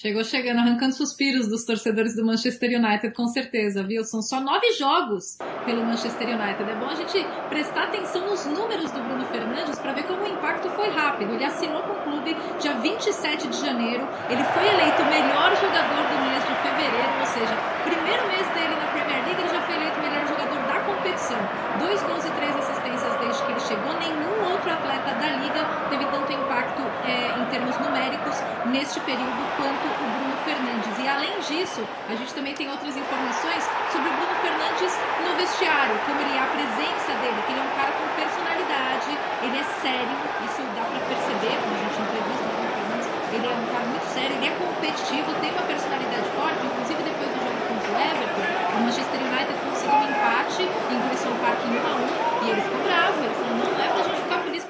Chegou 0.00 0.22
chegando, 0.22 0.60
arrancando 0.60 0.94
suspiros 0.94 1.48
dos 1.48 1.64
torcedores 1.64 2.14
do 2.14 2.24
Manchester 2.24 2.70
United, 2.70 3.12
com 3.12 3.26
certeza, 3.26 3.82
viu? 3.82 4.04
São 4.04 4.22
só 4.22 4.38
nove 4.38 4.70
jogos 4.78 5.36
pelo 5.66 5.84
Manchester 5.84 6.38
United. 6.38 6.70
É 6.70 6.76
bom 6.76 6.86
a 6.86 6.94
gente 6.94 7.18
prestar 7.48 7.90
atenção 7.90 8.30
nos 8.30 8.46
números 8.46 8.92
do 8.92 9.02
Bruno 9.02 9.24
Fernandes 9.24 9.76
para 9.76 9.92
ver 9.94 10.04
como 10.04 10.22
o 10.22 10.28
impacto 10.28 10.70
foi 10.70 10.88
rápido. 10.90 11.34
Ele 11.34 11.44
assinou 11.44 11.82
com 11.82 11.94
o 11.94 12.02
clube 12.04 12.36
dia 12.60 12.74
27 12.74 13.48
de 13.48 13.58
janeiro. 13.58 14.06
Ele 14.30 14.44
foi 14.54 14.68
eleito 14.70 15.02
o 15.02 15.06
melhor 15.10 15.50
jogador 15.58 16.02
do 16.06 16.16
mês 16.30 16.46
de 16.46 16.54
fevereiro, 16.62 17.12
ou 17.18 17.26
seja, 17.26 17.54
primeiro 17.82 18.22
mês 18.30 18.46
dele 18.54 18.78
na 18.78 18.86
Premier 18.94 19.18
League, 19.26 19.40
ele 19.42 19.50
já 19.50 19.60
foi 19.66 19.74
eleito 19.74 19.98
o 19.98 20.02
melhor 20.06 20.24
jogador 20.28 20.62
da 20.62 20.78
competição. 20.78 21.42
Dois 21.82 22.00
gols 22.06 22.24
e 22.24 22.30
três 22.38 22.54
assistências 22.54 23.18
desde 23.18 23.42
que 23.42 23.50
ele 23.50 23.60
chegou. 23.66 23.92
Nenhum 23.98 24.46
outro 24.46 24.70
atleta 24.70 25.10
da 25.10 25.28
liga 25.42 25.66
teve 25.90 26.06
tanto 26.06 26.32
impacto 26.32 26.82
é, 27.02 27.34
em 27.34 27.37
termos 27.48 27.76
numéricos 27.78 28.36
neste 28.66 29.00
período 29.00 29.40
quanto 29.56 29.84
o 29.88 30.06
Bruno 30.16 30.36
Fernandes. 30.44 30.92
E 30.98 31.08
além 31.08 31.34
disso, 31.40 31.82
a 32.08 32.14
gente 32.14 32.32
também 32.34 32.54
tem 32.54 32.68
outras 32.70 32.96
informações 32.96 33.64
sobre 33.92 34.08
o 34.08 34.14
Bruno 34.16 34.36
Fernandes 34.40 34.92
no 35.24 35.36
vestiário, 35.36 35.96
como 36.04 36.20
ele 36.20 36.36
é 36.36 36.40
a 36.40 36.48
presença 36.52 37.10
dele, 37.20 37.38
que 37.46 37.52
ele 37.52 37.60
é 37.60 37.66
um 37.66 37.74
cara 37.76 37.92
com 37.96 38.06
personalidade, 38.16 39.10
ele 39.42 39.56
é 39.58 39.66
sério, 39.80 40.16
isso 40.44 40.60
dá 40.76 40.84
para 40.84 41.00
perceber 41.08 41.54
quando 41.58 41.74
a 41.74 41.82
gente 41.88 41.98
entrevista 41.98 42.44
o 42.44 42.52
Bruno 42.52 42.70
Fernandes, 42.76 43.08
ele 43.32 43.46
é 43.48 43.54
um 43.56 43.66
cara 43.72 43.86
muito 43.88 44.08
sério, 44.12 44.32
ele 44.36 44.48
é 44.48 44.54
competitivo, 44.56 45.28
tem 45.40 45.50
uma 45.52 45.66
personalidade 45.68 46.28
forte, 46.36 46.60
inclusive 46.64 47.00
depois 47.02 47.30
do 47.32 47.38
jogo 47.44 47.60
contra 47.68 47.88
o 47.88 47.96
Everton, 47.98 48.44
o 48.48 48.78
Manchester 48.84 49.20
United 49.24 49.56
conseguiu 49.64 49.98
um 49.98 50.08
empate 50.08 50.62
em 50.62 50.96
Grissom 51.08 51.34
Park 51.40 51.60
em 51.64 51.74
1 51.74 51.82
a 51.82 51.94
1 51.96 52.44
e 52.44 52.50
ele 52.52 52.62
ficou 52.62 52.80
bravo, 52.84 53.16
ele 53.24 53.34
falou, 53.34 53.54
não, 53.58 53.68
não 53.72 53.84
é 53.84 53.88
pra 53.88 54.02
gente 54.04 54.17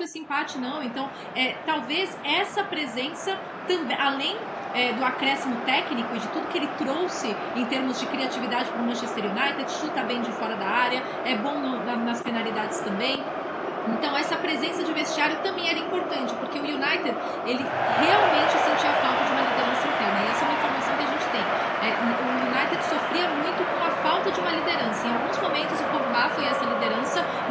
esse 0.08 0.18
empate, 0.18 0.58
não. 0.58 0.82
Então, 0.82 1.08
é, 1.36 1.54
talvez 1.66 2.16
essa 2.24 2.64
presença, 2.64 3.38
além 3.98 4.36
é, 4.74 4.92
do 4.94 5.04
acréscimo 5.04 5.56
técnico 5.66 6.16
e 6.16 6.18
de 6.18 6.28
tudo 6.28 6.48
que 6.48 6.58
ele 6.58 6.68
trouxe 6.78 7.34
em 7.54 7.64
termos 7.66 8.00
de 8.00 8.06
criatividade 8.06 8.70
para 8.70 8.80
o 8.80 8.86
Manchester 8.86 9.24
United, 9.24 9.70
chuta 9.70 10.02
bem 10.02 10.20
de 10.22 10.32
fora 10.32 10.56
da 10.56 10.66
área, 10.66 11.02
é 11.24 11.36
bom 11.36 11.58
no, 11.58 11.84
nas 12.04 12.22
penalidades 12.22 12.80
também. 12.80 13.22
Então 13.88 14.14
essa 14.16 14.36
presença 14.36 14.84
de 14.84 14.92
vestiário 14.92 15.36
também 15.40 15.68
era 15.68 15.78
importante, 15.78 16.34
porque 16.34 16.58
o 16.58 16.62
United 16.62 17.14
ele 17.46 17.64
realmente 18.00 18.52
sentia 18.52 18.92
falta 19.00 19.24
de 19.24 19.30
uma 19.32 19.40
liderança 19.40 19.88
interna. 19.88 20.18
E 20.20 20.30
essa 20.30 20.44
é 20.44 20.48
uma 20.48 20.58
informação 20.58 20.96
que 20.96 21.02
a 21.02 21.06
gente 21.06 21.26
tem. 21.32 21.44
É, 21.80 21.90
o 21.96 22.48
United 22.52 22.84
sofria 22.84 23.28
muito 23.28 23.64
com 23.64 23.84
a 23.84 23.90
falta 24.02 24.30
de 24.30 24.40
uma 24.40 24.50
liderança. 24.50 25.06
Em 25.06 25.14
alguns 25.14 25.38
momentos 25.38 25.80
o 25.80 25.84
Pogba 25.84 26.28
foi 26.30 26.44
essa 26.44 26.64
liderança, 26.64 26.77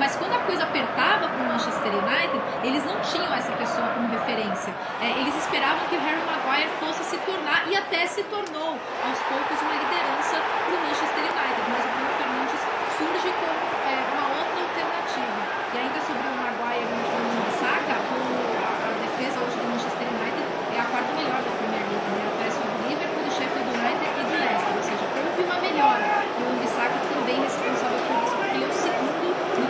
mas 0.07 0.15
quando 0.15 0.39
a 0.39 0.43
coisa 0.47 0.63
apertava 0.63 1.27
para 1.27 1.43
o 1.43 1.47
Manchester 1.51 1.91
United, 1.91 2.39
eles 2.63 2.79
não 2.87 2.95
tinham 3.03 3.27
essa 3.35 3.51
pessoa 3.59 3.91
como 3.91 4.07
referência. 4.07 4.71
É, 5.03 5.11
eles 5.19 5.35
esperavam 5.35 5.83
que 5.91 5.99
o 5.99 5.99
Harry 5.99 6.23
Maguire 6.23 6.71
fosse 6.79 7.03
se 7.11 7.17
tornar, 7.27 7.67
e 7.67 7.75
até 7.75 8.07
se 8.07 8.23
tornou, 8.31 8.79
aos 9.03 9.19
poucos, 9.27 9.59
uma 9.59 9.75
liderança 9.75 10.39
para 10.39 10.71
o 10.71 10.79
Manchester 10.79 11.23
United. 11.27 11.59
Mas 11.67 11.83
o 11.83 11.89
Bruno 11.91 12.11
Fernandes 12.23 12.61
surge 12.95 13.29
como 13.35 13.59
é, 13.83 13.95
uma 14.15 14.25
outra 14.31 14.59
alternativa. 14.63 15.39
E 15.43 15.75
ainda 15.75 15.99
sobre 15.99 16.23
o 16.23 16.33
Maguire 16.39 16.87
e 16.87 17.03
o 17.43 17.51
Saka, 17.59 17.99
a, 17.99 18.71
a 18.87 18.91
defesa 19.03 19.43
hoje 19.43 19.59
do 19.59 19.67
Manchester 19.75 20.07
United 20.07 20.47
é 20.71 20.79
a 20.79 20.87
quarta 20.87 21.11
melhor 21.19 21.43
da 21.43 21.51
Premier 21.51 21.83
League, 21.83 22.09
né? 22.15 22.23
atrás 22.31 22.55
do 22.55 22.67
Liverpool, 22.87 23.27
do 23.27 23.31
Sheffield 23.35 23.69
United 23.75 24.07
e 24.07 24.23
do 24.23 24.35
Leicester. 24.39 24.71
Ou 24.71 24.83
seja, 24.87 25.03
houve 25.03 25.41
uma 25.43 25.59
melhora. 25.59 26.23
E 26.31 26.41
o 26.47 26.51
Bissaka 26.63 26.95
também 27.11 27.35
é 27.35 27.43
responsável 27.43 27.99
por 28.07 28.15
isso, 28.23 28.35
porque 28.39 28.55
ele 28.55 28.63
é 28.63 28.71
o 28.71 28.77
segundo 28.87 29.07
no 29.57 29.67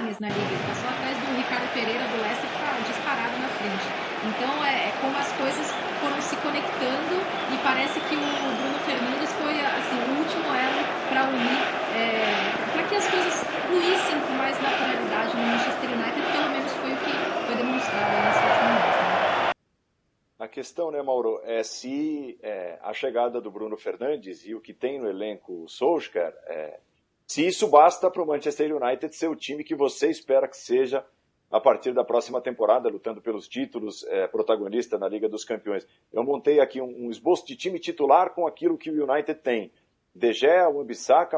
desarmes 0.00 0.18
na 0.18 0.28
liga. 0.28 0.40
Ele 0.40 0.54
está 0.54 0.74
só 0.74 0.88
atrás 0.88 1.16
do 1.18 1.36
Ricardo 1.36 1.68
Pereira 1.74 2.04
do 2.08 2.16
Leicester, 2.22 2.48
que 2.48 2.56
está 2.56 2.72
disparado 2.88 3.36
na 3.38 3.48
frente. 3.48 3.86
Então 4.24 4.64
é, 4.64 4.88
é 4.88 4.92
como 5.00 5.16
as 5.16 5.32
coisas 5.32 5.66
foram 6.00 6.20
se 6.20 6.36
conectando 6.36 7.14
e 7.52 7.56
parece 7.62 8.00
que 8.00 8.14
o 8.16 8.50
Bruno 8.56 8.78
Fernandes 8.84 9.32
foi 9.32 9.60
assim, 9.60 9.96
o 9.96 10.18
último 10.20 10.48
elo 10.52 10.82
para 11.08 11.24
unir, 11.28 11.60
é, 11.96 12.72
para 12.72 12.82
que 12.88 12.94
as 12.96 13.06
coisas 13.08 13.44
fluíssem 13.66 14.20
com 14.20 14.32
mais 14.34 14.56
naturalidade 14.60 15.36
no 15.36 15.42
Manchester 15.42 15.90
United, 15.90 16.32
pelo 16.32 16.50
menos 16.50 16.72
foi 16.72 16.92
o 16.92 16.96
que 16.96 17.12
foi 17.46 17.56
demonstrado 17.56 18.12
nesse 18.24 18.44
último 18.44 18.68
mês. 18.76 18.96
Né? 18.96 19.50
A 20.38 20.48
questão, 20.48 20.90
né, 20.90 21.02
Mauro, 21.02 21.40
é 21.44 21.62
se 21.62 22.38
é, 22.42 22.78
a 22.82 22.92
chegada 22.94 23.40
do 23.40 23.50
Bruno 23.50 23.76
Fernandes 23.76 24.46
e 24.46 24.54
o 24.54 24.60
que 24.60 24.72
tem 24.72 24.98
no 24.98 25.08
elenco 25.08 25.68
Solskjaer, 25.68 26.34
é, 26.46 26.80
se 27.30 27.46
isso 27.46 27.68
basta 27.68 28.10
para 28.10 28.24
o 28.24 28.26
Manchester 28.26 28.74
United 28.74 29.14
ser 29.14 29.28
o 29.28 29.36
time 29.36 29.62
que 29.62 29.76
você 29.76 30.10
espera 30.10 30.48
que 30.48 30.56
seja 30.56 31.06
a 31.48 31.60
partir 31.60 31.94
da 31.94 32.02
próxima 32.02 32.40
temporada, 32.40 32.88
lutando 32.88 33.22
pelos 33.22 33.46
títulos, 33.46 34.04
é, 34.08 34.26
protagonista 34.26 34.98
na 34.98 35.06
Liga 35.06 35.28
dos 35.28 35.44
Campeões. 35.44 35.86
Eu 36.12 36.24
montei 36.24 36.58
aqui 36.58 36.80
um, 36.80 37.06
um, 37.06 37.08
esboço 37.08 37.46
de 37.46 37.54
time 37.54 37.78
titular 37.78 38.34
com 38.34 38.48
aquilo 38.48 38.76
que 38.76 38.90
o 38.90 39.08
United 39.08 39.38
tem. 39.42 39.70
De 40.12 40.32
Gea, 40.32 40.68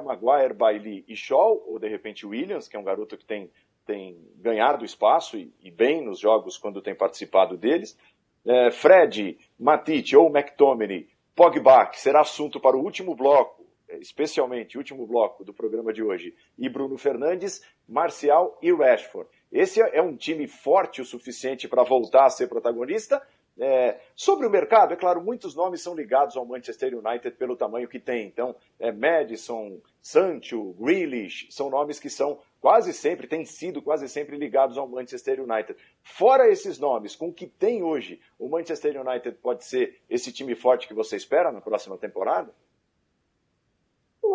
Maguire, 0.03 0.55
Bailey 0.55 1.05
e 1.07 1.15
Shaw, 1.15 1.63
ou 1.69 1.79
de 1.79 1.89
repente 1.89 2.25
Williams, 2.25 2.69
que 2.69 2.77
é 2.79 2.81
um 2.81 2.85
garoto 2.85 3.19
que 3.19 3.27
tem, 3.27 3.51
tem 3.85 4.17
ganhado 4.37 4.87
espaço 4.87 5.37
e, 5.37 5.53
e 5.61 5.71
bem 5.71 6.03
nos 6.03 6.19
jogos 6.19 6.57
quando 6.57 6.81
tem 6.81 6.95
participado 6.95 7.55
deles. 7.55 7.99
É, 8.47 8.71
Fred, 8.71 9.39
Matite 9.61 10.17
ou 10.17 10.35
McTominay, 10.35 11.07
Pogba, 11.37 11.85
que 11.85 12.01
será 12.01 12.23
assunto 12.23 12.59
para 12.59 12.79
o 12.79 12.83
último 12.83 13.15
bloco, 13.15 13.62
especialmente 14.01 14.79
último 14.79 15.07
bloco 15.07 15.45
do 15.45 15.53
programa 15.53 15.93
de 15.93 16.03
hoje, 16.03 16.35
e 16.59 16.69
Bruno 16.69 16.97
Fernandes, 16.97 17.63
Marcial 17.89 18.59
e 18.63 18.73
Rashford. 18.73 19.29
Esse 19.51 19.81
é 19.81 20.01
um 20.01 20.17
time 20.17 20.47
forte 20.47 21.01
o 21.01 21.05
suficiente 21.05 21.69
para 21.69 21.83
voltar 21.83 22.27
a 22.27 22.31
ser 22.31 22.49
protagonista. 22.49 23.23
É, 23.59 24.01
sobre 24.17 24.47
o 24.47 24.51
mercado, 24.51 24.95
é 24.95 24.97
claro, 24.97 25.23
muitos 25.23 25.55
nomes 25.55 25.83
são 25.83 25.95
ligados 25.95 26.37
ao 26.37 26.47
Manchester 26.47 26.95
United 26.97 27.37
pelo 27.37 27.55
tamanho 27.55 27.87
que 27.87 28.01
tem. 28.01 28.27
Então, 28.27 28.57
é, 28.81 28.91
Madison, 28.91 29.79
Sancho, 30.01 30.75
Grealish, 30.79 31.49
são 31.51 31.69
nomes 31.69 32.01
que 32.01 32.09
são 32.09 32.41
quase 32.61 32.93
sempre, 32.95 33.27
têm 33.27 33.45
sido 33.45 33.83
quase 33.83 34.09
sempre 34.09 34.37
ligados 34.37 34.79
ao 34.79 34.89
Manchester 34.89 35.41
United. 35.41 35.77
Fora 36.03 36.49
esses 36.49 36.79
nomes, 36.79 37.15
com 37.15 37.29
o 37.29 37.33
que 37.33 37.47
tem 37.47 37.83
hoje, 37.83 38.21
o 38.39 38.49
Manchester 38.49 38.99
United 38.99 39.37
pode 39.43 39.65
ser 39.65 40.01
esse 40.09 40.33
time 40.33 40.55
forte 40.55 40.89
que 40.89 40.95
você 40.95 41.17
espera 41.17 41.53
na 41.53 41.61
próxima 41.61 41.99
temporada? 41.99 42.55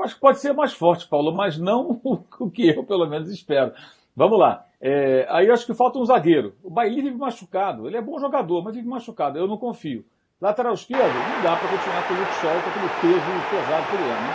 Acho 0.07 0.15
que 0.15 0.21
pode 0.21 0.39
ser 0.39 0.53
mais 0.53 0.71
forte, 0.71 1.05
Paulo, 1.05 1.35
mas 1.35 1.57
não 1.57 1.99
o 2.39 2.49
que 2.49 2.69
eu, 2.69 2.81
pelo 2.85 3.05
menos, 3.05 3.29
espero. 3.29 3.73
Vamos 4.15 4.39
lá. 4.39 4.63
É, 4.79 5.27
aí 5.29 5.51
acho 5.51 5.65
que 5.65 5.73
falta 5.73 5.99
um 5.99 6.05
zagueiro. 6.05 6.55
O 6.63 6.69
Bailly 6.69 7.01
vive 7.01 7.17
machucado. 7.17 7.85
Ele 7.85 7.97
é 7.97 8.01
bom 8.01 8.17
jogador, 8.17 8.63
mas 8.63 8.73
vive 8.73 8.87
machucado. 8.87 9.37
Eu 9.37 9.47
não 9.47 9.57
confio. 9.57 10.05
Lateral 10.39 10.75
esquerdo, 10.75 11.11
não 11.11 11.43
dá 11.43 11.57
para 11.57 11.67
continuar 11.67 12.07
com 12.07 12.13
o 12.13 12.17
Luke 12.17 12.33
Shaw 12.39 12.55
com 12.55 12.69
aquele 12.69 12.89
peso 13.01 13.31
pesado 13.51 13.85
que 13.89 13.95
ele 13.97 14.05
é, 14.05 14.15
né? 14.15 14.31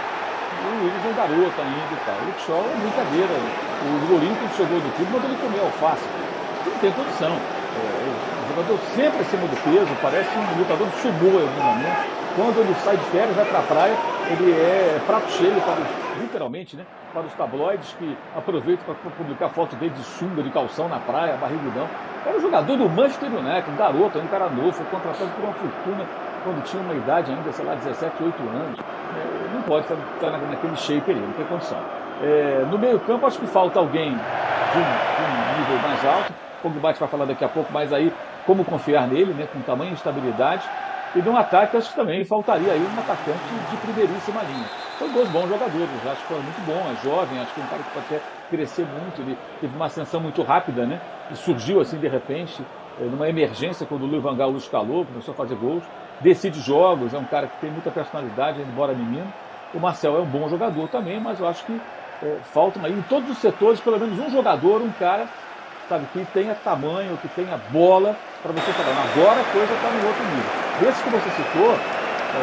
O 0.53 0.85
Willis 0.85 1.05
é 1.05 1.09
um 1.09 1.17
garoto 1.17 1.61
ainda 1.63 1.95
e 1.95 2.05
tal. 2.05 2.17
O 2.21 2.25
Luke 2.27 2.41
Shaw 2.43 2.65
é 2.69 2.77
brincadeira. 2.77 3.33
O 3.33 4.07
Golinho, 4.13 4.37
quando 4.37 4.53
chegou 4.53 4.77
no 4.77 4.93
clube, 4.93 5.11
mandou 5.11 5.31
ele 5.31 5.41
comer 5.41 5.61
alface. 5.65 6.05
Não 6.69 6.79
tem 6.85 6.93
condição. 6.93 7.33
É, 7.33 8.45
o 8.45 8.49
jogador 8.53 8.79
sempre 8.93 9.21
acima 9.25 9.47
do 9.49 9.57
peso, 9.65 9.89
parece 10.03 10.29
um 10.37 10.59
lutador 10.59 10.87
de 10.91 10.97
sumô 11.01 11.33
em 11.41 11.49
algum 11.49 11.65
momento. 11.65 12.23
Quando 12.37 12.61
ele 12.61 12.75
sai 12.85 12.97
de 12.97 13.05
férias, 13.15 13.37
vai 13.37 13.47
para 13.47 13.59
a 13.59 13.63
praia, 13.63 13.97
ele 14.33 14.53
é 14.53 15.01
prato 15.07 15.31
cheio 15.31 15.61
para 15.61 15.77
literalmente, 16.21 16.77
né? 16.77 16.85
para 17.13 17.23
os 17.23 17.33
tabloides 17.35 17.95
que 17.99 18.17
aproveitam 18.35 18.85
para 18.85 19.11
publicar 19.11 19.49
foto 19.51 19.77
dele 19.77 19.93
de 19.95 20.03
sunga, 20.03 20.43
de 20.43 20.51
calção 20.51 20.89
na 20.89 20.99
praia, 20.99 21.37
barrigudão. 21.37 21.87
Era 22.25 22.37
um 22.37 22.41
jogador 22.41 22.77
do 22.77 22.89
Manchester 22.89 23.29
United, 23.29 23.71
um 23.71 23.77
garoto, 23.77 24.19
um 24.19 24.27
cara 24.29 24.49
novo, 24.49 24.73
foi 24.73 24.87
contratado 24.87 25.31
por 25.31 25.45
uma 25.45 25.53
fortuna 25.53 26.07
quando 26.43 26.65
tinha 26.65 26.83
uma 26.83 26.95
idade 26.95 27.31
ainda, 27.31 27.53
sei 27.53 27.65
lá, 27.65 27.75
17, 27.75 28.17
18 28.17 28.43
anos. 28.43 28.81
É, 28.81 29.55
não 29.55 29.63
pode 29.63 29.85
estar 29.85 30.31
naquele 30.31 30.77
shape 30.77 31.11
ali, 31.11 31.21
não 31.21 31.33
tem 31.33 31.45
condição. 31.45 31.79
É, 32.23 32.65
no 32.71 32.79
meio 32.79 32.99
campo, 33.01 33.27
acho 33.27 33.39
que 33.39 33.47
falta 33.47 33.79
alguém 33.79 34.11
de 34.11 34.79
um, 34.79 34.83
de 34.83 35.23
um 35.23 35.59
nível 35.59 35.89
mais 35.89 36.05
alto. 36.05 36.33
O 36.33 36.63
Pogba 36.63 36.93
vai 36.93 37.09
falar 37.09 37.25
daqui 37.27 37.45
a 37.45 37.49
pouco, 37.49 37.73
mas 37.73 37.93
aí 37.93 38.13
como 38.47 38.65
confiar 38.65 39.07
nele, 39.07 39.33
né, 39.35 39.47
com 39.53 39.61
tamanho 39.61 39.91
e 39.91 39.95
estabilidade. 39.95 40.69
E 41.15 41.21
no 41.21 41.37
ataque, 41.37 41.77
acho 41.77 41.91
que 41.91 41.97
também 41.97 42.25
faltaria 42.25 42.73
aí 42.73 42.81
um 42.81 42.99
atacante 42.99 43.39
de 43.71 43.77
primeiríssima 43.77 44.43
linha. 44.43 44.67
São 44.99 45.09
dois 45.13 45.29
bons 45.29 45.49
jogadores, 45.49 46.07
acho 46.07 46.23
que 46.23 46.29
foram 46.29 46.43
muito 46.43 46.61
bom, 46.65 46.91
é 46.91 46.97
jovem, 47.05 47.39
acho 47.41 47.53
que 47.53 47.61
é 47.61 47.65
um 47.65 47.67
cara 47.67 47.83
que 47.83 47.91
pode 47.91 48.07
até 48.07 48.21
crescer 48.49 48.87
muito, 48.87 49.21
ele 49.21 49.37
teve 49.61 49.77
uma 49.77 49.87
ascensão 49.87 50.21
muito 50.21 50.43
rápida, 50.43 50.87
né? 50.87 51.01
E 51.31 51.37
surgiu 51.37 51.81
assim 51.81 51.99
de 51.99 52.09
repente, 52.09 52.63
eh, 52.99 53.05
numa 53.05 53.29
emergência, 53.29 53.87
quando 53.87 54.05
o 54.05 54.07
Luiz 54.07 54.23
Van 54.23 54.37
Gaal 54.37 54.57
escalou, 54.57 55.05
começou 55.05 55.33
a 55.33 55.37
fazer 55.37 55.57
gols, 55.57 55.85
decide 56.21 56.61
jogos, 56.61 57.13
é 57.13 57.19
um 57.19 57.25
cara 57.25 57.47
que 57.47 57.61
tem 57.61 57.71
muita 57.71 57.91
personalidade, 57.91 58.63
embora 58.63 58.95
menino. 58.95 59.31
O 59.75 59.81
Marcel 59.81 60.17
é 60.17 60.21
um 60.21 60.27
bom 60.27 60.49
jogador 60.49 60.89
também, 60.89 61.21
mas 61.21 61.39
eu 61.41 61.47
acho 61.47 61.65
que 61.67 61.79
é, 62.23 62.39
falta 62.45 62.81
aí 62.83 62.93
em 62.93 63.03
todos 63.03 63.29
os 63.29 63.39
setores, 63.39 63.81
pelo 63.81 63.99
menos 63.99 64.19
um 64.19 64.31
jogador, 64.31 64.81
um 64.81 64.93
cara 64.93 65.29
sabe, 65.89 66.07
que 66.13 66.25
tenha 66.33 66.55
tamanho, 66.55 67.19
que 67.19 67.29
tenha 67.29 67.59
bola, 67.71 68.17
para 68.43 68.51
você 68.59 68.75
falar, 68.75 69.07
agora 69.07 69.39
a 69.39 69.49
coisa 69.55 69.71
está 69.71 69.87
no 69.87 70.03
outro 70.03 70.25
nível. 70.35 70.51
Desses 70.83 70.99
que 70.99 71.11
você 71.15 71.31
citou, 71.39 71.79
é, 71.79 72.43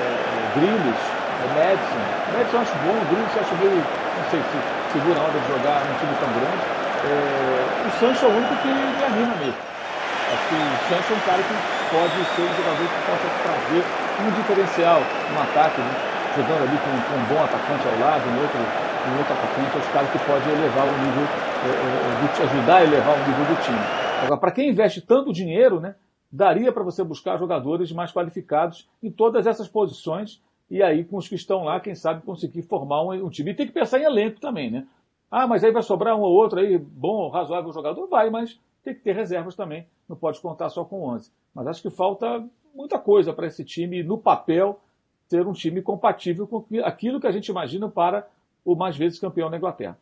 Grilis, 0.56 1.02
é, 1.04 1.46
Madison, 1.60 2.04
Madison 2.32 2.56
eu 2.56 2.64
acho 2.64 2.76
bom, 2.88 2.96
Grilis 3.12 3.32
eu 3.36 3.42
acho 3.44 3.56
meio 3.60 3.84
não 3.84 4.26
sei 4.32 4.40
se 4.40 4.58
segura 4.96 5.20
a 5.20 5.24
onda 5.28 5.36
de 5.36 5.48
jogar 5.52 5.84
num 5.84 5.96
time 6.00 6.16
tão 6.24 6.32
grande. 6.40 6.64
É, 7.04 7.84
o 7.84 7.92
Sancho 8.00 8.26
é 8.26 8.30
o 8.32 8.36
único 8.40 8.56
que 8.64 8.72
me 8.72 9.04
anima 9.04 9.36
mesmo. 9.44 9.60
Acho 9.60 10.46
que 10.48 10.56
o 10.56 10.80
Sancho 10.88 11.10
é 11.12 11.16
um 11.20 11.24
cara 11.28 11.42
que 11.44 11.56
pode 11.92 12.20
ser 12.32 12.44
um 12.48 12.54
jogador 12.56 12.86
que 12.88 13.00
possa 13.04 13.28
trazer 13.44 13.84
um 14.24 14.30
diferencial 14.40 15.00
no 15.04 15.40
ataque, 15.44 15.80
né? 15.84 15.94
jogando 16.40 16.64
ali 16.64 16.78
com, 16.80 16.92
com, 16.96 17.16
um 17.20 17.26
bom 17.28 17.44
atacante 17.44 17.84
ao 17.84 17.96
lado, 18.00 18.24
um 18.24 18.40
outro, 18.40 18.60
um 18.60 19.14
outro 19.20 19.34
atacante, 19.36 19.72
acho 19.76 19.88
que 19.88 19.94
cara 20.00 20.08
que 20.08 20.20
pode 20.24 20.46
elevar 20.48 20.86
o 20.88 20.96
nível, 21.04 21.26
é, 21.28 21.72
é, 21.76 22.44
ajudar 22.48 22.78
a 22.80 22.84
elevar 22.88 23.16
o 23.16 23.22
nível 23.28 23.46
do 23.52 23.56
time. 23.60 24.09
Agora, 24.24 24.40
para 24.40 24.52
quem 24.52 24.70
investe 24.70 25.02
tanto 25.02 25.34
dinheiro, 25.34 25.80
né, 25.80 25.96
daria 26.32 26.72
para 26.72 26.84
você 26.84 27.04
buscar 27.04 27.38
jogadores 27.38 27.92
mais 27.92 28.12
qualificados 28.12 28.88
em 29.02 29.12
todas 29.12 29.48
essas 29.48 29.68
posições 29.68 30.42
e 30.70 30.84
aí 30.84 31.04
com 31.04 31.18
os 31.18 31.28
que 31.28 31.36
estão 31.36 31.64
lá, 31.64 31.80
quem 31.80 31.96
sabe 31.96 32.22
conseguir 32.22 32.62
formar 32.62 33.02
um, 33.02 33.26
um, 33.26 33.30
time. 33.30 33.52
E 33.52 33.56
tem 33.56 33.66
que 33.66 33.74
pensar 33.74 34.00
em 34.00 34.04
elenco 34.04 34.40
também, 34.40 34.70
né? 34.70 34.86
Ah, 35.32 35.48
mas 35.48 35.64
aí 35.64 35.72
vai 35.72 35.82
sobrar 35.82 36.16
um 36.16 36.22
ou 36.22 36.32
outro 36.32 36.60
aí, 36.60 36.78
bom, 36.78 37.30
razoável 37.30 37.72
jogador? 37.72 38.08
Vai, 38.08 38.30
mas 38.30 38.60
tem 38.84 38.94
que 38.94 39.02
ter 39.02 39.16
reservas 39.16 39.56
também, 39.56 39.88
não 40.08 40.16
pode 40.16 40.40
contar 40.40 40.70
só 40.70 40.84
com 40.84 41.04
11. 41.08 41.32
Mas 41.54 41.68
acho 41.68 41.82
que 41.82 41.90
falta 41.90 42.44
muita 42.74 43.00
coisa 43.00 43.34
para 43.34 43.48
esse 43.48 43.64
time, 43.64 44.04
no 44.04 44.18
papel, 44.18 44.80
ter 45.28 45.46
um 45.46 45.54
time 45.54 45.82
compatível 45.82 46.48
com 46.48 46.66
aquilo 46.84 47.20
que 47.20 47.28
a 47.28 47.32
gente 47.32 47.50
imagina 47.50 47.90
para 47.90 48.28
o 48.64 48.76
mais 48.76 48.96
vezes 48.96 49.20
campeão 49.20 49.50
da 49.50 49.58
Inglaterra. 49.58 49.98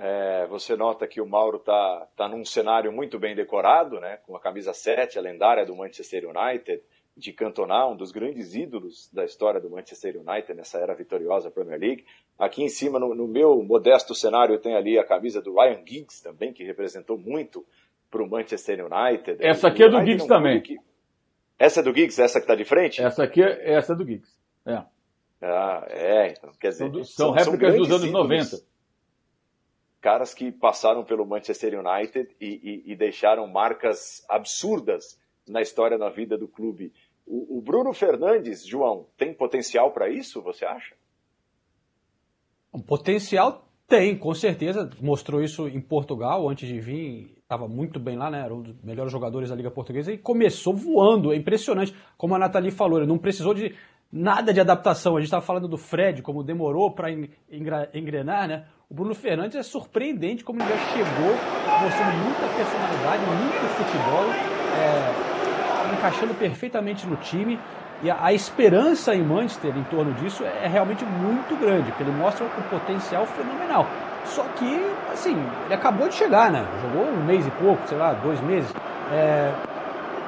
É, 0.00 0.46
você 0.46 0.76
nota 0.76 1.06
que 1.06 1.20
o 1.20 1.26
Mauro 1.26 1.56
está 1.58 2.06
tá 2.16 2.28
num 2.28 2.44
cenário 2.44 2.92
muito 2.92 3.18
bem 3.18 3.34
decorado, 3.34 3.98
né, 3.98 4.18
com 4.26 4.36
a 4.36 4.40
camisa 4.40 4.72
7, 4.72 5.18
a 5.18 5.22
lendária 5.22 5.66
do 5.66 5.74
Manchester 5.74 6.24
United, 6.28 6.82
de 7.16 7.32
Cantona, 7.32 7.88
um 7.88 7.96
dos 7.96 8.12
grandes 8.12 8.54
ídolos 8.54 9.10
da 9.12 9.24
história 9.24 9.60
do 9.60 9.68
Manchester 9.68 10.16
United 10.16 10.54
nessa 10.54 10.78
era 10.78 10.94
vitoriosa 10.94 11.50
Premier 11.50 11.80
League. 11.80 12.04
Aqui 12.38 12.62
em 12.62 12.68
cima, 12.68 13.00
no, 13.00 13.12
no 13.12 13.26
meu 13.26 13.60
modesto 13.64 14.14
cenário, 14.14 14.56
tem 14.60 14.76
ali 14.76 14.96
a 14.96 15.04
camisa 15.04 15.42
do 15.42 15.52
Ryan 15.54 15.82
Giggs 15.84 16.22
também, 16.22 16.52
que 16.52 16.62
representou 16.62 17.18
muito 17.18 17.66
para 18.08 18.22
o 18.22 18.30
Manchester 18.30 18.86
United. 18.86 19.44
Essa 19.44 19.66
aqui 19.66 19.82
é 19.82 19.88
do 19.88 19.98
Giggs 19.98 20.28
também. 20.28 20.62
Que... 20.62 20.76
Essa 21.58 21.80
é 21.80 21.82
do 21.82 21.92
Giggs, 21.92 22.22
essa 22.22 22.38
que 22.38 22.44
está 22.44 22.54
de 22.54 22.64
frente? 22.64 23.02
Essa 23.02 23.24
aqui 23.24 23.42
é 23.42 23.74
essa 23.74 23.94
é 23.94 23.96
do 23.96 24.06
Giggs. 24.06 24.38
É. 24.64 24.84
Ah, 25.42 25.86
é, 25.88 26.28
então, 26.30 26.52
quer 26.60 26.68
dizer. 26.68 26.84
São, 26.84 26.92
são, 26.92 27.04
são 27.04 27.30
réplicas 27.32 27.70
são 27.70 27.78
dos 27.78 27.90
anos 27.90 28.04
ídolos. 28.04 28.52
90 28.52 28.77
caras 30.00 30.32
que 30.32 30.52
passaram 30.52 31.04
pelo 31.04 31.26
Manchester 31.26 31.78
United 31.78 32.34
e, 32.40 32.46
e, 32.46 32.92
e, 32.92 32.96
deixaram 32.96 33.46
marcas 33.46 34.24
absurdas 34.28 35.18
na 35.46 35.60
história, 35.60 35.98
na 35.98 36.08
vida 36.08 36.38
do 36.38 36.46
clube. 36.46 36.92
O, 37.26 37.58
o 37.58 37.60
Bruno 37.60 37.92
Fernandes, 37.92 38.66
João, 38.66 39.06
tem 39.16 39.34
potencial 39.34 39.90
para 39.92 40.08
isso, 40.08 40.42
você 40.42 40.64
acha? 40.64 40.94
Um 42.72 42.80
potencial 42.80 43.68
tem, 43.88 44.16
com 44.16 44.34
certeza. 44.34 44.90
Mostrou 45.00 45.42
isso 45.42 45.66
em 45.66 45.80
Portugal 45.80 46.48
antes 46.48 46.68
de 46.68 46.78
vir. 46.78 47.34
Estava 47.38 47.66
muito 47.66 47.98
bem 47.98 48.16
lá, 48.16 48.30
né? 48.30 48.44
Era 48.44 48.54
um 48.54 48.60
dos 48.60 48.74
melhores 48.82 49.10
jogadores 49.10 49.48
da 49.48 49.56
Liga 49.56 49.70
Portuguesa 49.70 50.12
e 50.12 50.18
começou 50.18 50.74
voando. 50.74 51.32
É 51.32 51.36
impressionante. 51.36 51.94
Como 52.16 52.34
a 52.34 52.38
Nathalie 52.38 52.70
falou, 52.70 52.98
ele 52.98 53.08
não 53.08 53.16
precisou 53.16 53.54
de 53.54 53.74
nada 54.12 54.52
de 54.52 54.60
adaptação. 54.60 55.16
A 55.16 55.20
gente 55.20 55.28
estava 55.28 55.44
falando 55.44 55.66
do 55.66 55.78
Fred, 55.78 56.20
como 56.20 56.44
demorou 56.44 56.94
para 56.94 57.10
engrenar, 57.10 58.46
né? 58.46 58.66
O 58.90 58.94
Bruno 58.94 59.14
Fernandes 59.14 59.54
é 59.54 59.62
surpreendente 59.62 60.42
como 60.42 60.62
ele 60.62 60.70
já 60.70 60.78
chegou 60.78 61.36
mostrando 61.82 62.24
muita 62.24 62.40
personalidade, 62.56 63.22
muito 63.26 63.68
futebol, 63.76 64.24
é, 64.78 65.92
encaixando 65.92 66.32
perfeitamente 66.32 67.06
no 67.06 67.16
time. 67.16 67.60
E 68.02 68.10
a, 68.10 68.24
a, 68.24 68.32
esperança 68.32 69.14
em 69.14 69.22
Manchester 69.22 69.76
em 69.76 69.84
torno 69.84 70.14
disso 70.14 70.42
é, 70.42 70.64
é 70.64 70.68
realmente 70.68 71.04
muito 71.04 71.54
grande, 71.60 71.90
porque 71.90 72.02
ele 72.02 72.12
mostra 72.12 72.46
um 72.46 72.62
potencial 72.70 73.26
fenomenal. 73.26 73.86
Só 74.24 74.42
que, 74.56 74.80
assim, 75.12 75.36
ele 75.66 75.74
acabou 75.74 76.08
de 76.08 76.14
chegar, 76.14 76.50
né? 76.50 76.66
Jogou 76.80 77.12
um 77.12 77.26
mês 77.26 77.46
e 77.46 77.50
pouco, 77.50 77.86
sei 77.86 77.98
lá, 77.98 78.14
dois 78.14 78.40
meses. 78.40 78.72
É, 79.12 79.52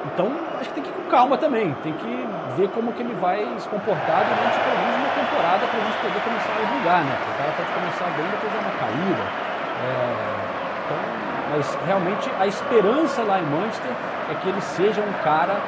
então, 0.05 0.49
acho 0.59 0.69
que 0.69 0.75
tem 0.75 0.83
que 0.83 0.89
ir 0.89 0.93
com 0.93 1.03
calma 1.05 1.37
também. 1.37 1.73
Tem 1.75 1.93
que 1.93 2.29
ver 2.55 2.69
como 2.69 2.93
que 2.93 3.01
ele 3.01 3.13
vai 3.13 3.45
se 3.59 3.67
comportar 3.69 4.25
durante 4.25 4.59
pelo 4.59 4.77
menos 4.77 4.95
uma 4.95 5.09
temporada 5.09 5.67
para 5.67 5.79
a 5.79 5.83
gente 5.83 5.97
poder 5.97 6.21
começar 6.21 6.53
a 6.53 6.65
julgar, 6.65 7.05
né? 7.05 7.15
Porque 7.15 7.31
o 7.31 7.35
cara 7.35 7.51
pode 7.51 7.71
começar 7.71 8.09
bem 8.11 8.29
depois 8.29 8.51
dar 8.53 8.59
uma 8.59 8.71
caída. 8.71 9.31
É, 9.77 10.49
então, 10.85 10.97
mas 11.49 11.77
realmente 11.85 12.31
a 12.39 12.47
esperança 12.47 13.23
lá 13.23 13.39
em 13.39 13.45
Manchester 13.45 13.91
é 14.29 14.35
que 14.35 14.49
ele 14.49 14.61
seja 14.61 15.01
um 15.01 15.13
cara 15.23 15.61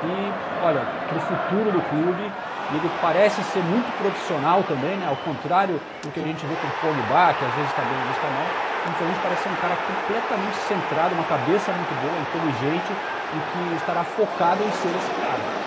que, 0.00 0.34
olha, 0.62 0.86
para 1.08 1.16
o 1.16 1.20
futuro 1.20 1.72
do 1.72 1.82
clube, 1.82 2.32
ele 2.72 2.90
parece 3.00 3.42
ser 3.44 3.62
muito 3.62 3.90
profissional 3.98 4.62
também, 4.64 4.96
né? 4.96 5.06
Ao 5.08 5.16
contrário 5.16 5.80
do 6.02 6.10
que 6.10 6.20
a 6.20 6.22
gente 6.22 6.44
vê 6.46 6.54
com 6.56 6.66
o 6.66 6.70
Pogba, 6.80 7.34
que 7.34 7.44
às 7.44 7.54
vezes 7.54 7.70
está 7.70 7.82
bem, 7.82 7.98
às 7.98 8.04
vezes 8.04 8.16
está 8.16 8.30
mal. 8.30 8.46
Infelizmente 8.84 9.20
parece 9.22 9.42
ser 9.42 9.48
um 9.48 9.56
cara 9.56 9.76
completamente 9.76 10.56
centrado, 10.68 11.14
uma 11.14 11.24
cabeça 11.24 11.72
muito 11.72 11.94
boa, 12.00 12.16
inteligente 12.20 12.92
e 13.34 13.40
que 13.50 13.76
estará 13.76 14.04
focado 14.04 14.62
em 14.62 14.70
ser 14.70 14.92
cara. 15.16 15.64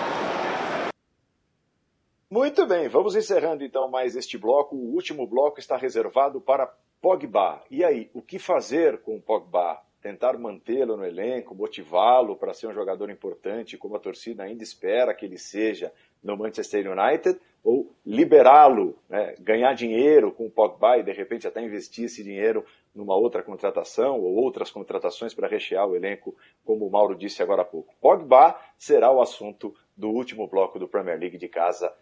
Muito 2.30 2.66
bem, 2.66 2.88
vamos 2.88 3.14
encerrando 3.14 3.64
então 3.64 3.90
mais 3.90 4.16
este 4.16 4.38
bloco. 4.38 4.76
O 4.76 4.94
último 4.94 5.26
bloco 5.26 5.58
está 5.58 5.76
reservado 5.76 6.40
para 6.40 6.72
Pogba. 7.00 7.62
E 7.70 7.84
aí, 7.84 8.10
o 8.14 8.22
que 8.22 8.38
fazer 8.38 9.00
com 9.02 9.16
o 9.16 9.20
Pogba? 9.20 9.80
Tentar 10.00 10.38
mantê-lo 10.38 10.96
no 10.96 11.04
elenco, 11.04 11.54
motivá-lo 11.54 12.36
para 12.36 12.54
ser 12.54 12.68
um 12.68 12.72
jogador 12.72 13.10
importante, 13.10 13.76
como 13.76 13.96
a 13.96 14.00
torcida 14.00 14.44
ainda 14.44 14.62
espera 14.62 15.14
que 15.14 15.26
ele 15.26 15.36
seja 15.36 15.92
no 16.22 16.36
Manchester 16.36 16.86
United, 16.90 17.38
ou 17.68 17.94
liberá-lo, 18.04 18.98
né, 19.10 19.34
ganhar 19.38 19.74
dinheiro 19.74 20.32
com 20.32 20.46
o 20.46 20.50
Pogba 20.50 20.96
e 20.96 21.02
de 21.02 21.12
repente 21.12 21.46
até 21.46 21.62
investir 21.62 22.06
esse 22.06 22.24
dinheiro 22.24 22.64
numa 22.94 23.14
outra 23.14 23.42
contratação 23.42 24.18
ou 24.18 24.36
outras 24.36 24.70
contratações 24.70 25.34
para 25.34 25.46
rechear 25.46 25.86
o 25.86 25.94
elenco, 25.94 26.34
como 26.64 26.86
o 26.86 26.90
Mauro 26.90 27.14
disse 27.14 27.42
agora 27.42 27.60
há 27.60 27.66
pouco. 27.66 27.94
Pogba 28.00 28.58
será 28.78 29.12
o 29.12 29.20
assunto 29.20 29.74
do 29.94 30.08
último 30.08 30.46
bloco 30.46 30.78
do 30.78 30.88
Premier 30.88 31.20
League 31.20 31.36
de 31.36 31.46
casa 31.46 31.92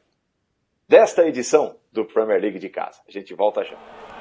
desta 0.87 1.27
edição 1.27 1.75
do 1.91 2.05
Premier 2.05 2.41
League 2.41 2.61
de 2.61 2.69
casa. 2.69 3.03
A 3.09 3.11
gente 3.11 3.35
volta 3.35 3.65
já. 3.65 4.16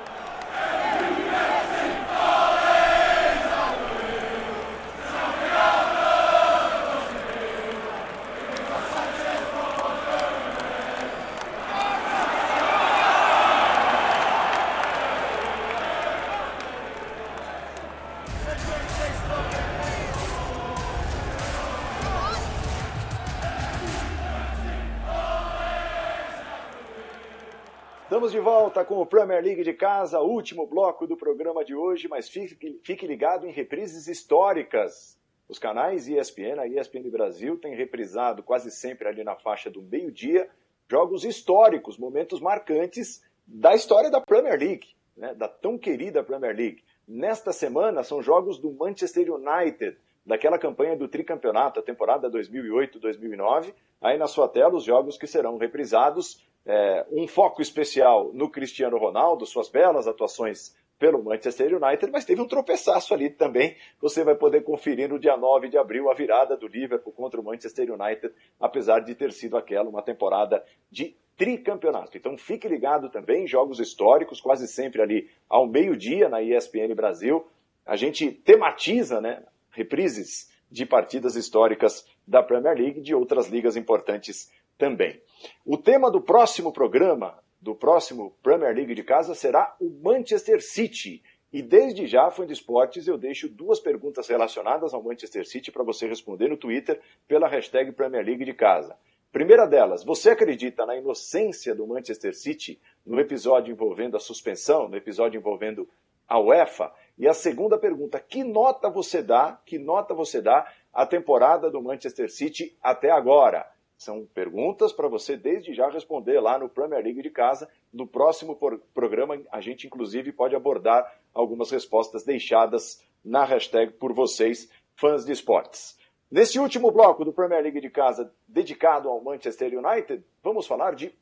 Volta 28.75 28.83
com 28.83 28.99
o 28.99 29.05
Premier 29.05 29.41
League 29.41 29.63
de 29.63 29.73
casa, 29.73 30.19
último 30.19 30.67
bloco 30.67 31.07
do 31.07 31.15
programa 31.15 31.63
de 31.63 31.73
hoje, 31.73 32.09
mas 32.09 32.27
fique, 32.27 32.77
fique 32.83 33.07
ligado 33.07 33.47
em 33.47 33.51
reprises 33.51 34.09
históricas. 34.09 35.17
Os 35.47 35.57
canais 35.57 36.09
ESPN, 36.09 36.59
a 36.59 36.67
ESPN 36.67 37.09
Brasil, 37.09 37.57
tem 37.57 37.73
reprisado 37.73 38.43
quase 38.43 38.69
sempre 38.69 39.07
ali 39.07 39.23
na 39.23 39.33
faixa 39.37 39.69
do 39.69 39.81
meio-dia 39.81 40.49
jogos 40.89 41.23
históricos, 41.23 41.97
momentos 41.97 42.41
marcantes 42.41 43.23
da 43.47 43.73
história 43.73 44.11
da 44.11 44.19
Premier 44.19 44.59
League, 44.59 44.89
né, 45.15 45.33
da 45.33 45.47
tão 45.47 45.77
querida 45.77 46.21
Premier 46.21 46.53
League. 46.53 46.83
Nesta 47.07 47.53
semana 47.53 48.03
são 48.03 48.21
jogos 48.21 48.59
do 48.59 48.73
Manchester 48.73 49.31
United, 49.31 49.95
daquela 50.25 50.59
campanha 50.59 50.97
do 50.97 51.07
tricampeonato, 51.07 51.79
a 51.79 51.83
temporada 51.83 52.29
2008-2009. 52.29 53.73
Aí 54.01 54.17
na 54.17 54.27
sua 54.27 54.49
tela 54.49 54.75
os 54.75 54.83
jogos 54.83 55.17
que 55.17 55.27
serão 55.27 55.57
reprisados 55.57 56.45
é, 56.65 57.05
um 57.11 57.27
foco 57.27 57.61
especial 57.61 58.31
no 58.33 58.49
Cristiano 58.49 58.97
Ronaldo, 58.97 59.45
suas 59.45 59.69
belas 59.69 60.07
atuações 60.07 60.75
pelo 60.97 61.21
Manchester 61.21 61.75
United, 61.75 62.11
mas 62.11 62.25
teve 62.25 62.41
um 62.41 62.47
tropeçaço 62.47 63.13
ali 63.13 63.29
também. 63.29 63.75
Você 64.01 64.23
vai 64.23 64.35
poder 64.35 64.63
conferir 64.63 65.09
no 65.09 65.19
dia 65.19 65.35
9 65.35 65.67
de 65.69 65.77
abril 65.77 66.09
a 66.09 66.13
virada 66.13 66.55
do 66.55 66.67
Liverpool 66.67 67.13
contra 67.13 67.39
o 67.39 67.43
Manchester 67.43 67.91
United, 67.91 68.33
apesar 68.59 69.01
de 69.01 69.13
ter 69.13 69.31
sido 69.31 69.57
aquela 69.57 69.89
uma 69.89 70.01
temporada 70.01 70.63
de 70.89 71.15
tricampeonato. 71.35 72.17
Então 72.17 72.37
fique 72.37 72.67
ligado 72.67 73.09
também, 73.09 73.45
jogos 73.45 73.79
históricos, 73.79 74.39
quase 74.39 74.67
sempre 74.67 75.01
ali 75.01 75.29
ao 75.49 75.67
meio-dia 75.67 76.29
na 76.29 76.41
ESPN 76.41 76.95
Brasil. 76.95 77.45
A 77.85 77.97
gente 77.97 78.31
tematiza, 78.31 79.19
né, 79.19 79.43
reprises 79.71 80.49
de 80.71 80.85
partidas 80.85 81.35
históricas 81.35 82.07
da 82.25 82.41
Premier 82.41 82.75
League 82.75 82.99
e 82.99 83.03
de 83.03 83.13
outras 83.13 83.47
ligas 83.47 83.75
importantes 83.75 84.49
também. 84.77 85.21
O 85.65 85.77
tema 85.77 86.11
do 86.11 86.21
próximo 86.21 86.71
programa, 86.71 87.37
do 87.61 87.75
próximo 87.75 88.35
Premier 88.43 88.75
League 88.75 88.95
de 88.95 89.03
casa, 89.03 89.33
será 89.33 89.75
o 89.79 89.89
Manchester 89.89 90.61
City. 90.61 91.23
E 91.51 91.61
desde 91.61 92.05
já, 92.05 92.29
fã 92.29 92.45
de 92.45 92.53
esportes, 92.53 93.07
eu 93.07 93.17
deixo 93.17 93.47
duas 93.47 93.79
perguntas 93.79 94.27
relacionadas 94.27 94.93
ao 94.93 95.03
Manchester 95.03 95.47
City 95.47 95.71
para 95.71 95.83
você 95.83 96.07
responder 96.07 96.49
no 96.49 96.57
Twitter 96.57 96.99
pela 97.27 97.47
hashtag 97.47 97.91
Premier 97.91 98.25
League 98.25 98.45
de 98.45 98.53
casa. 98.53 98.97
Primeira 99.31 99.65
delas, 99.65 100.03
você 100.03 100.29
acredita 100.29 100.85
na 100.85 100.95
inocência 100.95 101.75
do 101.75 101.85
Manchester 101.85 102.33
City 102.33 102.79
no 103.05 103.19
episódio 103.19 103.71
envolvendo 103.71 104.15
a 104.15 104.19
suspensão, 104.19 104.87
no 104.87 104.95
episódio 104.95 105.37
envolvendo 105.37 105.89
a 106.27 106.39
UEFA? 106.39 106.91
E 107.17 107.27
a 107.27 107.33
segunda 107.33 107.77
pergunta, 107.77 108.19
que 108.19 108.43
nota 108.43 108.89
você 108.89 109.21
dá, 109.21 109.59
que 109.65 109.77
nota 109.77 110.13
você 110.13 110.41
dá 110.41 110.71
à 110.93 111.05
temporada 111.05 111.69
do 111.69 111.81
Manchester 111.81 112.31
City 112.31 112.77
até 112.81 113.11
agora? 113.11 113.69
São 113.97 114.25
perguntas 114.25 114.91
para 114.91 115.07
você 115.07 115.37
desde 115.37 115.73
já 115.73 115.89
responder 115.89 116.39
lá 116.39 116.59
no 116.59 116.69
Premier 116.69 117.03
League 117.03 117.21
de 117.21 117.29
casa. 117.29 117.69
No 117.93 118.05
próximo 118.05 118.57
programa, 118.93 119.41
a 119.51 119.61
gente 119.61 119.87
inclusive 119.87 120.33
pode 120.33 120.55
abordar 120.55 121.19
algumas 121.33 121.71
respostas 121.71 122.23
deixadas 122.23 123.01
na 123.23 123.43
hashtag 123.43 123.93
por 123.93 124.13
vocês, 124.13 124.69
fãs 124.95 125.25
de 125.25 125.31
esportes. 125.31 125.97
Nesse 126.29 126.59
último 126.59 126.91
bloco 126.91 127.23
do 127.23 127.31
Premier 127.31 127.61
League 127.61 127.79
de 127.79 127.89
casa 127.89 128.33
dedicado 128.47 129.09
ao 129.09 129.23
Manchester 129.23 129.73
United, 129.77 130.23
vamos 130.43 130.67
falar 130.67 130.93
de 130.95 131.13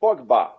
Pogba. 0.00 0.56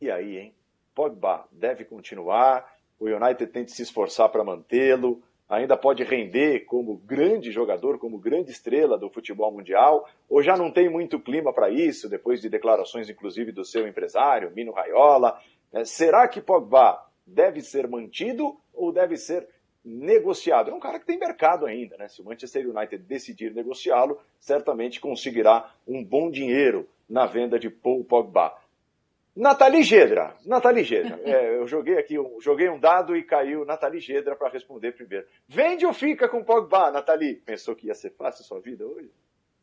E 0.00 0.10
aí, 0.10 0.38
hein? 0.38 0.54
Pogba 0.94 1.46
deve 1.52 1.84
continuar, 1.84 2.72
o 2.98 3.06
United 3.06 3.46
tem 3.48 3.64
de 3.64 3.72
se 3.72 3.82
esforçar 3.82 4.28
para 4.30 4.44
mantê-lo, 4.44 5.22
ainda 5.52 5.76
pode 5.76 6.02
render 6.02 6.60
como 6.60 6.96
grande 6.96 7.50
jogador, 7.50 7.98
como 7.98 8.18
grande 8.18 8.50
estrela 8.50 8.96
do 8.96 9.10
futebol 9.10 9.52
mundial, 9.52 10.08
ou 10.28 10.42
já 10.42 10.56
não 10.56 10.70
tem 10.70 10.88
muito 10.88 11.20
clima 11.20 11.52
para 11.52 11.68
isso, 11.68 12.08
depois 12.08 12.40
de 12.40 12.48
declarações 12.48 13.10
inclusive 13.10 13.52
do 13.52 13.64
seu 13.64 13.86
empresário, 13.86 14.50
Mino 14.54 14.72
Raiola. 14.72 15.38
É, 15.70 15.84
será 15.84 16.26
que 16.26 16.40
Pogba 16.40 17.06
deve 17.26 17.60
ser 17.60 17.86
mantido 17.86 18.56
ou 18.72 18.92
deve 18.92 19.16
ser 19.16 19.46
negociado. 19.84 20.70
É 20.70 20.74
um 20.74 20.80
cara 20.80 20.98
que 20.98 21.06
tem 21.06 21.18
mercado 21.18 21.66
ainda, 21.66 21.96
né? 21.96 22.08
Se 22.08 22.22
o 22.22 22.24
Manchester 22.24 22.68
United 22.68 23.02
decidir 23.02 23.52
negociá-lo, 23.52 24.18
certamente 24.38 25.00
conseguirá 25.00 25.70
um 25.86 26.04
bom 26.04 26.30
dinheiro 26.30 26.88
na 27.08 27.26
venda 27.26 27.58
de 27.58 27.68
Paul 27.68 28.04
Pogba. 28.04 28.56
Nathalie 29.34 29.82
Gedra, 29.82 30.36
Nathalie 30.44 30.84
Gedra, 30.84 31.18
é, 31.24 31.56
eu 31.56 31.66
joguei 31.66 31.98
aqui, 31.98 32.18
um, 32.18 32.38
joguei 32.38 32.68
um 32.68 32.78
dado 32.78 33.16
e 33.16 33.22
caiu 33.22 33.64
Nathalie 33.64 34.00
Gedra 34.00 34.36
para 34.36 34.50
responder 34.50 34.92
primeiro. 34.92 35.26
Vende 35.48 35.86
ou 35.86 35.94
fica 35.94 36.28
com 36.28 36.44
Pogba, 36.44 36.90
Nathalie? 36.90 37.36
Pensou 37.36 37.74
que 37.74 37.86
ia 37.86 37.94
ser 37.94 38.10
fácil 38.10 38.44
sua 38.44 38.60
vida 38.60 38.84
hoje? 38.84 39.10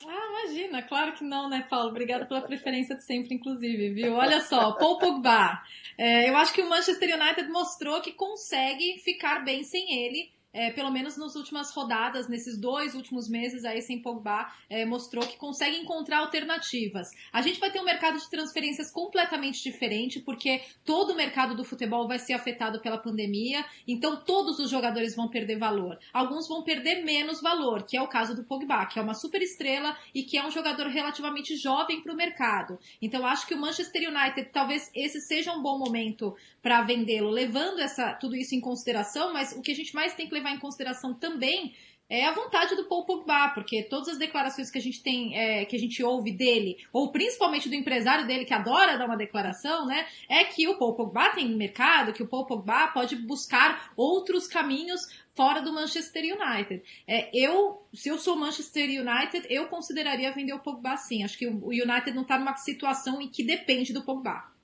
Ah, 0.08 0.28
imagina, 0.32 0.82
claro 0.82 1.14
que 1.14 1.24
não, 1.24 1.50
né, 1.50 1.68
Paulo? 1.70 1.90
Obrigada 1.90 2.26
pela 2.26 2.42
preferência 2.42 2.96
de 2.96 3.06
sempre, 3.06 3.36
inclusive, 3.36 3.94
viu? 3.94 4.14
Olha 4.14 4.40
só, 4.42 4.72
Paul 4.74 4.98
Pogba. 4.98 5.62
É, 5.98 6.30
eu 6.30 6.38
acho 6.38 6.54
que 6.54 6.62
o 6.62 6.70
Manchester 6.70 7.16
United 7.16 7.48
mostrou 7.50 8.02
que 8.02 8.14
consegue 8.14 8.98
ficar 9.04 9.44
bem 9.44 9.64
sem 9.64 10.04
ele 10.04 10.32
é, 10.54 10.72
pelo 10.72 10.92
menos 10.92 11.18
nas 11.18 11.36
últimas 11.36 11.72
rodadas, 11.72 12.28
nesses 12.28 12.58
dois 12.58 12.96
últimos 12.96 13.30
meses 13.30 13.64
aí 13.66 13.82
sem 13.82 14.02
Pogba, 14.02 14.52
é, 14.70 14.86
mostrou 14.86 15.26
que 15.26 15.38
consegue 15.38 15.78
encontrar 15.78 16.20
alternativas. 16.20 17.12
A 17.32 17.42
gente 17.42 17.60
vai 17.60 17.72
ter 17.72 17.80
um 17.80 17.86
mercado 17.86 18.18
de 18.18 18.30
transferências 18.30 18.92
completamente 18.92 19.64
diferente, 19.64 20.20
porque 20.20 20.62
todo 20.84 21.12
o 21.12 21.16
mercado 21.16 21.56
do 21.56 21.64
futebol 21.64 22.08
vai 22.08 22.20
ser 22.20 22.34
afetado 22.34 22.82
pela 22.82 22.98
pandemia, 22.98 23.64
então 23.88 24.24
todos 24.24 24.60
os 24.60 24.70
jogadores 24.70 25.16
vão 25.16 25.30
perder 25.30 25.58
valor. 25.58 26.00
Alguns 26.14 26.48
vão 26.48 26.64
perder 26.64 27.04
menos 27.04 27.42
valor, 27.42 27.84
que 27.84 27.98
é 27.98 28.02
o 28.02 28.08
caso 28.08 28.36
do 28.36 28.44
Pogba, 28.44 28.86
que 28.86 29.00
é 29.00 29.02
uma 29.02 29.14
super 29.14 29.42
estrela 29.42 29.96
e 30.14 30.24
que 30.24 30.38
é 30.38 30.46
um 30.46 30.52
jogador 30.52 30.88
relativamente 30.88 31.56
jovem 31.56 32.02
para 32.02 32.14
o 32.14 32.16
mercado. 32.16 32.80
Então 33.02 33.26
acho 33.26 33.48
que 33.48 33.54
o 33.54 33.60
Manchester 33.60 34.10
United, 34.10 34.50
talvez 34.52 34.90
esse 34.96 35.22
seja 35.22 35.54
um 35.54 35.62
bom 35.62 35.78
momento 35.78 36.36
para 36.62 36.82
vendê-lo, 36.82 37.30
levando 37.30 37.80
essa, 37.80 38.14
tudo 38.14 38.36
isso 38.36 38.56
em 38.56 38.60
consideração, 38.60 39.32
mas 39.32 39.54
o 39.54 39.62
que 39.62 39.72
a 39.72 39.76
gente 39.76 39.94
mais 39.94 40.14
tem 40.14 40.28
que 40.28 40.39
levar 40.40 40.52
em 40.52 40.60
consideração 40.60 41.14
também 41.14 41.74
é 42.10 42.26
a 42.26 42.34
vontade 42.34 42.76
do 42.76 42.86
Paul 42.86 43.06
Pogba, 43.06 43.50
porque 43.50 43.84
todas 43.84 44.08
as 44.10 44.18
declarações 44.18 44.72
que 44.72 44.80
a 44.80 44.82
gente 44.82 45.04
tem, 45.04 45.38
é, 45.38 45.64
que 45.66 45.76
a 45.76 45.80
gente 45.80 46.04
ouve 46.04 46.32
dele, 46.32 46.78
ou 46.92 47.12
principalmente 47.12 47.70
do 47.70 47.76
empresário 47.76 48.26
dele, 48.26 48.46
que 48.46 48.54
adora 48.54 48.98
dar 48.98 49.06
uma 49.06 49.16
declaração, 49.16 49.86
né, 49.86 50.08
é 50.28 50.44
que 50.44 50.68
o 50.68 50.78
Paul 50.80 50.96
Pogba 50.96 51.30
tem 51.30 51.48
mercado, 51.56 52.12
que 52.12 52.24
o 52.24 52.28
Paul 52.28 52.48
Pogba 52.48 52.88
pode 52.88 53.16
buscar 53.16 53.92
outros 53.96 54.48
caminhos 54.48 55.02
fora 55.36 55.62
do 55.62 55.72
Manchester 55.72 56.24
United. 56.36 56.84
É, 57.08 57.30
eu, 57.32 57.80
se 57.94 58.10
eu 58.10 58.18
sou 58.18 58.36
Manchester 58.36 58.90
United, 58.90 59.46
eu 59.48 59.68
consideraria 59.68 60.32
vender 60.32 60.54
o 60.54 60.60
Pogba 60.60 60.98
sim. 60.98 61.24
Acho 61.24 61.38
que 61.38 61.48
o 61.48 61.68
United 61.68 62.12
não 62.14 62.24
está 62.24 62.40
numa 62.40 62.56
situação 62.58 63.22
em 63.22 63.30
que 63.30 63.44
depende 63.44 63.94
do 63.94 64.04
Pogba. 64.04 64.59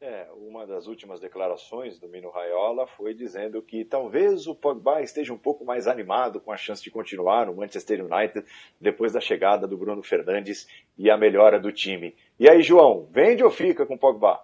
É, 0.00 0.28
uma 0.36 0.64
das 0.64 0.86
últimas 0.86 1.18
declarações 1.18 1.98
do 1.98 2.08
Mino 2.08 2.30
Raiola 2.30 2.86
foi 2.86 3.12
dizendo 3.12 3.60
que 3.60 3.84
talvez 3.84 4.46
o 4.46 4.54
Pogba 4.54 5.02
esteja 5.02 5.34
um 5.34 5.38
pouco 5.38 5.64
mais 5.64 5.88
animado 5.88 6.38
com 6.38 6.52
a 6.52 6.56
chance 6.56 6.80
de 6.80 6.88
continuar 6.88 7.46
no 7.46 7.56
Manchester 7.56 8.04
United 8.04 8.46
depois 8.80 9.12
da 9.12 9.20
chegada 9.20 9.66
do 9.66 9.76
Bruno 9.76 10.00
Fernandes 10.04 10.68
e 10.96 11.10
a 11.10 11.16
melhora 11.16 11.58
do 11.58 11.72
time. 11.72 12.14
E 12.38 12.48
aí, 12.48 12.62
João, 12.62 13.08
vende 13.10 13.42
ou 13.42 13.50
fica 13.50 13.84
com 13.84 13.94
o 13.94 13.98
Pogba? 13.98 14.38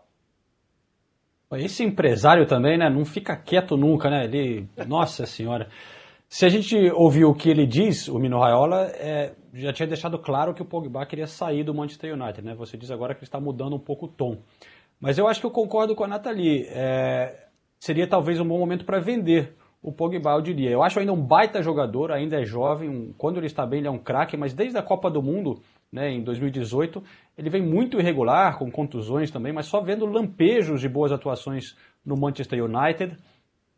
Esse 1.52 1.84
empresário 1.84 2.48
também, 2.48 2.76
né, 2.76 2.90
não 2.90 3.04
fica 3.04 3.36
quieto 3.36 3.76
nunca, 3.76 4.10
né? 4.10 4.24
Ele, 4.24 4.68
nossa 4.88 5.24
senhora. 5.24 5.68
Se 6.28 6.44
a 6.44 6.48
gente 6.48 6.76
ouvir 6.90 7.26
o 7.26 7.34
que 7.34 7.48
ele 7.48 7.64
diz, 7.64 8.08
o 8.08 8.18
Mino 8.18 8.40
Raiola, 8.40 8.86
é, 8.96 9.34
já 9.52 9.72
tinha 9.72 9.86
deixado 9.86 10.18
claro 10.18 10.52
que 10.52 10.62
o 10.62 10.64
Pogba 10.64 11.06
queria 11.06 11.28
sair 11.28 11.62
do 11.62 11.72
Manchester 11.72 12.12
United, 12.12 12.42
né? 12.42 12.56
Você 12.56 12.76
diz 12.76 12.90
agora 12.90 13.14
que 13.14 13.20
ele 13.20 13.28
está 13.28 13.38
mudando 13.38 13.76
um 13.76 13.78
pouco 13.78 14.06
o 14.06 14.08
tom. 14.08 14.42
Mas 15.00 15.18
eu 15.18 15.26
acho 15.26 15.40
que 15.40 15.46
eu 15.46 15.50
concordo 15.50 15.94
com 15.94 16.04
a 16.04 16.08
Nathalie. 16.08 16.66
É, 16.68 17.46
seria 17.78 18.06
talvez 18.06 18.40
um 18.40 18.46
bom 18.46 18.58
momento 18.58 18.84
para 18.84 19.00
vender 19.00 19.54
o 19.84 19.92
Pogba, 19.92 20.30
eu 20.30 20.40
diria. 20.40 20.70
Eu 20.70 20.82
acho 20.82 20.98
ainda 20.98 21.12
um 21.12 21.20
baita 21.20 21.62
jogador, 21.62 22.10
ainda 22.10 22.40
é 22.40 22.44
jovem. 22.44 22.88
Um, 22.88 23.12
quando 23.18 23.36
ele 23.36 23.46
está 23.46 23.66
bem, 23.66 23.80
ele 23.80 23.88
é 23.88 23.90
um 23.90 23.98
craque, 23.98 24.34
mas 24.34 24.54
desde 24.54 24.78
a 24.78 24.82
Copa 24.82 25.10
do 25.10 25.22
Mundo, 25.22 25.60
né, 25.92 26.10
em 26.10 26.22
2018, 26.22 27.02
ele 27.36 27.50
vem 27.50 27.62
muito 27.62 28.00
irregular, 28.00 28.58
com 28.58 28.70
contusões 28.70 29.30
também, 29.30 29.52
mas 29.52 29.66
só 29.66 29.82
vendo 29.82 30.06
lampejos 30.06 30.80
de 30.80 30.88
boas 30.88 31.12
atuações 31.12 31.76
no 32.04 32.16
Manchester 32.16 32.64
United. 32.64 33.18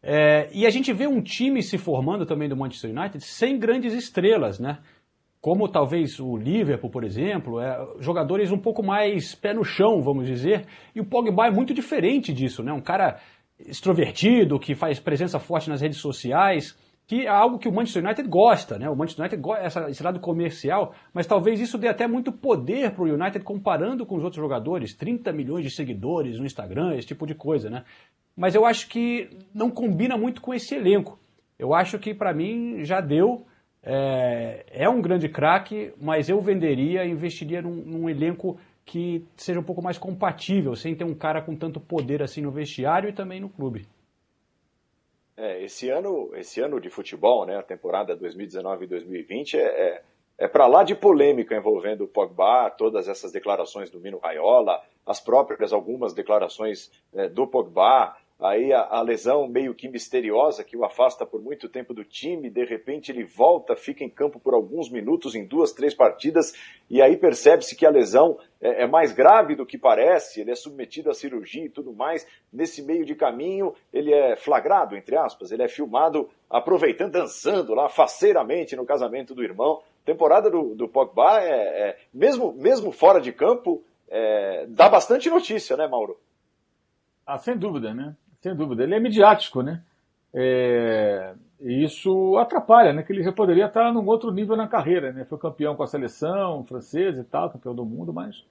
É, 0.00 0.48
e 0.52 0.64
a 0.64 0.70
gente 0.70 0.92
vê 0.92 1.08
um 1.08 1.20
time 1.20 1.60
se 1.60 1.76
formando 1.76 2.24
também 2.24 2.48
do 2.48 2.56
Manchester 2.56 2.96
United 2.96 3.24
sem 3.24 3.58
grandes 3.58 3.92
estrelas, 3.92 4.60
né? 4.60 4.78
Como 5.46 5.68
talvez 5.68 6.18
o 6.18 6.36
Liverpool, 6.36 6.90
por 6.90 7.04
exemplo, 7.04 7.60
é, 7.60 7.78
jogadores 8.00 8.50
um 8.50 8.58
pouco 8.58 8.82
mais 8.82 9.32
pé 9.32 9.54
no 9.54 9.62
chão, 9.62 10.02
vamos 10.02 10.26
dizer, 10.26 10.66
e 10.92 11.00
o 11.00 11.04
Pogba 11.04 11.46
é 11.46 11.52
muito 11.52 11.72
diferente 11.72 12.32
disso, 12.32 12.64
né? 12.64 12.72
Um 12.72 12.80
cara 12.80 13.20
extrovertido, 13.56 14.58
que 14.58 14.74
faz 14.74 14.98
presença 14.98 15.38
forte 15.38 15.70
nas 15.70 15.80
redes 15.80 15.98
sociais, 15.98 16.76
que 17.06 17.26
é 17.26 17.28
algo 17.28 17.60
que 17.60 17.68
o 17.68 17.72
Manchester 17.72 18.04
United 18.04 18.28
gosta, 18.28 18.76
né? 18.76 18.90
O 18.90 18.96
Manchester 18.96 19.22
United 19.24 19.40
gosta 19.40 19.88
esse 19.88 20.02
lado 20.02 20.18
comercial, 20.18 20.92
mas 21.14 21.28
talvez 21.28 21.60
isso 21.60 21.78
dê 21.78 21.86
até 21.86 22.08
muito 22.08 22.32
poder 22.32 22.90
para 22.90 23.04
o 23.04 23.06
United 23.06 23.44
comparando 23.44 24.04
com 24.04 24.16
os 24.16 24.24
outros 24.24 24.42
jogadores, 24.42 24.94
30 24.94 25.32
milhões 25.32 25.62
de 25.62 25.70
seguidores 25.70 26.40
no 26.40 26.44
Instagram, 26.44 26.96
esse 26.96 27.06
tipo 27.06 27.24
de 27.24 27.36
coisa, 27.36 27.70
né? 27.70 27.84
Mas 28.36 28.56
eu 28.56 28.66
acho 28.66 28.88
que 28.88 29.30
não 29.54 29.70
combina 29.70 30.18
muito 30.18 30.40
com 30.40 30.52
esse 30.52 30.74
elenco. 30.74 31.16
Eu 31.56 31.72
acho 31.72 32.00
que 32.00 32.12
para 32.12 32.34
mim 32.34 32.84
já 32.84 33.00
deu 33.00 33.46
é, 33.82 34.64
é 34.70 34.88
um 34.88 35.00
grande 35.00 35.28
craque, 35.28 35.92
mas 36.00 36.28
eu 36.28 36.40
venderia, 36.40 37.04
investiria 37.04 37.62
num, 37.62 37.74
num, 37.74 38.10
elenco 38.10 38.58
que 38.84 39.24
seja 39.36 39.60
um 39.60 39.64
pouco 39.64 39.82
mais 39.82 39.98
compatível, 39.98 40.74
sem 40.74 40.94
ter 40.94 41.04
um 41.04 41.14
cara 41.14 41.40
com 41.42 41.54
tanto 41.56 41.80
poder 41.80 42.22
assim 42.22 42.40
no 42.40 42.50
vestiário 42.50 43.08
e 43.08 43.12
também 43.12 43.40
no 43.40 43.48
clube. 43.48 43.86
É, 45.36 45.62
esse 45.62 45.90
ano, 45.90 46.30
esse 46.34 46.60
ano 46.60 46.80
de 46.80 46.88
futebol, 46.88 47.44
né, 47.44 47.58
a 47.58 47.62
temporada 47.62 48.16
2019-2020 48.16 49.54
é, 49.54 49.60
é, 49.60 50.02
é 50.38 50.48
para 50.48 50.66
lá 50.66 50.82
de 50.82 50.94
polêmica 50.94 51.54
envolvendo 51.54 52.04
o 52.04 52.08
Pogba, 52.08 52.70
todas 52.70 53.06
essas 53.06 53.32
declarações 53.32 53.90
do 53.90 54.00
Mino 54.00 54.18
Raiola, 54.18 54.82
as 55.04 55.20
próprias 55.20 55.72
algumas 55.72 56.14
declarações 56.14 56.90
é, 57.14 57.28
do 57.28 57.46
Pogba, 57.46 58.16
aí 58.38 58.70
a, 58.72 58.80
a, 58.82 59.02
lesão 59.02 59.48
meio 59.48 59.74
que 59.74 59.88
misteriosa 59.88 60.62
que 60.62 60.76
o 60.76 60.84
afasta 60.84 61.24
por 61.24 61.40
muito 61.40 61.68
tempo 61.68 61.94
do 61.94 62.04
time, 62.04 62.50
de 62.50 62.64
repente 62.64 63.10
ele 63.10 63.24
volta, 63.24 63.74
fica 63.74 64.04
em 64.04 64.10
campo 64.10 64.38
por 64.38 64.52
alguns 64.52 64.90
minutos 64.90 65.34
em 65.34 65.46
duas, 65.46 65.72
três 65.72 65.94
partidas, 65.94 66.52
e 66.88 67.00
aí 67.00 67.16
percebe-se 67.16 67.74
que 67.74 67.86
a 67.86 67.90
lesão 67.90 68.38
é, 68.60 68.82
é, 68.82 68.86
mais 68.86 69.12
grave 69.12 69.54
do 69.54 69.64
que 69.64 69.78
parece, 69.78 70.40
ele 70.40 70.50
é 70.50 70.54
submetido 70.54 71.08
à 71.08 71.14
cirurgia 71.14 71.64
e 71.64 71.70
tudo 71.70 71.94
mais. 71.94 72.26
Nesse 72.52 72.82
meio 72.82 73.06
de 73.06 73.14
caminho, 73.14 73.74
ele 73.92 74.12
é 74.12 74.36
flagrado, 74.36 74.96
entre 74.96 75.16
aspas, 75.16 75.50
ele 75.50 75.62
é 75.62 75.68
filmado 75.68 76.28
aproveitando, 76.50 77.12
dançando 77.12 77.74
lá 77.74 77.88
faceiramente 77.88 78.76
no 78.76 78.84
casamento 78.84 79.34
do 79.34 79.42
irmão. 79.42 79.82
Temporada 80.04 80.50
do, 80.50 80.74
do 80.74 80.86
Pogba, 80.86 81.40
é, 81.40 81.88
é 81.88 81.98
mesmo, 82.12 82.52
mesmo 82.52 82.92
fora 82.92 83.20
de 83.20 83.32
campo, 83.32 83.82
é, 84.08 84.66
dá 84.68 84.88
bastante 84.88 85.30
notícia, 85.30 85.76
né, 85.76 85.88
Mauro? 85.88 86.18
Ah, 87.26 87.38
sem 87.38 87.56
dúvida, 87.56 87.92
né? 87.92 88.14
Sem 88.40 88.54
dúvida. 88.54 88.82
Ele 88.82 88.94
é 88.94 89.00
midiático, 89.00 89.62
né? 89.62 89.82
É, 90.34 91.34
e 91.60 91.84
isso 91.84 92.36
atrapalha, 92.36 92.92
né? 92.92 93.02
Que 93.02 93.12
ele 93.12 93.22
já 93.22 93.32
poderia 93.32 93.66
estar 93.66 93.92
num 93.92 94.06
outro 94.06 94.30
nível 94.30 94.56
na 94.56 94.68
carreira, 94.68 95.12
né? 95.12 95.24
Foi 95.24 95.38
campeão 95.38 95.74
com 95.74 95.82
a 95.82 95.86
seleção 95.86 96.64
francesa 96.64 97.20
e 97.20 97.24
tal, 97.24 97.50
campeão 97.50 97.74
do 97.74 97.84
mundo, 97.84 98.12
mas 98.12 98.44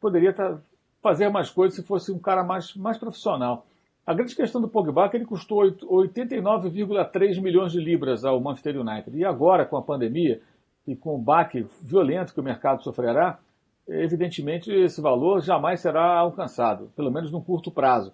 poderia 0.00 0.30
estar, 0.30 0.58
fazer 1.02 1.28
mais 1.28 1.50
coisas 1.50 1.76
se 1.76 1.82
fosse 1.84 2.10
um 2.12 2.18
cara 2.18 2.42
mais, 2.42 2.74
mais 2.74 2.98
profissional. 2.98 3.66
A 4.06 4.14
grande 4.14 4.34
questão 4.34 4.60
do 4.60 4.68
Pogba 4.68 5.04
é 5.04 5.08
que 5.10 5.16
ele 5.18 5.26
custou 5.26 5.62
89,3 5.62 7.40
milhões 7.42 7.72
de 7.72 7.78
libras 7.78 8.24
ao 8.24 8.40
Manchester 8.40 8.80
United. 8.80 9.16
E 9.16 9.24
agora, 9.24 9.66
com 9.66 9.76
a 9.76 9.82
pandemia, 9.82 10.40
e 10.88 10.96
com 10.96 11.14
o 11.14 11.18
baque 11.18 11.66
violento 11.82 12.32
que 12.32 12.40
o 12.40 12.42
mercado 12.42 12.82
sofrerá, 12.82 13.38
evidentemente 13.86 14.72
esse 14.72 15.02
valor 15.02 15.42
jamais 15.42 15.80
será 15.80 16.18
alcançado, 16.18 16.90
pelo 16.96 17.10
menos 17.10 17.30
num 17.30 17.42
curto 17.42 17.70
prazo. 17.70 18.10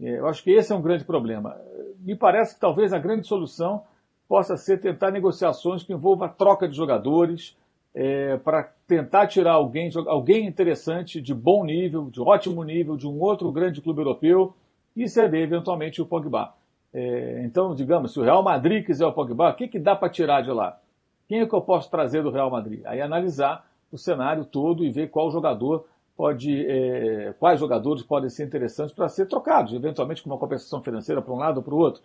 É, 0.00 0.18
eu 0.18 0.26
acho 0.26 0.42
que 0.42 0.50
esse 0.50 0.72
é 0.72 0.76
um 0.76 0.82
grande 0.82 1.04
problema. 1.04 1.56
Me 2.00 2.14
parece 2.14 2.54
que 2.54 2.60
talvez 2.60 2.92
a 2.92 2.98
grande 2.98 3.26
solução 3.26 3.82
possa 4.28 4.56
ser 4.56 4.80
tentar 4.80 5.10
negociações 5.10 5.82
que 5.82 5.92
envolvam 5.92 6.26
a 6.26 6.30
troca 6.30 6.68
de 6.68 6.76
jogadores, 6.76 7.56
é, 7.94 8.36
para 8.36 8.70
tentar 8.86 9.26
tirar 9.26 9.52
alguém, 9.52 9.90
alguém 10.06 10.46
interessante, 10.46 11.18
de 11.18 11.32
bom 11.32 11.64
nível, 11.64 12.10
de 12.10 12.20
ótimo 12.20 12.62
nível, 12.62 12.94
de 12.94 13.08
um 13.08 13.18
outro 13.18 13.50
grande 13.50 13.80
clube 13.80 14.00
europeu 14.00 14.54
e 14.94 15.08
ceder 15.08 15.42
eventualmente 15.42 16.02
o 16.02 16.06
Pogba. 16.06 16.52
É, 16.92 17.42
então, 17.42 17.74
digamos, 17.74 18.12
se 18.12 18.20
o 18.20 18.22
Real 18.22 18.42
Madrid 18.42 18.84
quiser 18.84 19.06
o 19.06 19.12
Pogba, 19.12 19.50
o 19.50 19.54
que, 19.54 19.66
que 19.66 19.78
dá 19.78 19.96
para 19.96 20.10
tirar 20.10 20.42
de 20.42 20.50
lá? 20.50 20.78
Quem 21.26 21.40
é 21.40 21.46
que 21.46 21.54
eu 21.54 21.60
posso 21.62 21.90
trazer 21.90 22.22
do 22.22 22.30
Real 22.30 22.50
Madrid? 22.50 22.82
Aí 22.84 23.00
analisar 23.00 23.66
o 23.90 23.96
cenário 23.96 24.44
todo 24.44 24.84
e 24.84 24.90
ver 24.90 25.08
qual 25.08 25.30
jogador 25.30 25.86
pode, 26.16 26.64
é, 26.66 27.34
quais 27.38 27.60
jogadores 27.60 28.02
podem 28.02 28.30
ser 28.30 28.46
interessantes 28.46 28.94
para 28.94 29.08
ser 29.08 29.26
trocados, 29.26 29.74
eventualmente 29.74 30.22
com 30.22 30.30
uma 30.30 30.38
compensação 30.38 30.80
financeira 30.82 31.20
para 31.20 31.34
um 31.34 31.36
lado 31.36 31.58
ou 31.58 31.62
para 31.62 31.74
o 31.74 31.78
outro. 31.78 32.02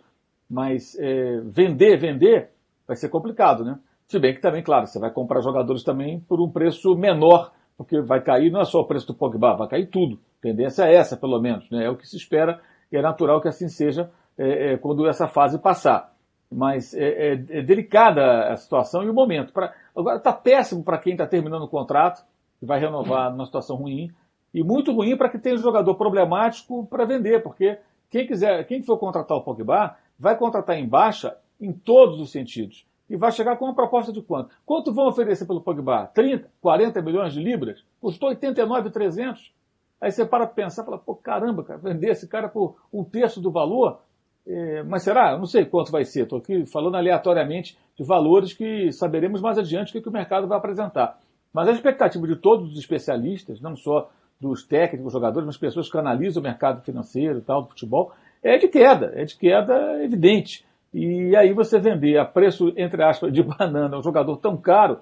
Mas 0.48 0.96
é, 0.98 1.40
vender, 1.40 1.96
vender, 1.96 2.50
vai 2.86 2.94
ser 2.94 3.08
complicado, 3.08 3.64
né? 3.64 3.78
Se 4.06 4.18
bem 4.18 4.34
que 4.34 4.40
também, 4.42 4.62
claro, 4.62 4.86
você 4.86 4.98
vai 4.98 5.10
comprar 5.10 5.40
jogadores 5.40 5.82
também 5.82 6.20
por 6.20 6.40
um 6.40 6.50
preço 6.50 6.94
menor, 6.94 7.52
porque 7.78 8.02
vai 8.02 8.20
cair 8.20 8.50
não 8.52 8.60
é 8.60 8.64
só 8.64 8.80
o 8.80 8.86
preço 8.86 9.06
do 9.06 9.14
Pogba, 9.14 9.56
vai 9.56 9.68
cair 9.68 9.86
tudo. 9.86 10.20
Tendência 10.42 10.84
é 10.84 10.94
essa, 10.94 11.16
pelo 11.16 11.40
menos, 11.40 11.70
né? 11.70 11.86
É 11.86 11.90
o 11.90 11.96
que 11.96 12.06
se 12.06 12.16
espera 12.16 12.60
e 12.90 12.96
é 12.96 13.00
natural 13.00 13.40
que 13.40 13.48
assim 13.48 13.68
seja 13.68 14.10
é, 14.36 14.76
quando 14.76 15.06
essa 15.06 15.26
fase 15.26 15.58
passar. 15.58 16.12
Mas 16.50 16.92
é 16.92 17.34
delicada 17.62 18.52
a 18.52 18.56
situação 18.58 19.02
e 19.02 19.08
o 19.08 19.14
momento. 19.14 19.54
Pra, 19.54 19.72
agora 19.96 20.18
está 20.18 20.34
péssimo 20.34 20.84
para 20.84 20.98
quem 20.98 21.12
está 21.12 21.26
terminando 21.26 21.62
o 21.62 21.68
contrato, 21.68 22.22
que 22.62 22.66
vai 22.66 22.78
renovar 22.78 23.28
numa 23.32 23.44
situação 23.44 23.74
ruim, 23.74 24.12
e 24.54 24.62
muito 24.62 24.92
ruim 24.92 25.16
para 25.16 25.28
quem 25.28 25.40
tem 25.40 25.54
um 25.54 25.58
jogador 25.58 25.96
problemático 25.96 26.86
para 26.86 27.04
vender, 27.04 27.42
porque 27.42 27.76
quem 28.08 28.24
quiser, 28.24 28.64
quem 28.68 28.80
for 28.80 28.98
contratar 28.98 29.36
o 29.36 29.42
Pogba, 29.42 29.96
vai 30.16 30.38
contratar 30.38 30.78
em 30.78 30.86
baixa 30.86 31.36
em 31.60 31.72
todos 31.72 32.20
os 32.20 32.30
sentidos 32.30 32.86
e 33.10 33.16
vai 33.16 33.32
chegar 33.32 33.56
com 33.56 33.64
uma 33.64 33.74
proposta 33.74 34.12
de 34.12 34.22
quanto? 34.22 34.54
Quanto 34.64 34.94
vão 34.94 35.08
oferecer 35.08 35.44
pelo 35.44 35.60
Pogba? 35.60 36.06
30, 36.14 36.48
40 36.60 37.02
milhões 37.02 37.32
de 37.32 37.42
libras? 37.42 37.84
Custou 38.00 38.28
89,300. 38.28 39.52
Aí 40.00 40.12
você 40.12 40.24
para 40.24 40.46
pensar 40.46 40.82
e 40.82 40.84
fala, 40.84 40.98
pô, 40.98 41.16
caramba, 41.16 41.64
cara, 41.64 41.80
vender 41.80 42.10
esse 42.10 42.28
cara 42.28 42.48
por 42.48 42.76
um 42.92 43.02
terço 43.02 43.40
do 43.40 43.50
valor? 43.50 43.98
É, 44.46 44.84
mas 44.84 45.02
será? 45.02 45.32
Eu 45.32 45.38
não 45.38 45.46
sei 45.46 45.64
quanto 45.64 45.90
vai 45.90 46.04
ser. 46.04 46.22
Estou 46.22 46.38
aqui 46.38 46.64
falando 46.66 46.96
aleatoriamente 46.96 47.76
de 47.96 48.04
valores 48.04 48.52
que 48.52 48.92
saberemos 48.92 49.40
mais 49.40 49.58
adiante 49.58 49.90
o 49.90 49.92
que, 49.94 50.00
que 50.00 50.08
o 50.08 50.12
mercado 50.12 50.46
vai 50.46 50.58
apresentar. 50.58 51.18
Mas 51.52 51.68
a 51.68 51.72
expectativa 51.72 52.26
de 52.26 52.36
todos 52.36 52.72
os 52.72 52.78
especialistas, 52.78 53.60
não 53.60 53.76
só 53.76 54.10
dos 54.40 54.64
técnicos, 54.64 55.12
jogadores, 55.12 55.46
mas 55.46 55.56
pessoas 55.56 55.90
que 55.90 55.98
analisam 55.98 56.40
o 56.40 56.44
mercado 56.44 56.82
financeiro 56.82 57.38
e 57.38 57.42
tal, 57.42 57.62
do 57.62 57.68
futebol, 57.68 58.12
é 58.42 58.58
de 58.58 58.66
queda, 58.68 59.12
é 59.14 59.24
de 59.24 59.36
queda 59.36 60.02
evidente. 60.02 60.64
E 60.92 61.34
aí 61.36 61.52
você 61.52 61.78
vender 61.78 62.18
a 62.18 62.24
preço, 62.24 62.72
entre 62.76 63.02
aspas, 63.02 63.32
de 63.32 63.42
banana 63.44 63.98
um 63.98 64.02
jogador 64.02 64.36
tão 64.38 64.56
caro, 64.56 64.98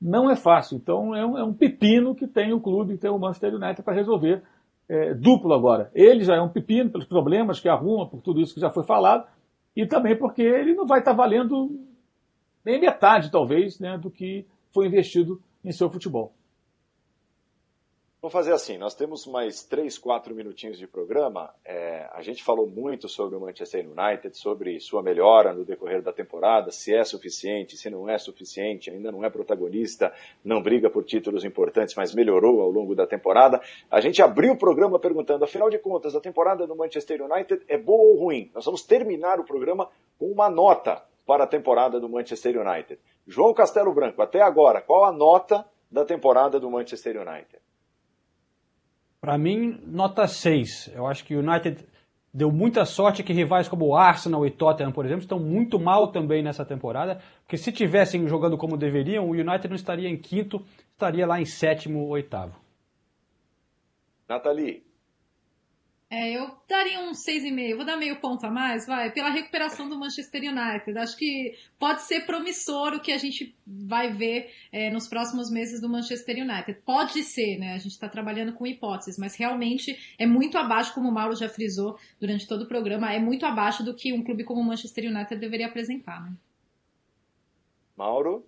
não 0.00 0.30
é 0.30 0.36
fácil. 0.36 0.76
Então 0.76 1.14
é 1.14 1.24
um, 1.24 1.38
é 1.38 1.44
um 1.44 1.54
pepino 1.54 2.14
que 2.14 2.26
tem 2.26 2.52
o 2.52 2.60
clube, 2.60 2.98
tem 2.98 3.10
o 3.10 3.18
Manchester 3.18 3.54
United 3.54 3.82
para 3.82 3.94
resolver. 3.94 4.42
É, 4.88 5.14
duplo 5.14 5.54
agora. 5.54 5.90
Ele 5.94 6.22
já 6.22 6.34
é 6.34 6.40
um 6.40 6.48
pepino 6.48 6.90
pelos 6.90 7.06
problemas 7.06 7.60
que 7.60 7.68
arruma, 7.68 8.06
por 8.06 8.20
tudo 8.20 8.40
isso 8.40 8.52
que 8.52 8.60
já 8.60 8.68
foi 8.68 8.84
falado, 8.84 9.26
e 9.74 9.86
também 9.86 10.18
porque 10.18 10.42
ele 10.42 10.74
não 10.74 10.84
vai 10.84 10.98
estar 10.98 11.12
tá 11.12 11.16
valendo 11.16 11.70
nem 12.64 12.80
metade, 12.80 13.30
talvez, 13.30 13.78
né, 13.80 13.96
do 13.96 14.10
que 14.10 14.44
foi 14.72 14.86
investido 14.86 15.40
em 15.64 15.72
seu 15.72 15.90
futebol. 15.90 16.34
Vamos 18.22 18.34
fazer 18.34 18.52
assim, 18.52 18.78
nós 18.78 18.94
temos 18.94 19.26
mais 19.26 19.64
três, 19.64 19.98
quatro 19.98 20.32
minutinhos 20.32 20.78
de 20.78 20.86
programa. 20.86 21.52
É, 21.64 22.08
a 22.12 22.22
gente 22.22 22.40
falou 22.44 22.68
muito 22.68 23.08
sobre 23.08 23.34
o 23.34 23.40
Manchester 23.40 23.84
United, 23.84 24.38
sobre 24.38 24.78
sua 24.78 25.02
melhora 25.02 25.52
no 25.52 25.64
decorrer 25.64 26.00
da 26.00 26.12
temporada, 26.12 26.70
se 26.70 26.94
é 26.94 27.02
suficiente, 27.02 27.76
se 27.76 27.90
não 27.90 28.08
é 28.08 28.16
suficiente, 28.18 28.90
ainda 28.90 29.10
não 29.10 29.24
é 29.24 29.28
protagonista, 29.28 30.14
não 30.44 30.62
briga 30.62 30.88
por 30.88 31.02
títulos 31.02 31.44
importantes, 31.44 31.96
mas 31.96 32.14
melhorou 32.14 32.60
ao 32.60 32.70
longo 32.70 32.94
da 32.94 33.08
temporada. 33.08 33.60
A 33.90 34.00
gente 34.00 34.22
abriu 34.22 34.52
o 34.52 34.56
programa 34.56 35.00
perguntando, 35.00 35.44
afinal 35.44 35.68
de 35.68 35.80
contas, 35.80 36.14
a 36.14 36.20
temporada 36.20 36.64
do 36.64 36.76
Manchester 36.76 37.20
United 37.22 37.64
é 37.66 37.76
boa 37.76 38.04
ou 38.04 38.16
ruim? 38.16 38.52
Nós 38.54 38.64
vamos 38.64 38.84
terminar 38.84 39.40
o 39.40 39.44
programa 39.44 39.90
com 40.16 40.30
uma 40.30 40.48
nota 40.48 41.02
para 41.26 41.44
a 41.44 41.46
temporada 41.46 42.00
do 42.00 42.08
Manchester 42.08 42.58
United. 42.58 43.00
João 43.26 43.54
Castelo 43.54 43.94
Branco, 43.94 44.20
até 44.22 44.42
agora, 44.42 44.80
qual 44.80 45.04
a 45.04 45.12
nota 45.12 45.64
da 45.90 46.04
temporada 46.04 46.58
do 46.58 46.70
Manchester 46.70 47.16
United? 47.16 47.60
Para 49.20 49.38
mim, 49.38 49.80
nota 49.86 50.26
6. 50.26 50.92
Eu 50.94 51.06
acho 51.06 51.24
que 51.24 51.36
o 51.36 51.38
United 51.38 51.86
deu 52.34 52.50
muita 52.50 52.84
sorte 52.84 53.22
que 53.22 53.32
rivais 53.32 53.68
como 53.68 53.86
o 53.86 53.96
Arsenal 53.96 54.46
e 54.46 54.50
Tottenham, 54.50 54.90
por 54.90 55.04
exemplo, 55.04 55.22
estão 55.22 55.38
muito 55.38 55.78
mal 55.78 56.10
também 56.10 56.42
nessa 56.42 56.64
temporada, 56.64 57.20
porque 57.42 57.56
se 57.56 57.70
tivessem 57.70 58.26
jogando 58.26 58.56
como 58.56 58.76
deveriam, 58.76 59.26
o 59.26 59.32
United 59.32 59.68
não 59.68 59.76
estaria 59.76 60.08
em 60.08 60.16
quinto, 60.16 60.64
estaria 60.90 61.26
lá 61.26 61.40
em 61.40 61.44
sétimo 61.44 62.00
ou 62.00 62.08
oitavo. 62.08 62.58
Nathalie, 64.28 64.82
é, 66.12 66.36
eu 66.36 66.54
daria 66.68 67.00
um 67.00 67.12
6,5. 67.12 67.74
Vou 67.74 67.86
dar 67.86 67.96
meio 67.96 68.20
ponto 68.20 68.44
a 68.44 68.50
mais, 68.50 68.86
vai, 68.86 69.10
pela 69.10 69.30
recuperação 69.30 69.88
do 69.88 69.98
Manchester 69.98 70.42
United. 70.42 70.98
Acho 70.98 71.16
que 71.16 71.54
pode 71.78 72.02
ser 72.02 72.26
promissor 72.26 72.92
o 72.92 73.00
que 73.00 73.10
a 73.10 73.16
gente 73.16 73.56
vai 73.66 74.12
ver 74.12 74.52
é, 74.70 74.90
nos 74.90 75.08
próximos 75.08 75.50
meses 75.50 75.80
do 75.80 75.88
Manchester 75.88 76.36
United. 76.36 76.82
Pode 76.84 77.22
ser, 77.22 77.56
né? 77.56 77.72
A 77.72 77.78
gente 77.78 77.92
está 77.92 78.10
trabalhando 78.10 78.52
com 78.52 78.66
hipóteses, 78.66 79.18
mas 79.18 79.34
realmente 79.36 79.96
é 80.18 80.26
muito 80.26 80.58
abaixo, 80.58 80.92
como 80.92 81.08
o 81.08 81.14
Mauro 81.14 81.34
já 81.34 81.48
frisou 81.48 81.98
durante 82.20 82.46
todo 82.46 82.64
o 82.64 82.68
programa, 82.68 83.10
é 83.10 83.18
muito 83.18 83.46
abaixo 83.46 83.82
do 83.82 83.96
que 83.96 84.12
um 84.12 84.22
clube 84.22 84.44
como 84.44 84.60
o 84.60 84.64
Manchester 84.64 85.10
United 85.10 85.40
deveria 85.40 85.68
apresentar, 85.68 86.22
né? 86.22 86.36
Mauro? 87.96 88.46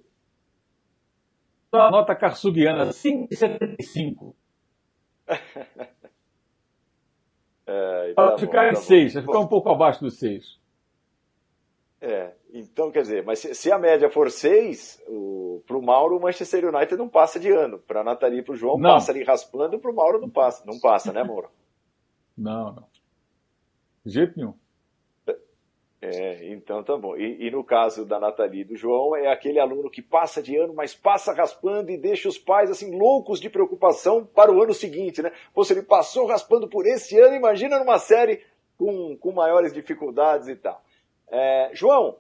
Nota 1.72 2.14
carsuguiana, 2.14 2.90
5,75. 2.90 4.34
É, 7.66 8.12
tá 8.14 8.38
ficar 8.38 8.70
em 8.70 8.74
6, 8.74 9.14
tá 9.14 9.20
ficar 9.22 9.40
um 9.40 9.46
pouco 9.46 9.70
abaixo 9.70 10.00
do 10.00 10.10
6. 10.10 10.58
É, 12.00 12.34
então 12.52 12.90
quer 12.90 13.00
dizer, 13.02 13.24
mas 13.24 13.38
se, 13.38 13.54
se 13.54 13.72
a 13.72 13.78
média 13.78 14.10
for 14.10 14.30
6, 14.30 15.02
para 15.66 15.76
o 15.76 15.82
Mauro 15.82 16.18
o 16.18 16.20
Manchester 16.20 16.66
United 16.66 16.96
não 16.96 17.08
passa 17.08 17.40
de 17.40 17.50
ano. 17.50 17.78
Para 17.78 18.02
a 18.02 18.04
Nathalie 18.04 18.40
e 18.40 18.42
para 18.42 18.52
o 18.52 18.56
João 18.56 18.76
não. 18.78 18.90
passa 18.90 19.10
ali 19.10 19.24
raspando, 19.24 19.78
para 19.78 19.90
o 19.90 19.94
Mauro 19.94 20.20
não 20.20 20.28
passa. 20.28 20.64
Não 20.66 20.78
passa, 20.78 21.12
né, 21.12 21.24
Mauro? 21.24 21.48
Não, 22.36 22.72
não. 22.72 22.86
De 24.04 24.12
jeito 24.12 24.36
nenhum. 24.36 24.54
É, 26.06 26.52
então 26.52 26.82
tá 26.82 26.98
bom. 26.98 27.16
E, 27.16 27.46
e, 27.46 27.50
no 27.50 27.64
caso 27.64 28.04
da 28.04 28.20
Nathalie 28.20 28.60
e 28.60 28.64
do 28.64 28.76
João, 28.76 29.16
é 29.16 29.32
aquele 29.32 29.58
aluno 29.58 29.88
que 29.88 30.02
passa 30.02 30.42
de 30.42 30.54
ano, 30.54 30.74
mas 30.74 30.94
passa 30.94 31.32
raspando 31.32 31.90
e 31.90 31.96
deixa 31.96 32.28
os 32.28 32.36
pais 32.36 32.70
assim 32.70 32.94
loucos 32.94 33.40
de 33.40 33.48
preocupação 33.48 34.22
para 34.22 34.52
o 34.52 34.62
ano 34.62 34.74
seguinte, 34.74 35.22
né? 35.22 35.32
Pô, 35.54 35.64
se 35.64 35.72
ele 35.72 35.82
passou 35.82 36.26
raspando 36.26 36.68
por 36.68 36.86
esse 36.86 37.18
ano, 37.18 37.34
imagina 37.34 37.78
numa 37.78 37.98
série 37.98 38.44
com, 38.76 39.16
com 39.16 39.32
maiores 39.32 39.72
dificuldades 39.72 40.46
e 40.46 40.56
tal. 40.56 40.82
É, 41.26 41.70
João, 41.72 42.18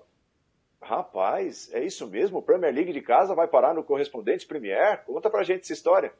rapaz, 0.80 1.70
é 1.74 1.84
isso 1.84 2.06
mesmo? 2.06 2.38
O 2.38 2.42
Premier 2.42 2.72
League 2.72 2.92
de 2.92 3.02
casa 3.02 3.34
vai 3.34 3.46
parar 3.46 3.74
no 3.74 3.84
Correspondentes 3.84 4.46
Premier? 4.46 5.04
Conta 5.04 5.28
pra 5.28 5.42
gente 5.42 5.60
essa 5.60 5.74
história. 5.74 6.10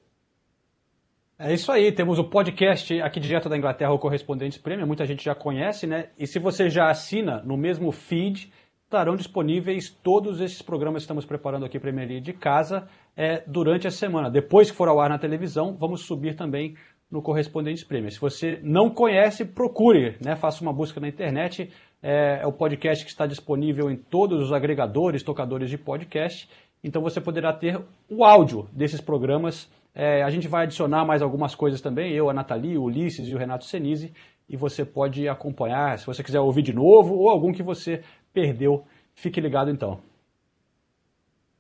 É 1.36 1.52
isso 1.52 1.72
aí, 1.72 1.90
temos 1.90 2.20
o 2.20 2.24
podcast 2.24 3.02
aqui 3.02 3.18
direto 3.18 3.48
da 3.48 3.56
Inglaterra, 3.56 3.92
o 3.92 3.98
Correspondentes 3.98 4.56
Premium, 4.56 4.86
muita 4.86 5.04
gente 5.04 5.24
já 5.24 5.34
conhece, 5.34 5.84
né? 5.84 6.10
E 6.16 6.28
se 6.28 6.38
você 6.38 6.70
já 6.70 6.88
assina 6.88 7.42
no 7.44 7.56
mesmo 7.56 7.90
feed, 7.90 8.52
estarão 8.84 9.16
disponíveis 9.16 9.90
todos 9.90 10.40
esses 10.40 10.62
programas 10.62 11.02
que 11.02 11.06
estamos 11.06 11.26
preparando 11.26 11.66
aqui 11.66 11.80
Premier 11.80 12.06
League 12.06 12.24
de 12.24 12.32
casa 12.32 12.86
é, 13.16 13.42
durante 13.48 13.88
a 13.88 13.90
semana. 13.90 14.30
Depois 14.30 14.70
que 14.70 14.76
for 14.76 14.86
ao 14.86 15.00
ar 15.00 15.10
na 15.10 15.18
televisão, 15.18 15.76
vamos 15.76 16.02
subir 16.02 16.36
também 16.36 16.76
no 17.10 17.20
Correspondentes 17.20 17.82
Premium. 17.82 18.10
Se 18.12 18.20
você 18.20 18.60
não 18.62 18.88
conhece, 18.88 19.44
procure, 19.44 20.16
né? 20.24 20.36
faça 20.36 20.62
uma 20.62 20.72
busca 20.72 21.00
na 21.00 21.08
internet. 21.08 21.68
É, 22.00 22.42
é 22.42 22.46
o 22.46 22.52
podcast 22.52 23.04
que 23.04 23.10
está 23.10 23.26
disponível 23.26 23.90
em 23.90 23.96
todos 23.96 24.40
os 24.40 24.52
agregadores, 24.52 25.24
tocadores 25.24 25.68
de 25.68 25.78
podcast. 25.78 26.48
Então 26.82 27.02
você 27.02 27.20
poderá 27.20 27.52
ter 27.52 27.80
o 28.08 28.24
áudio 28.24 28.68
desses 28.72 29.00
programas 29.00 29.68
é, 29.94 30.22
a 30.22 30.30
gente 30.30 30.48
vai 30.48 30.64
adicionar 30.64 31.04
mais 31.04 31.22
algumas 31.22 31.54
coisas 31.54 31.80
também, 31.80 32.12
eu, 32.12 32.28
a 32.28 32.34
Nathalie, 32.34 32.76
o 32.76 32.84
Ulisses 32.84 33.28
e 33.28 33.34
o 33.34 33.38
Renato 33.38 33.64
Senise, 33.64 34.12
e 34.48 34.56
você 34.56 34.84
pode 34.84 35.28
acompanhar, 35.28 35.98
se 35.98 36.06
você 36.06 36.22
quiser 36.22 36.40
ouvir 36.40 36.62
de 36.62 36.72
novo, 36.72 37.14
ou 37.14 37.30
algum 37.30 37.52
que 37.52 37.62
você 37.62 38.02
perdeu, 38.32 38.84
fique 39.14 39.40
ligado 39.40 39.70
então. 39.70 40.00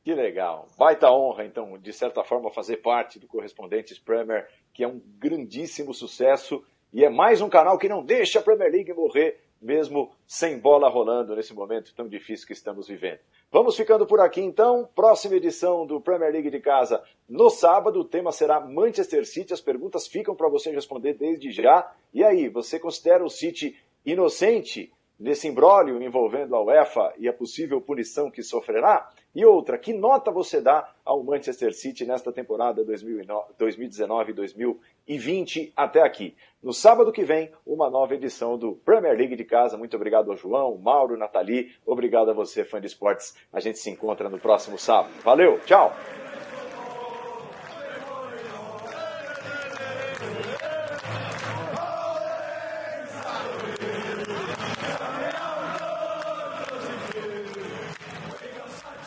Que 0.02 0.14
legal. 0.14 0.66
Baita 0.76 1.10
honra, 1.10 1.46
então, 1.46 1.78
de 1.78 1.92
certa 1.92 2.22
forma, 2.22 2.50
fazer 2.50 2.78
parte 2.78 3.18
do 3.18 3.26
Correspondentes 3.26 3.98
Premier, 3.98 4.46
que 4.72 4.84
é 4.84 4.88
um 4.88 5.00
grandíssimo 5.18 5.94
sucesso 5.94 6.62
e 6.92 7.04
é 7.04 7.08
mais 7.08 7.40
um 7.40 7.48
canal 7.48 7.78
que 7.78 7.88
não 7.88 8.04
deixa 8.04 8.38
a 8.38 8.42
Premier 8.42 8.70
League 8.70 8.92
morrer, 8.92 9.40
mesmo 9.64 10.12
sem 10.26 10.58
bola 10.58 10.90
rolando 10.90 11.34
nesse 11.34 11.54
momento 11.54 11.94
tão 11.94 12.06
difícil 12.06 12.46
que 12.46 12.52
estamos 12.52 12.86
vivendo. 12.86 13.18
Vamos 13.50 13.76
ficando 13.76 14.06
por 14.06 14.20
aqui 14.20 14.42
então. 14.42 14.86
Próxima 14.94 15.36
edição 15.36 15.86
do 15.86 16.00
Premier 16.00 16.30
League 16.30 16.50
de 16.50 16.60
casa 16.60 17.02
no 17.26 17.48
sábado. 17.48 18.00
O 18.00 18.04
tema 18.04 18.30
será 18.30 18.60
Manchester 18.60 19.26
City. 19.26 19.54
As 19.54 19.62
perguntas 19.62 20.06
ficam 20.06 20.34
para 20.34 20.50
você 20.50 20.70
responder 20.70 21.14
desde 21.14 21.50
já. 21.50 21.90
E 22.12 22.22
aí, 22.22 22.48
você 22.48 22.78
considera 22.78 23.24
o 23.24 23.30
City 23.30 23.74
inocente 24.04 24.92
nesse 25.18 25.48
imbróglio 25.48 26.02
envolvendo 26.02 26.54
a 26.54 26.62
UEFA 26.62 27.14
e 27.16 27.26
a 27.26 27.32
possível 27.32 27.80
punição 27.80 28.30
que 28.30 28.42
sofrerá? 28.42 29.10
E 29.34 29.44
outra, 29.44 29.76
que 29.76 29.92
nota 29.92 30.30
você 30.30 30.60
dá 30.60 30.88
ao 31.04 31.24
Manchester 31.24 31.74
City 31.74 32.06
nesta 32.06 32.30
temporada 32.30 32.84
2019-2020 32.84 35.72
até 35.76 36.02
aqui? 36.02 36.36
No 36.62 36.72
sábado 36.72 37.10
que 37.10 37.24
vem, 37.24 37.50
uma 37.66 37.90
nova 37.90 38.14
edição 38.14 38.56
do 38.56 38.76
Premier 38.76 39.16
League 39.16 39.34
de 39.34 39.44
casa. 39.44 39.76
Muito 39.76 39.96
obrigado 39.96 40.30
ao 40.30 40.36
João, 40.36 40.78
Mauro, 40.78 41.16
Nathalie. 41.16 41.72
Obrigado 41.84 42.30
a 42.30 42.34
você, 42.34 42.64
fã 42.64 42.80
de 42.80 42.86
esportes. 42.86 43.36
A 43.52 43.58
gente 43.58 43.80
se 43.80 43.90
encontra 43.90 44.28
no 44.28 44.38
próximo 44.38 44.78
sábado. 44.78 45.12
Valeu, 45.24 45.58
tchau! 45.66 45.92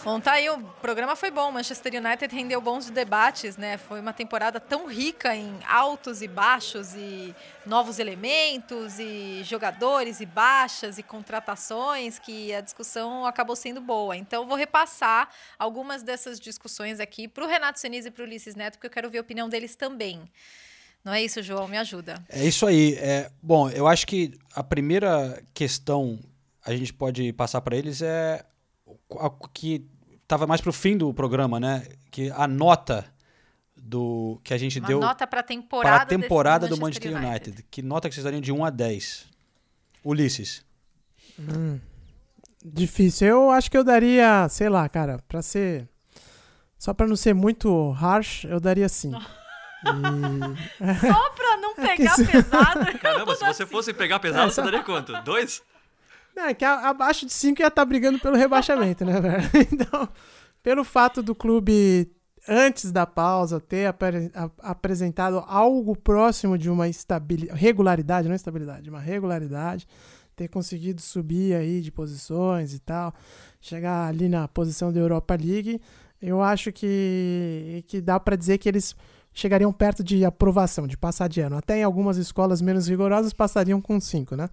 Bom, 0.08 0.22
tá 0.22 0.32
aí, 0.32 0.50
o 0.50 0.64
programa 0.82 1.18
foi 1.18 1.30
bom. 1.30 1.52
Manchester 1.52 1.96
United 1.96 2.34
rendeu 2.34 2.62
bons 2.62 2.90
debates, 2.90 3.58
né? 3.58 3.78
Foi 3.78 4.00
uma 4.00 4.14
temporada 4.14 4.58
tão 4.58 4.88
rica 4.88 5.36
em 5.36 5.60
altos 5.68 6.22
e 6.22 6.30
baixos 6.30 6.96
e 6.96 7.36
novos 7.66 8.00
elementos 8.00 9.00
e 9.00 9.44
jogadores 9.44 10.22
e 10.22 10.26
baixas 10.26 10.98
e 10.98 11.04
contratações 11.04 12.20
que 12.20 12.54
a 12.54 12.62
discussão 12.62 13.26
acabou 13.26 13.54
sendo 13.54 13.82
boa. 13.82 14.16
Então, 14.16 14.48
vou 14.48 14.56
repassar 14.56 15.28
algumas 15.60 16.04
dessas 16.04 16.40
discussões 16.40 17.02
aqui 17.02 17.28
para 17.28 17.44
o 17.44 17.48
Renato 17.48 17.78
Senise 17.78 18.08
e 18.08 18.12
para 18.12 18.24
o 18.24 18.26
Ulisses 18.26 18.56
Neto, 18.56 18.76
porque 18.76 18.88
eu 18.88 18.92
quero 18.92 19.10
ver 19.10 19.18
a 19.18 19.22
opinião 19.22 19.50
deles 19.50 19.76
também. 19.76 20.22
Não 21.04 21.12
é 21.12 21.22
isso, 21.22 21.44
João? 21.44 21.68
Me 21.68 21.78
ajuda. 21.78 22.24
É 22.30 22.46
isso 22.46 22.66
aí. 22.66 22.94
É, 22.94 23.30
bom, 23.44 23.70
eu 23.72 23.86
acho 23.86 24.08
que 24.08 24.40
a 24.56 24.64
primeira 24.64 25.44
questão 25.54 26.18
a 26.64 26.74
gente 26.74 26.94
pode 26.94 27.34
passar 27.34 27.60
para 27.60 27.76
eles 27.76 28.02
é 28.02 28.46
que 29.54 29.86
estava 30.28 30.46
mais 30.46 30.60
para 30.60 30.70
o 30.70 30.74
fim 30.74 30.98
do 30.98 31.14
programa, 31.14 31.60
né? 31.60 31.88
Que 32.12 32.30
a 32.32 32.46
nota 32.48 33.06
do 33.76 34.40
que 34.44 34.54
a 34.54 34.58
gente 34.58 34.80
Uma 34.80 34.88
deu 34.88 35.00
nota 35.00 35.26
para 35.26 35.40
a 35.40 35.44
temporada, 35.44 35.96
para 35.96 36.04
a 36.04 36.06
temporada 36.06 36.68
desse 36.68 36.78
do 36.78 36.82
Manchester 36.82 37.16
United. 37.16 37.66
Que 37.72 37.82
nota 37.82 38.10
que 38.10 38.16
vocês 38.16 38.26
dariam 38.26 38.42
de 38.42 38.52
1 38.52 38.66
a 38.66 38.70
10? 38.70 39.28
Ulisses. 40.04 40.66
Hum, 41.40 41.80
difícil. 42.64 43.28
Eu 43.28 43.52
acho 43.52 43.72
que 43.72 43.78
eu 43.78 43.84
daria, 43.84 44.48
sei 44.50 44.68
lá, 44.68 44.88
cara, 44.90 45.20
para 45.28 45.42
ser 45.42 45.88
só 46.78 46.94
para 46.94 47.08
não 47.08 47.16
ser 47.16 47.34
muito 47.34 47.92
harsh, 47.92 48.44
eu 48.44 48.60
daria 48.60 48.90
5. 48.90 49.20
E... 49.86 51.08
Só 51.08 51.30
pra 51.30 51.58
não 51.58 51.76
pegar 51.78 52.16
que... 52.16 52.26
pesado. 52.26 53.00
Caramba, 53.00 53.36
se 53.36 53.46
você 53.46 53.66
fosse 53.66 53.94
pegar 53.94 54.20
pesado, 54.20 54.48
é, 54.48 54.50
você 54.50 54.62
daria 54.62 54.84
quanto? 54.84 55.14
Dois? 55.22 55.62
É 56.38 56.54
que 56.54 56.64
abaixo 56.64 57.26
de 57.26 57.34
5 57.34 57.62
ia 57.62 57.68
estar 57.68 57.82
tá 57.82 57.86
brigando 57.86 58.20
pelo 58.20 58.36
rebaixamento, 58.36 59.04
né, 59.04 59.20
velho? 59.20 59.44
Então, 59.72 60.10
pelo 60.62 60.84
fato 60.84 61.24
do 61.24 61.34
clube, 61.34 62.12
antes 62.48 62.92
da 62.92 63.06
pausa, 63.06 63.60
ter 63.60 63.88
ap 63.88 64.02
apresentado 64.60 65.44
algo 65.48 65.96
próximo 65.96 66.58
de 66.58 66.70
uma 66.70 66.88
estabilidade, 66.88 67.60
regularidade, 67.60 68.28
não 68.28 68.36
estabilidade, 68.36 68.90
uma 68.90 69.00
regularidade, 69.00 69.88
ter 70.36 70.48
conseguido 70.48 71.02
subir 71.02 71.56
aí 71.56 71.82
de 71.82 71.92
posições 71.92 72.74
e 72.74 72.80
tal, 72.80 73.14
chegar 73.60 74.08
ali 74.08 74.30
na 74.30 74.48
posição 74.48 74.94
da 74.94 75.00
Europa 75.00 75.36
League, 75.36 75.82
eu 76.22 76.42
acho 76.42 76.72
que, 76.72 77.84
que 77.88 78.02
dá 78.02 78.20
para 78.20 78.36
dizer 78.36 78.58
que 78.58 78.70
eles 78.70 78.96
chegariam 79.38 79.72
perto 79.72 80.04
de 80.04 80.26
aprovação, 80.26 80.88
de 80.88 80.98
passar 80.98 81.30
de 81.30 81.40
ano. 81.42 81.58
Até 81.58 81.78
em 81.78 81.84
algumas 81.84 82.18
escolas 82.18 82.60
menos 82.60 82.88
rigorosas 82.88 83.34
passariam 83.34 83.80
com 83.80 84.00
5, 84.00 84.36
né? 84.36 84.50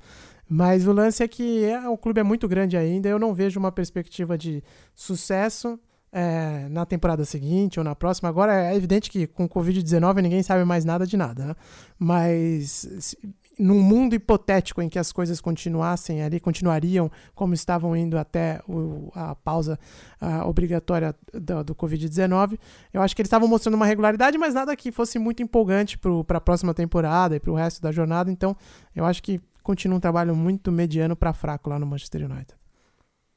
Mas 0.46 0.86
o 0.86 0.92
lance 0.92 1.22
é 1.22 1.28
que 1.28 1.64
é, 1.64 1.88
o 1.88 1.96
clube 1.96 2.20
é 2.20 2.22
muito 2.22 2.46
grande 2.46 2.76
ainda, 2.76 3.08
eu 3.08 3.18
não 3.18 3.32
vejo 3.32 3.58
uma 3.58 3.72
perspectiva 3.72 4.36
de 4.36 4.62
sucesso 4.94 5.80
é, 6.12 6.68
na 6.68 6.84
temporada 6.84 7.24
seguinte 7.24 7.80
ou 7.80 7.84
na 7.84 7.94
próxima. 7.94 8.28
Agora 8.28 8.54
é 8.54 8.76
evidente 8.76 9.10
que 9.10 9.26
com 9.26 9.48
Covid-19 9.48 10.20
ninguém 10.20 10.42
sabe 10.42 10.62
mais 10.66 10.84
nada 10.84 11.06
de 11.06 11.16
nada, 11.16 11.46
né? 11.46 11.54
Mas 11.98 13.16
num 13.58 13.80
mundo 13.80 14.14
hipotético 14.14 14.82
em 14.82 14.88
que 14.88 14.98
as 14.98 15.12
coisas 15.12 15.40
continuassem 15.40 16.22
ali, 16.22 16.40
continuariam 16.40 17.10
como 17.34 17.54
estavam 17.54 17.96
indo 17.96 18.18
até 18.18 18.60
o, 18.68 19.10
a 19.14 19.34
pausa 19.34 19.78
a 20.20 20.46
obrigatória 20.46 21.14
do, 21.32 21.64
do 21.64 21.74
Covid-19, 21.74 22.58
eu 22.92 23.02
acho 23.02 23.14
que 23.14 23.22
eles 23.22 23.28
estavam 23.28 23.48
mostrando 23.48 23.74
uma 23.74 23.86
regularidade, 23.86 24.38
mas 24.38 24.54
nada 24.54 24.74
que 24.76 24.90
fosse 24.90 25.18
muito 25.18 25.42
empolgante 25.42 25.98
para 25.98 26.38
a 26.38 26.40
próxima 26.40 26.74
temporada 26.74 27.36
e 27.36 27.40
para 27.40 27.50
o 27.50 27.54
resto 27.54 27.80
da 27.80 27.92
jornada. 27.92 28.30
Então, 28.30 28.56
eu 28.94 29.04
acho 29.04 29.22
que 29.22 29.40
continua 29.62 29.96
um 29.96 30.00
trabalho 30.00 30.34
muito 30.34 30.70
mediano 30.72 31.16
para 31.16 31.32
fraco 31.32 31.70
lá 31.70 31.78
no 31.78 31.86
Manchester 31.86 32.30
United. 32.30 32.54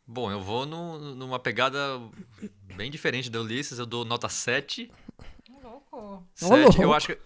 Bom, 0.06 0.32
eu 0.32 0.40
vou 0.40 0.66
no, 0.66 1.16
numa 1.16 1.38
pegada 1.38 1.78
bem 2.76 2.90
diferente 2.90 3.30
da 3.30 3.42
Ulisses, 3.42 3.78
eu 3.78 3.86
dou 3.86 4.06
nota 4.06 4.30
7. 4.30 4.90
Louco. 5.62 6.24
7, 6.34 6.82
eu 6.82 6.94
acho 6.94 7.08
que 7.08 7.18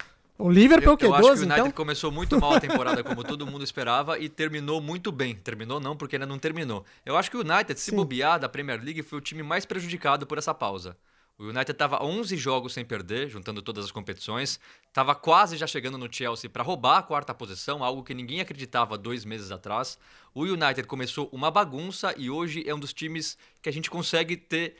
o 0.44 0.50
Liverpool 0.50 0.94
eu, 0.94 0.98
que 0.98 1.06
eu 1.06 1.12
12, 1.12 1.20
acho 1.20 1.34
que 1.34 1.40
o 1.40 1.44
United 1.44 1.60
então? 1.62 1.72
começou 1.72 2.12
muito 2.12 2.40
mal 2.40 2.54
a 2.54 2.60
temporada, 2.62 3.04
como 3.04 3.24
todo 3.24 3.46
mundo 3.46 3.64
esperava, 3.64 4.18
e 4.20 4.28
terminou 4.28 4.82
muito 4.82 5.12
bem. 5.12 5.36
Terminou 5.36 5.80
não, 5.80 5.96
porque 5.96 6.16
ainda 6.16 6.26
não 6.26 6.40
terminou. 6.40 6.86
Eu 7.06 7.18
acho 7.18 7.30
que 7.30 7.38
o 7.38 7.42
United, 7.42 7.80
se 7.80 7.92
Sim. 7.92 7.96
bobear 7.96 8.40
da 8.40 8.50
Premier 8.50 8.82
League, 8.84 9.04
foi 9.04 9.20
o 9.20 9.22
time 9.22 9.44
mais 9.44 9.66
prejudicado 9.66 10.26
por 10.26 10.38
essa 10.38 10.54
pausa. 10.54 10.98
O 11.38 11.46
United 11.46 11.72
estava 11.72 12.04
11 12.04 12.38
jogos 12.38 12.72
sem 12.74 12.86
perder, 12.86 13.28
juntando 13.28 13.64
todas 13.64 13.86
as 13.86 13.92
competições. 13.92 14.60
Estava 14.88 15.16
quase 15.16 15.58
já 15.58 15.66
chegando 15.66 15.98
no 15.98 16.12
Chelsea 16.12 16.48
para 16.48 16.62
roubar 16.62 17.00
a 17.00 17.02
quarta 17.02 17.34
posição, 17.34 17.84
algo 17.84 18.04
que 18.04 18.14
ninguém 18.14 18.42
acreditava 18.42 18.96
dois 18.96 19.26
meses 19.26 19.50
atrás. 19.52 19.98
O 20.36 20.44
United 20.44 20.84
começou 20.84 21.28
uma 21.32 21.50
bagunça 21.50 22.14
e 22.16 22.30
hoje 22.30 22.64
é 22.68 22.76
um 22.76 22.80
dos 22.80 22.94
times 22.94 23.40
que 23.60 23.68
a 23.68 23.74
gente 23.74 23.90
consegue 23.90 24.38
ter 24.38 24.76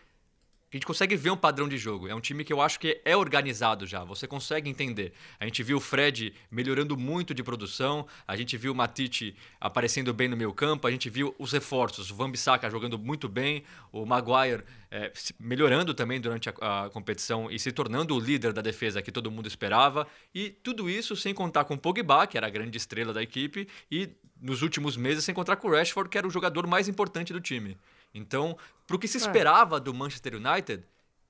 a 0.72 0.78
gente 0.78 0.86
consegue 0.86 1.18
ver 1.18 1.32
um 1.32 1.36
padrão 1.36 1.68
de 1.68 1.78
jogo. 1.78 2.08
É 2.08 2.16
um 2.16 2.22
time 2.22 2.46
que 2.46 2.54
eu 2.54 2.62
acho 2.62 2.80
que 2.80 3.02
é 3.04 3.16
organizado 3.16 3.86
já. 3.86 4.06
Você 4.06 4.26
consegue 4.26 4.70
entender. 4.70 5.12
A 5.38 5.44
gente 5.44 5.62
viu 5.64 5.78
o 5.78 5.82
Fred 5.82 6.34
melhorando 6.50 6.96
muito 6.96 7.34
de 7.34 7.44
produção. 7.44 8.08
A 8.26 8.38
gente 8.38 8.56
viu 8.56 8.72
o 8.72 8.76
Matite 8.76 9.36
aparecendo 9.60 10.14
bem 10.14 10.30
no 10.30 10.38
meio 10.38 10.54
campo. 10.54 10.88
A 10.88 10.92
gente 10.92 11.10
viu 11.10 11.36
os 11.38 11.52
reforços. 11.52 12.10
O 12.10 12.16
Van 12.16 12.32
Bissaka 12.32 12.70
jogando 12.70 12.98
muito 12.98 13.28
bem. 13.28 13.66
O 13.92 14.06
Maguire 14.06 14.64
é, 14.90 15.12
melhorando 15.38 15.94
também 15.94 16.22
durante 16.22 16.50
a, 16.50 16.86
a, 16.86 16.90
competição 16.90 17.52
e 17.52 17.60
se 17.60 17.74
tornando 17.74 18.16
o 18.16 18.20
líder 18.20 18.54
da 18.54 18.62
defesa 18.62 19.02
que 19.02 19.12
todo 19.12 19.30
mundo 19.30 19.48
esperava. 19.48 20.08
E 20.34 20.52
tudo 20.52 20.90
isso 20.90 21.18
sem 21.18 21.34
contar 21.34 21.66
com 21.66 21.74
o 21.74 21.78
Pogba, 21.78 22.26
que 22.26 22.38
era 22.38 22.48
a 22.48 22.50
grande 22.50 22.78
estrela 22.78 23.12
da 23.12 23.22
equipe. 23.22 23.68
E 23.92 24.10
nos 24.42 24.62
últimos 24.62 24.96
meses 24.96 25.26
sem 25.26 25.36
contar 25.36 25.58
com 25.58 25.68
o 25.68 25.72
Rashford, 25.72 26.10
que 26.10 26.18
era 26.18 26.26
o 26.26 26.32
jogador 26.32 26.66
mais 26.66 26.88
importante 26.88 27.34
do 27.34 27.42
time. 27.42 27.78
Então, 28.14 28.58
pro 28.86 29.00
que 29.00 29.08
se 29.08 29.18
é. 29.18 29.22
esperava 29.22 29.80
do 29.80 29.94
Manchester 29.94 30.36
United, 30.36 30.84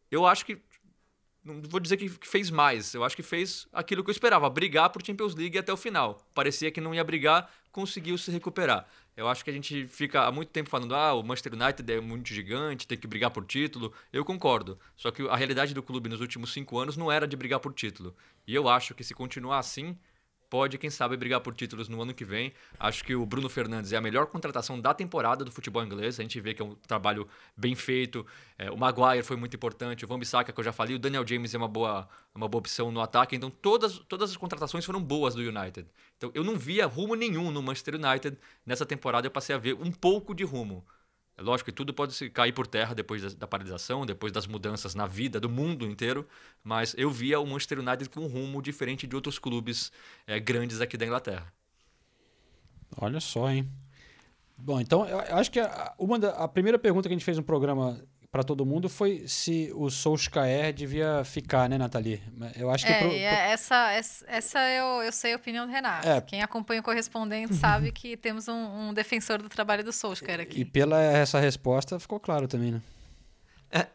eu 0.09 0.25
acho 0.25 0.45
que. 0.45 0.59
Não 1.43 1.59
vou 1.63 1.79
dizer 1.79 1.97
que 1.97 2.07
fez 2.07 2.51
mais, 2.51 2.93
eu 2.93 3.03
acho 3.03 3.15
que 3.15 3.23
fez 3.23 3.67
aquilo 3.73 4.03
que 4.03 4.11
eu 4.11 4.13
esperava, 4.13 4.47
brigar 4.47 4.91
por 4.91 5.03
Champions 5.03 5.33
League 5.33 5.57
até 5.57 5.73
o 5.73 5.77
final. 5.77 6.23
Parecia 6.35 6.69
que 6.69 6.79
não 6.79 6.93
ia 6.93 7.03
brigar, 7.03 7.49
conseguiu 7.71 8.15
se 8.15 8.29
recuperar. 8.29 8.87
Eu 9.17 9.27
acho 9.27 9.43
que 9.43 9.49
a 9.49 9.53
gente 9.53 9.87
fica 9.87 10.21
há 10.21 10.31
muito 10.31 10.49
tempo 10.49 10.69
falando, 10.69 10.95
ah, 10.95 11.13
o 11.13 11.23
Manchester 11.23 11.53
United 11.53 11.91
é 11.91 11.99
muito 11.99 12.29
gigante, 12.29 12.87
tem 12.87 12.97
que 12.97 13.07
brigar 13.07 13.31
por 13.31 13.43
título. 13.43 13.91
Eu 14.13 14.23
concordo. 14.23 14.79
Só 14.95 15.11
que 15.11 15.27
a 15.27 15.35
realidade 15.35 15.73
do 15.73 15.83
clube 15.83 16.07
nos 16.07 16.21
últimos 16.21 16.53
cinco 16.53 16.77
anos 16.77 16.95
não 16.95 17.11
era 17.11 17.27
de 17.27 17.35
brigar 17.35 17.59
por 17.59 17.73
título. 17.73 18.15
E 18.45 18.53
eu 18.53 18.69
acho 18.69 18.93
que 18.93 19.03
se 19.03 19.13
continuar 19.13 19.57
assim, 19.57 19.97
pode, 20.51 20.77
quem 20.77 20.89
sabe, 20.89 21.15
brigar 21.15 21.39
por 21.39 21.55
títulos 21.55 21.87
no 21.87 22.01
ano 22.01 22.13
que 22.13 22.25
vem. 22.25 22.51
Acho 22.77 23.05
que 23.05 23.15
o 23.15 23.25
Bruno 23.25 23.47
Fernandes 23.47 23.93
é 23.93 23.95
a 23.95 24.01
melhor 24.01 24.27
contratação 24.27 24.77
da 24.77 24.93
temporada 24.93 25.45
do 25.45 25.51
futebol 25.51 25.81
inglês. 25.81 26.19
A 26.19 26.23
gente 26.23 26.41
vê 26.41 26.53
que 26.53 26.61
é 26.61 26.65
um 26.65 26.75
trabalho 26.75 27.25
bem 27.55 27.73
feito. 27.73 28.25
É, 28.57 28.69
o 28.69 28.75
Maguire 28.75 29.23
foi 29.23 29.37
muito 29.37 29.55
importante, 29.55 30.03
o 30.03 30.07
Van 30.09 30.19
Bissaka, 30.19 30.51
que 30.51 30.59
eu 30.59 30.63
já 30.63 30.73
falei, 30.73 30.97
o 30.97 30.99
Daniel 30.99 31.25
James 31.25 31.55
é 31.55 31.57
uma 31.57 31.69
boa, 31.69 32.05
uma 32.35 32.49
boa 32.49 32.59
opção 32.59 32.91
no 32.91 32.99
ataque. 32.99 33.33
Então, 33.33 33.49
todas, 33.49 33.99
todas 33.99 34.31
as 34.31 34.35
contratações 34.35 34.83
foram 34.83 35.01
boas 35.01 35.33
do 35.33 35.41
United. 35.41 35.87
Então, 36.17 36.29
eu 36.35 36.43
não 36.43 36.57
via 36.57 36.85
rumo 36.85 37.15
nenhum 37.15 37.49
no 37.49 37.63
Manchester 37.63 37.95
United. 37.95 38.37
Nessa 38.65 38.85
temporada, 38.85 39.25
eu 39.25 39.31
passei 39.31 39.55
a 39.55 39.57
ver 39.57 39.75
um 39.75 39.89
pouco 39.89 40.35
de 40.35 40.43
rumo. 40.43 40.85
É 41.37 41.41
lógico 41.41 41.69
que 41.69 41.75
tudo 41.75 41.93
pode 41.93 42.29
cair 42.29 42.51
por 42.51 42.67
terra 42.67 42.93
depois 42.93 43.21
da, 43.21 43.29
da, 43.29 43.47
paralisação, 43.47 44.05
depois 44.05 44.31
das 44.31 44.45
mudanças 44.45 44.93
na 44.93 45.07
vida 45.07 45.39
do 45.39 45.49
mundo 45.49 45.85
inteiro, 45.85 46.27
mas 46.63 46.93
eu 46.97 47.09
via 47.09 47.39
o 47.39 47.45
Manchester 47.45 47.79
United 47.79 48.09
com 48.09 48.21
um 48.21 48.27
rumo 48.27 48.61
diferente 48.61 49.07
de 49.07 49.15
outros 49.15 49.39
clubes 49.39 49.91
é, 50.27 50.39
grandes 50.39 50.81
aqui 50.81 50.97
da 50.97 51.05
Inglaterra. 51.05 51.51
Olha 52.97 53.19
só, 53.19 53.49
hein? 53.49 53.69
Bom, 54.57 54.79
então 54.79 55.07
eu 55.07 55.19
acho 55.37 55.49
que 55.49 55.59
a, 55.59 55.93
uma 55.97 56.19
da, 56.19 56.31
a 56.31 56.47
primeira 56.47 56.77
pergunta 56.77 57.07
que 57.07 57.13
a 57.13 57.17
gente 57.17 57.25
fez 57.25 57.37
no 57.37 57.43
programa 57.43 57.99
para 58.31 58.43
todo 58.43 58.65
mundo 58.65 58.87
foi 58.87 59.27
se 59.27 59.71
o 59.75 59.89
Solskjaer 59.89 60.71
devia 60.71 61.21
ficar, 61.25 61.67
né, 61.67 61.77
Nathalie? 61.77 62.23
Eu 62.55 62.71
acho 62.71 62.85
que 62.85 62.91
é, 62.91 62.99
pro, 62.99 63.09
pro... 63.09 63.17
essa, 63.17 63.91
essa, 63.91 64.25
essa 64.25 64.59
eu, 64.69 65.03
eu 65.03 65.11
sei 65.11 65.33
a 65.33 65.35
opinião 65.35 65.65
do 65.67 65.71
Renato. 65.71 66.07
É. 66.07 66.21
Quem 66.21 66.41
acompanha 66.41 66.79
o 66.79 66.83
correspondente 66.83 67.53
sabe 67.53 67.91
que 67.91 68.15
temos 68.15 68.47
um, 68.47 68.89
um, 68.89 68.93
defensor 68.93 69.41
do 69.41 69.49
trabalho 69.49 69.83
do 69.83 69.91
Solskjaer 69.91 70.39
aqui. 70.39 70.61
E 70.61 70.65
pela 70.65 71.01
essa 71.01 71.39
resposta 71.41 71.99
ficou 71.99 72.21
claro 72.21 72.47
também, 72.47 72.71
né? 72.71 72.81
É, 73.69 73.87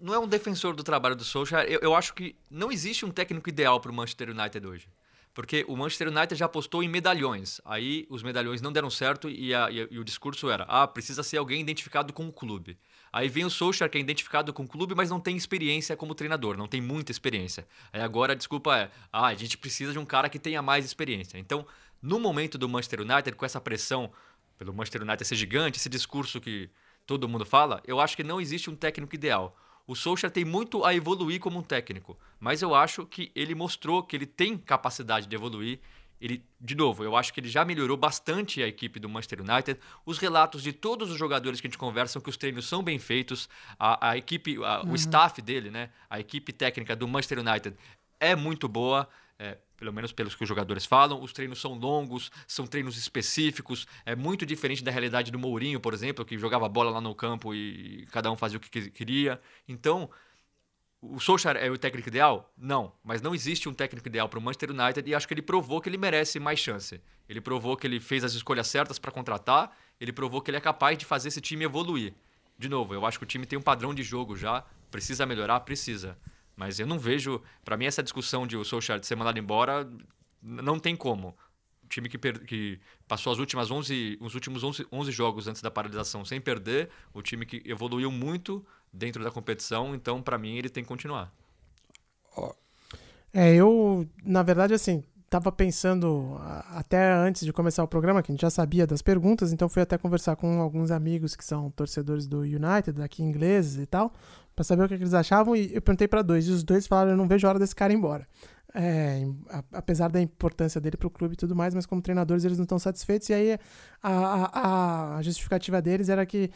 não 0.00 0.14
é 0.14 0.18
um 0.18 0.26
defensor 0.26 0.74
do 0.74 0.84
trabalho 0.84 1.16
do 1.16 1.24
Solskjaer. 1.24 1.68
Eu, 1.68 1.80
eu 1.80 1.94
acho 1.94 2.14
que 2.14 2.36
não 2.48 2.70
existe 2.70 3.04
um 3.04 3.10
técnico 3.10 3.48
ideal 3.48 3.80
para 3.80 3.90
o 3.90 3.94
Manchester 3.94 4.30
United 4.30 4.64
hoje. 4.64 4.88
Porque 5.34 5.64
o 5.68 5.76
Manchester 5.76 6.08
United 6.08 6.36
já 6.36 6.46
apostou 6.46 6.82
em 6.82 6.88
medalhões. 6.88 7.60
Aí 7.64 8.06
os 8.10 8.22
medalhões 8.22 8.60
não 8.60 8.72
deram 8.72 8.90
certo 8.90 9.28
e, 9.28 9.54
a, 9.54 9.70
e, 9.70 9.86
e, 9.90 9.98
o 9.98 10.04
discurso 10.04 10.50
era: 10.50 10.64
ah, 10.64 10.86
precisa 10.86 11.22
ser 11.22 11.38
alguém 11.38 11.60
identificado 11.60 12.12
com 12.12 12.26
o 12.26 12.32
clube. 12.32 12.76
Aí 13.12 13.28
vem 13.28 13.44
o 13.44 13.50
Solskjaer, 13.50 13.90
que 13.90 13.98
é 13.98 14.00
identificado 14.00 14.52
com 14.52 14.62
o 14.62 14.68
clube, 14.68 14.94
mas 14.94 15.10
não 15.10 15.18
tem 15.18 15.36
experiência 15.36 15.96
como 15.96 16.14
treinador, 16.14 16.56
não 16.56 16.68
tem 16.68 16.80
muita 16.80 17.10
experiência. 17.10 17.66
Aí 17.92 18.00
agora 18.00 18.32
a 18.32 18.36
desculpa 18.36 18.76
é: 18.76 18.90
ah, 19.12 19.26
a 19.26 19.34
gente 19.34 19.58
precisa 19.58 19.92
de 19.92 19.98
um 19.98 20.04
cara 20.04 20.28
que 20.28 20.38
tenha 20.38 20.62
mais 20.62 20.84
experiência. 20.84 21.38
Então, 21.38 21.66
no 22.00 22.20
momento 22.20 22.56
do 22.56 22.68
Manchester 22.68 23.00
United, 23.00 23.32
com 23.36 23.44
essa 23.44 23.60
pressão 23.60 24.10
pelo 24.56 24.72
Manchester 24.72 25.02
United 25.02 25.26
ser 25.26 25.36
gigante, 25.36 25.78
esse 25.78 25.88
discurso 25.88 26.40
que 26.40 26.70
todo 27.06 27.28
mundo 27.28 27.44
fala, 27.44 27.82
eu 27.86 27.98
acho 27.98 28.14
que 28.14 28.22
não 28.22 28.40
existe 28.40 28.70
um 28.70 28.76
técnico 28.76 29.14
ideal. 29.14 29.56
O 29.86 29.96
Solskjaer 29.96 30.30
tem 30.30 30.44
muito 30.44 30.84
a 30.84 30.94
evoluir 30.94 31.40
como 31.40 31.58
um 31.58 31.62
técnico, 31.62 32.16
mas 32.38 32.62
eu 32.62 32.74
acho 32.74 33.04
que 33.06 33.32
ele 33.34 33.54
mostrou 33.54 34.02
que 34.02 34.14
ele 34.14 34.26
tem 34.26 34.56
capacidade 34.56 35.26
de 35.26 35.34
evoluir. 35.34 35.80
Ele, 36.20 36.44
de 36.60 36.74
novo, 36.74 37.02
eu 37.02 37.16
acho 37.16 37.32
que 37.32 37.40
ele 37.40 37.48
já 37.48 37.64
melhorou 37.64 37.96
bastante 37.96 38.62
a 38.62 38.68
equipe 38.68 39.00
do 39.00 39.08
Manchester 39.08 39.40
United. 39.40 39.80
Os 40.04 40.18
relatos 40.18 40.62
de 40.62 40.72
todos 40.72 41.10
os 41.10 41.18
jogadores 41.18 41.60
que 41.60 41.66
a 41.66 41.70
gente 41.70 41.78
conversa 41.78 42.14
são 42.14 42.22
que 42.22 42.28
os 42.28 42.36
treinos 42.36 42.68
são 42.68 42.82
bem 42.82 42.98
feitos. 42.98 43.48
A, 43.78 44.10
a 44.10 44.16
equipe, 44.18 44.56
a, 44.62 44.82
uhum. 44.82 44.92
o 44.92 44.94
staff 44.96 45.40
dele, 45.40 45.70
né? 45.70 45.90
A 46.10 46.20
equipe 46.20 46.52
técnica 46.52 46.94
do 46.94 47.08
Manchester 47.08 47.38
United 47.38 47.74
é 48.18 48.36
muito 48.36 48.68
boa. 48.68 49.08
É, 49.38 49.56
pelo 49.80 49.94
menos 49.94 50.12
pelos 50.12 50.34
que 50.34 50.42
os 50.42 50.48
jogadores 50.48 50.84
falam. 50.84 51.22
Os 51.22 51.32
treinos 51.32 51.58
são 51.58 51.72
longos, 51.72 52.30
são 52.46 52.66
treinos 52.66 52.98
específicos, 52.98 53.86
é 54.04 54.14
muito 54.14 54.44
diferente 54.44 54.84
da 54.84 54.90
realidade 54.90 55.30
do 55.32 55.38
Mourinho, 55.38 55.80
por 55.80 55.94
exemplo, 55.94 56.22
que 56.22 56.38
jogava 56.38 56.68
bola 56.68 56.90
lá 56.90 57.00
no 57.00 57.14
campo 57.14 57.54
e 57.54 58.06
cada 58.12 58.30
um 58.30 58.36
fazia 58.36 58.58
o 58.58 58.60
que 58.60 58.90
queria. 58.90 59.40
Então, 59.66 60.10
o 61.02 61.18
Solskjaer 61.18 61.56
é 61.56 61.70
o 61.70 61.78
técnico 61.78 62.08
ideal? 62.08 62.52
Não, 62.56 62.92
mas 63.02 63.22
não 63.22 63.34
existe 63.34 63.68
um 63.68 63.74
técnico 63.74 64.06
ideal 64.06 64.28
para 64.28 64.38
o 64.38 64.42
Manchester 64.42 64.70
United 64.70 65.08
e 65.08 65.14
acho 65.14 65.26
que 65.26 65.32
ele 65.32 65.42
provou 65.42 65.80
que 65.80 65.88
ele 65.88 65.96
merece 65.96 66.38
mais 66.38 66.58
chance. 66.58 67.00
Ele 67.28 67.40
provou 67.40 67.76
que 67.76 67.86
ele 67.86 67.98
fez 68.00 68.22
as 68.22 68.34
escolhas 68.34 68.66
certas 68.66 68.98
para 68.98 69.10
contratar, 69.10 69.74
ele 70.00 70.12
provou 70.12 70.42
que 70.42 70.50
ele 70.50 70.58
é 70.58 70.60
capaz 70.60 70.98
de 70.98 71.04
fazer 71.04 71.28
esse 71.28 71.40
time 71.40 71.64
evoluir. 71.64 72.12
De 72.58 72.68
novo, 72.68 72.92
eu 72.92 73.06
acho 73.06 73.18
que 73.18 73.24
o 73.24 73.26
time 73.26 73.46
tem 73.46 73.58
um 73.58 73.62
padrão 73.62 73.94
de 73.94 74.02
jogo 74.02 74.36
já, 74.36 74.62
precisa 74.90 75.24
melhorar, 75.24 75.60
precisa. 75.60 76.18
Mas 76.54 76.78
eu 76.78 76.86
não 76.86 76.98
vejo. 76.98 77.40
Para 77.64 77.76
mim, 77.76 77.86
essa 77.86 78.02
discussão 78.02 78.46
de 78.46 78.56
o 78.56 78.64
Solskjaer 78.64 79.02
ser 79.02 79.16
mandado 79.16 79.38
embora 79.38 79.90
não 80.42 80.78
tem 80.78 80.94
como. 80.94 81.34
O 81.82 81.88
time 81.88 82.08
que, 82.08 82.18
per... 82.18 82.44
que 82.44 82.78
passou 83.08 83.32
as 83.32 83.38
últimas 83.38 83.70
11, 83.70 84.18
os 84.20 84.34
últimos 84.34 84.62
11, 84.62 84.86
11 84.92 85.10
jogos 85.10 85.48
antes 85.48 85.62
da 85.62 85.70
paralisação 85.70 86.24
sem 86.24 86.38
perder, 86.38 86.90
o 87.14 87.22
time 87.22 87.46
que 87.46 87.62
evoluiu 87.64 88.10
muito 88.10 88.64
dentro 88.92 89.22
da 89.22 89.30
competição, 89.30 89.94
então 89.94 90.22
para 90.22 90.38
mim 90.38 90.56
ele 90.56 90.68
tem 90.68 90.82
que 90.82 90.88
continuar. 90.88 91.32
É, 93.32 93.54
eu, 93.54 94.08
na 94.24 94.42
verdade, 94.42 94.74
assim, 94.74 95.04
tava 95.30 95.52
pensando 95.52 96.36
até 96.74 97.12
antes 97.12 97.44
de 97.44 97.52
começar 97.52 97.84
o 97.84 97.88
programa, 97.88 98.20
que 98.20 98.32
a 98.32 98.34
gente 98.34 98.42
já 98.42 98.50
sabia 98.50 98.84
das 98.84 99.00
perguntas, 99.00 99.52
então 99.52 99.68
fui 99.68 99.80
até 99.80 99.96
conversar 99.96 100.34
com 100.34 100.60
alguns 100.60 100.90
amigos 100.90 101.36
que 101.36 101.44
são 101.44 101.70
torcedores 101.70 102.26
do 102.26 102.40
United, 102.40 103.00
aqui 103.00 103.22
ingleses 103.22 103.80
e 103.80 103.86
tal, 103.86 104.12
para 104.56 104.64
saber 104.64 104.84
o 104.84 104.88
que, 104.88 104.94
eles 104.94 105.14
achavam 105.14 105.54
e 105.54 105.72
eu 105.72 105.80
perguntei 105.80 106.08
para 106.08 106.22
dois 106.22 106.48
e 106.48 106.50
os 106.50 106.64
dois 106.64 106.88
falaram 106.88 107.12
eu 107.12 107.16
não 107.16 107.28
vejo 107.28 107.46
a 107.46 107.50
hora 107.50 107.58
desse 107.60 107.74
cara 107.74 107.92
ir 107.92 107.96
embora. 107.96 108.26
É, 108.74 109.24
apesar 109.72 110.08
da 110.08 110.20
importância 110.20 110.80
dele 110.80 110.96
para 110.96 111.06
o 111.06 111.10
clube 111.10 111.34
e 111.34 111.36
tudo 111.36 111.56
mais, 111.56 111.74
mas 111.74 111.86
como 111.86 112.02
treinadores 112.02 112.44
eles 112.44 112.58
não 112.58 112.64
estão 112.64 112.78
satisfeitos 112.78 113.28
e 113.28 113.34
aí 113.34 113.58
a, 114.02 114.10
a, 114.12 115.16
a 115.16 115.22
justificativa 115.22 115.80
deles 115.80 116.08
era 116.08 116.26
que 116.26 116.50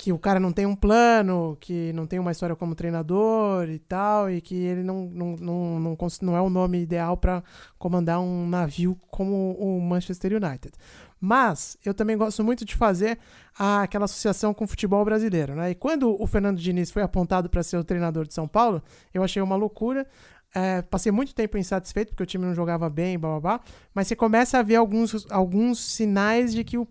que 0.00 0.14
o 0.14 0.18
cara 0.18 0.40
não 0.40 0.50
tem 0.50 0.64
um 0.64 0.74
plano, 0.74 1.58
que 1.60 1.92
não 1.92 2.06
tem 2.06 2.18
uma 2.18 2.32
história 2.32 2.56
como 2.56 2.74
treinador 2.74 3.68
e 3.68 3.78
tal, 3.78 4.30
e 4.30 4.40
que 4.40 4.54
ele 4.54 4.82
não, 4.82 5.04
não, 5.04 5.36
não, 5.36 5.78
não, 5.78 5.98
não 6.22 6.36
é 6.38 6.40
o 6.40 6.48
nome 6.48 6.80
ideal 6.80 7.18
para 7.18 7.44
comandar 7.78 8.18
um 8.18 8.48
navio 8.48 8.98
como 9.10 9.52
o 9.58 9.78
Manchester 9.78 10.32
United. 10.32 10.72
Mas 11.20 11.76
eu 11.84 11.92
também 11.92 12.16
gosto 12.16 12.42
muito 12.42 12.64
de 12.64 12.74
fazer 12.74 13.18
a, 13.58 13.82
aquela 13.82 14.06
associação 14.06 14.54
com 14.54 14.64
o 14.64 14.66
futebol 14.66 15.04
brasileiro. 15.04 15.54
Né? 15.54 15.72
E 15.72 15.74
quando 15.74 16.16
o 16.18 16.26
Fernando 16.26 16.56
Diniz 16.56 16.90
foi 16.90 17.02
apontado 17.02 17.50
para 17.50 17.62
ser 17.62 17.76
o 17.76 17.84
treinador 17.84 18.26
de 18.26 18.32
São 18.32 18.48
Paulo, 18.48 18.82
eu 19.12 19.22
achei 19.22 19.42
uma 19.42 19.54
loucura. 19.54 20.06
É, 20.52 20.82
passei 20.82 21.12
muito 21.12 21.32
tempo 21.32 21.56
insatisfeito 21.56 22.10
porque 22.10 22.24
o 22.24 22.26
time 22.26 22.44
não 22.44 22.54
jogava 22.54 22.90
bem, 22.90 23.16
blá, 23.16 23.30
blá, 23.30 23.40
blá, 23.40 23.60
mas 23.94 24.08
você 24.08 24.16
começa 24.16 24.58
a 24.58 24.62
ver 24.62 24.76
alguns, 24.76 25.30
alguns 25.30 25.78
sinais 25.78 26.52
de 26.52 26.64
que 26.64 26.76
o, 26.76 26.88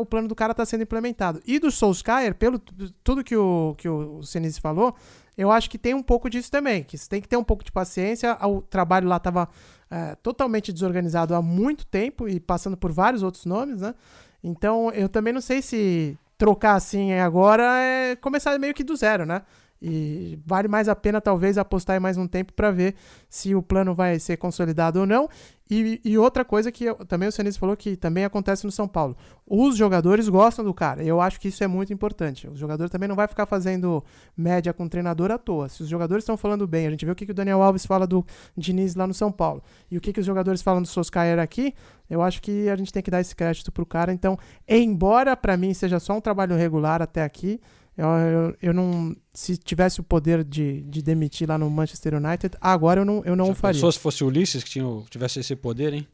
o 0.00 0.06
plano 0.06 0.26
do 0.26 0.34
cara 0.34 0.52
está 0.52 0.64
sendo 0.64 0.84
implementado. 0.84 1.42
E 1.46 1.58
do 1.58 1.70
Solskjaer, 1.70 2.34
pelo 2.34 2.58
tudo 2.58 3.22
que 3.22 3.36
o, 3.36 3.74
que 3.76 3.88
o 3.88 4.22
Sinise 4.22 4.58
falou, 4.58 4.94
eu 5.36 5.50
acho 5.50 5.68
que 5.68 5.76
tem 5.76 5.92
um 5.92 6.02
pouco 6.02 6.30
disso 6.30 6.50
também, 6.50 6.82
que 6.82 6.96
você 6.96 7.08
tem 7.08 7.20
que 7.20 7.28
ter 7.28 7.36
um 7.36 7.44
pouco 7.44 7.64
de 7.64 7.72
paciência. 7.72 8.38
O 8.46 8.62
trabalho 8.62 9.08
lá 9.08 9.16
estava 9.16 9.48
é, 9.90 10.14
totalmente 10.16 10.72
desorganizado 10.72 11.34
há 11.34 11.42
muito 11.42 11.86
tempo 11.86 12.28
e 12.28 12.40
passando 12.40 12.76
por 12.76 12.90
vários 12.90 13.22
outros 13.22 13.44
nomes, 13.44 13.80
né? 13.80 13.94
Então 14.42 14.90
eu 14.92 15.08
também 15.08 15.32
não 15.32 15.40
sei 15.40 15.60
se 15.60 16.18
trocar 16.38 16.74
assim 16.74 17.12
agora 17.14 17.64
é 17.80 18.16
começar 18.16 18.58
meio 18.58 18.74
que 18.74 18.84
do 18.84 18.96
zero, 18.96 19.24
né? 19.26 19.42
E 19.86 20.38
vale 20.46 20.66
mais 20.66 20.88
a 20.88 20.96
pena, 20.96 21.20
talvez, 21.20 21.58
apostar 21.58 21.94
em 21.94 22.00
mais 22.00 22.16
um 22.16 22.26
tempo 22.26 22.54
para 22.54 22.70
ver 22.70 22.94
se 23.28 23.54
o 23.54 23.62
plano 23.62 23.94
vai 23.94 24.18
ser 24.18 24.38
consolidado 24.38 25.00
ou 25.00 25.04
não. 25.04 25.28
E, 25.70 26.00
e 26.02 26.16
outra 26.16 26.42
coisa 26.42 26.72
que 26.72 26.84
eu, 26.84 26.94
também 27.06 27.28
o 27.28 27.32
Senise 27.32 27.58
falou 27.58 27.76
que 27.76 27.94
também 27.94 28.24
acontece 28.24 28.64
no 28.64 28.72
São 28.72 28.88
Paulo. 28.88 29.14
Os 29.46 29.76
jogadores 29.76 30.26
gostam 30.26 30.64
do 30.64 30.72
cara. 30.72 31.04
Eu 31.04 31.20
acho 31.20 31.38
que 31.38 31.48
isso 31.48 31.62
é 31.62 31.66
muito 31.66 31.92
importante. 31.92 32.48
O 32.48 32.56
jogador 32.56 32.88
também 32.88 33.06
não 33.06 33.14
vai 33.14 33.28
ficar 33.28 33.44
fazendo 33.44 34.02
média 34.34 34.72
com 34.72 34.84
o 34.86 34.88
treinador 34.88 35.30
à 35.30 35.36
toa. 35.36 35.68
Se 35.68 35.82
os 35.82 35.88
jogadores 35.88 36.22
estão 36.22 36.38
falando 36.38 36.66
bem, 36.66 36.86
a 36.86 36.90
gente 36.90 37.04
vê 37.04 37.12
o 37.12 37.14
que, 37.14 37.26
que 37.26 37.32
o 37.32 37.34
Daniel 37.34 37.62
Alves 37.62 37.84
fala 37.84 38.06
do 38.06 38.24
Diniz 38.56 38.94
lá 38.94 39.06
no 39.06 39.12
São 39.12 39.30
Paulo. 39.30 39.62
E 39.90 39.98
o 39.98 40.00
que, 40.00 40.14
que 40.14 40.20
os 40.20 40.26
jogadores 40.26 40.62
falam 40.62 40.80
do 40.80 40.88
Soscaer 40.88 41.38
aqui, 41.38 41.74
eu 42.08 42.22
acho 42.22 42.40
que 42.40 42.70
a 42.70 42.76
gente 42.76 42.90
tem 42.90 43.02
que 43.02 43.10
dar 43.10 43.20
esse 43.20 43.36
crédito 43.36 43.70
pro 43.70 43.84
cara. 43.84 44.14
Então, 44.14 44.38
embora 44.66 45.36
para 45.36 45.58
mim 45.58 45.74
seja 45.74 46.00
só 46.00 46.16
um 46.16 46.22
trabalho 46.22 46.56
regular 46.56 47.02
até 47.02 47.22
aqui, 47.22 47.60
eu, 47.96 48.06
eu, 48.06 48.56
eu, 48.60 48.74
não. 48.74 49.14
Se 49.32 49.56
tivesse 49.56 50.00
o 50.00 50.02
poder 50.02 50.42
de, 50.42 50.82
de 50.82 51.02
demitir 51.02 51.48
lá 51.48 51.56
no 51.56 51.70
Manchester 51.70 52.14
United, 52.14 52.56
agora 52.60 53.00
eu 53.00 53.04
não, 53.04 53.22
eu 53.24 53.36
não 53.36 53.46
Já 53.46 53.52
o 53.52 53.54
faria. 53.54 53.74
Pensou 53.74 53.92
se 53.92 53.98
fosse 53.98 54.24
o 54.24 54.26
Ulisses 54.26 54.64
que 54.64 54.70
tinha, 54.70 54.84
tivesse 55.10 55.40
esse 55.40 55.54
poder, 55.54 55.92
hein? 55.92 56.06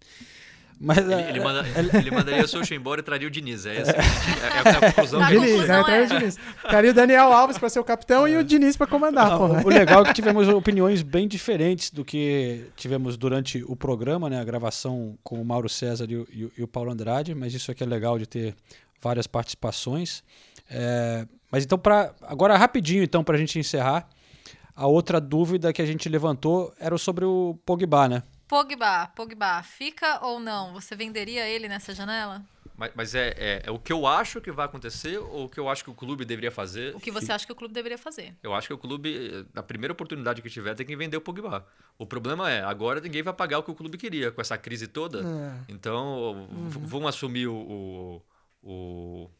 Mas, 0.83 0.97
ele, 0.97 1.12
ele, 1.12 1.39
é, 1.39 1.45
manda, 1.45 1.68
ele, 1.76 1.91
ele 1.95 2.11
mandaria 2.11 2.43
o 2.43 2.49
Solskjaer 2.49 2.81
embora 2.81 3.01
e 3.03 3.05
traria 3.05 3.28
o 3.28 3.31
Diniz. 3.31 3.66
É, 3.66 3.76
essa, 3.76 3.91
é, 3.91 3.97
é, 3.97 4.01
é 4.01 4.70
a 4.70 4.81
conclusão 4.93 5.20
que 5.26 5.39
Diniz, 5.39 5.61
é, 5.61 5.66
traria 5.85 6.05
o 6.05 6.07
Diniz. 6.07 6.39
Traria 6.62 6.91
o 6.91 6.95
Daniel 6.95 7.33
Alves 7.33 7.59
para 7.59 7.68
ser 7.68 7.81
o 7.81 7.85
capitão 7.85 8.26
e 8.26 8.35
o 8.39 8.43
Diniz 8.43 8.78
para 8.78 8.87
comandar. 8.87 9.28
Não, 9.28 9.62
o 9.62 9.68
legal 9.68 10.03
é 10.03 10.07
que 10.07 10.14
tivemos 10.14 10.49
opiniões 10.49 11.03
bem 11.03 11.28
diferentes 11.28 11.91
do 11.91 12.03
que 12.03 12.64
tivemos 12.76 13.18
durante 13.18 13.62
o 13.66 13.76
programa, 13.76 14.31
né? 14.31 14.41
A 14.41 14.45
gravação 14.45 15.18
com 15.22 15.39
o 15.39 15.45
Mauro 15.45 15.68
César 15.68 16.07
e 16.09 16.16
o, 16.16 16.26
e 16.57 16.62
o 16.62 16.66
Paulo 16.66 16.91
Andrade, 16.91 17.35
mas 17.35 17.53
isso 17.53 17.70
aqui 17.70 17.83
é 17.83 17.87
legal 17.87 18.18
de 18.18 18.26
ter 18.26 18.55
várias 19.03 19.26
participações. 19.26 20.24
É, 20.70 21.26
mas 21.51 21.64
então, 21.64 21.78
pra, 21.78 22.14
agora 22.22 22.57
rapidinho, 22.57 23.03
então, 23.03 23.24
para 23.24 23.36
a 23.36 23.38
gente 23.38 23.59
encerrar, 23.59 24.09
a 24.74 24.86
outra 24.86 25.20
dúvida 25.20 25.72
que 25.72 25.82
a 25.82 25.86
gente 25.86 26.09
levantou 26.09 26.72
era 26.78 26.96
sobre 26.96 27.24
o 27.24 27.59
Pogba, 27.66 28.09
né? 28.09 28.22
Pogba, 28.48 29.07
Pogba, 29.14 29.62
fica 29.62 30.24
ou 30.26 30.40
não? 30.40 30.72
Você 30.72 30.96
venderia 30.96 31.48
ele 31.48 31.68
nessa 31.68 31.94
janela? 31.94 32.42
Mas, 32.80 32.92
mas 32.94 33.14
é, 33.14 33.34
é, 33.36 33.62
é, 33.66 33.70
o 33.70 33.78
que 33.78 33.92
eu 33.92 34.07
acho 34.07 34.40
que 34.40 34.51
vai 34.51 34.64
acontecer 34.64 35.18
ou 35.18 35.44
o 35.44 35.48
que 35.51 35.61
eu 35.61 35.68
acho 35.68 35.84
que 35.84 35.90
o 35.90 35.94
clube 35.94 36.24
deveria 36.24 36.51
fazer? 36.51 36.96
O 36.96 36.98
que 36.98 37.11
você 37.11 37.30
acha 37.30 37.44
que 37.44 37.53
o 37.53 37.55
clube 37.55 37.74
deveria 37.74 37.98
fazer? 37.98 38.34
Eu 38.42 38.55
acho 38.55 38.68
que 38.68 38.72
o 38.72 38.78
clube, 38.78 39.46
na 39.53 39.62
primeira 39.62 39.92
oportunidade 39.92 40.40
que 40.40 40.48
tiver, 40.48 40.74
tem 40.74 40.86
que 40.86 40.96
vender 40.96 41.18
o 41.18 41.20
Pogba. 41.20 41.66
O 41.98 42.07
problema 42.07 42.51
é, 42.51 42.62
agora 42.62 42.98
ninguém 42.98 43.22
vai 43.22 43.34
pagar 43.34 43.59
o 43.59 43.62
que 43.62 43.70
o 43.70 43.74
clube 43.74 43.98
queria 43.98 44.32
com 44.32 44.40
essa 44.40 44.57
crise 44.57 44.86
toda. 44.86 45.20
É. 45.20 45.72
Então, 45.72 46.48
uhum. 46.51 46.70
vão 46.70 47.07
assumir 47.07 47.48
o, 47.48 47.55
o, 47.55 48.22
o 48.62 49.30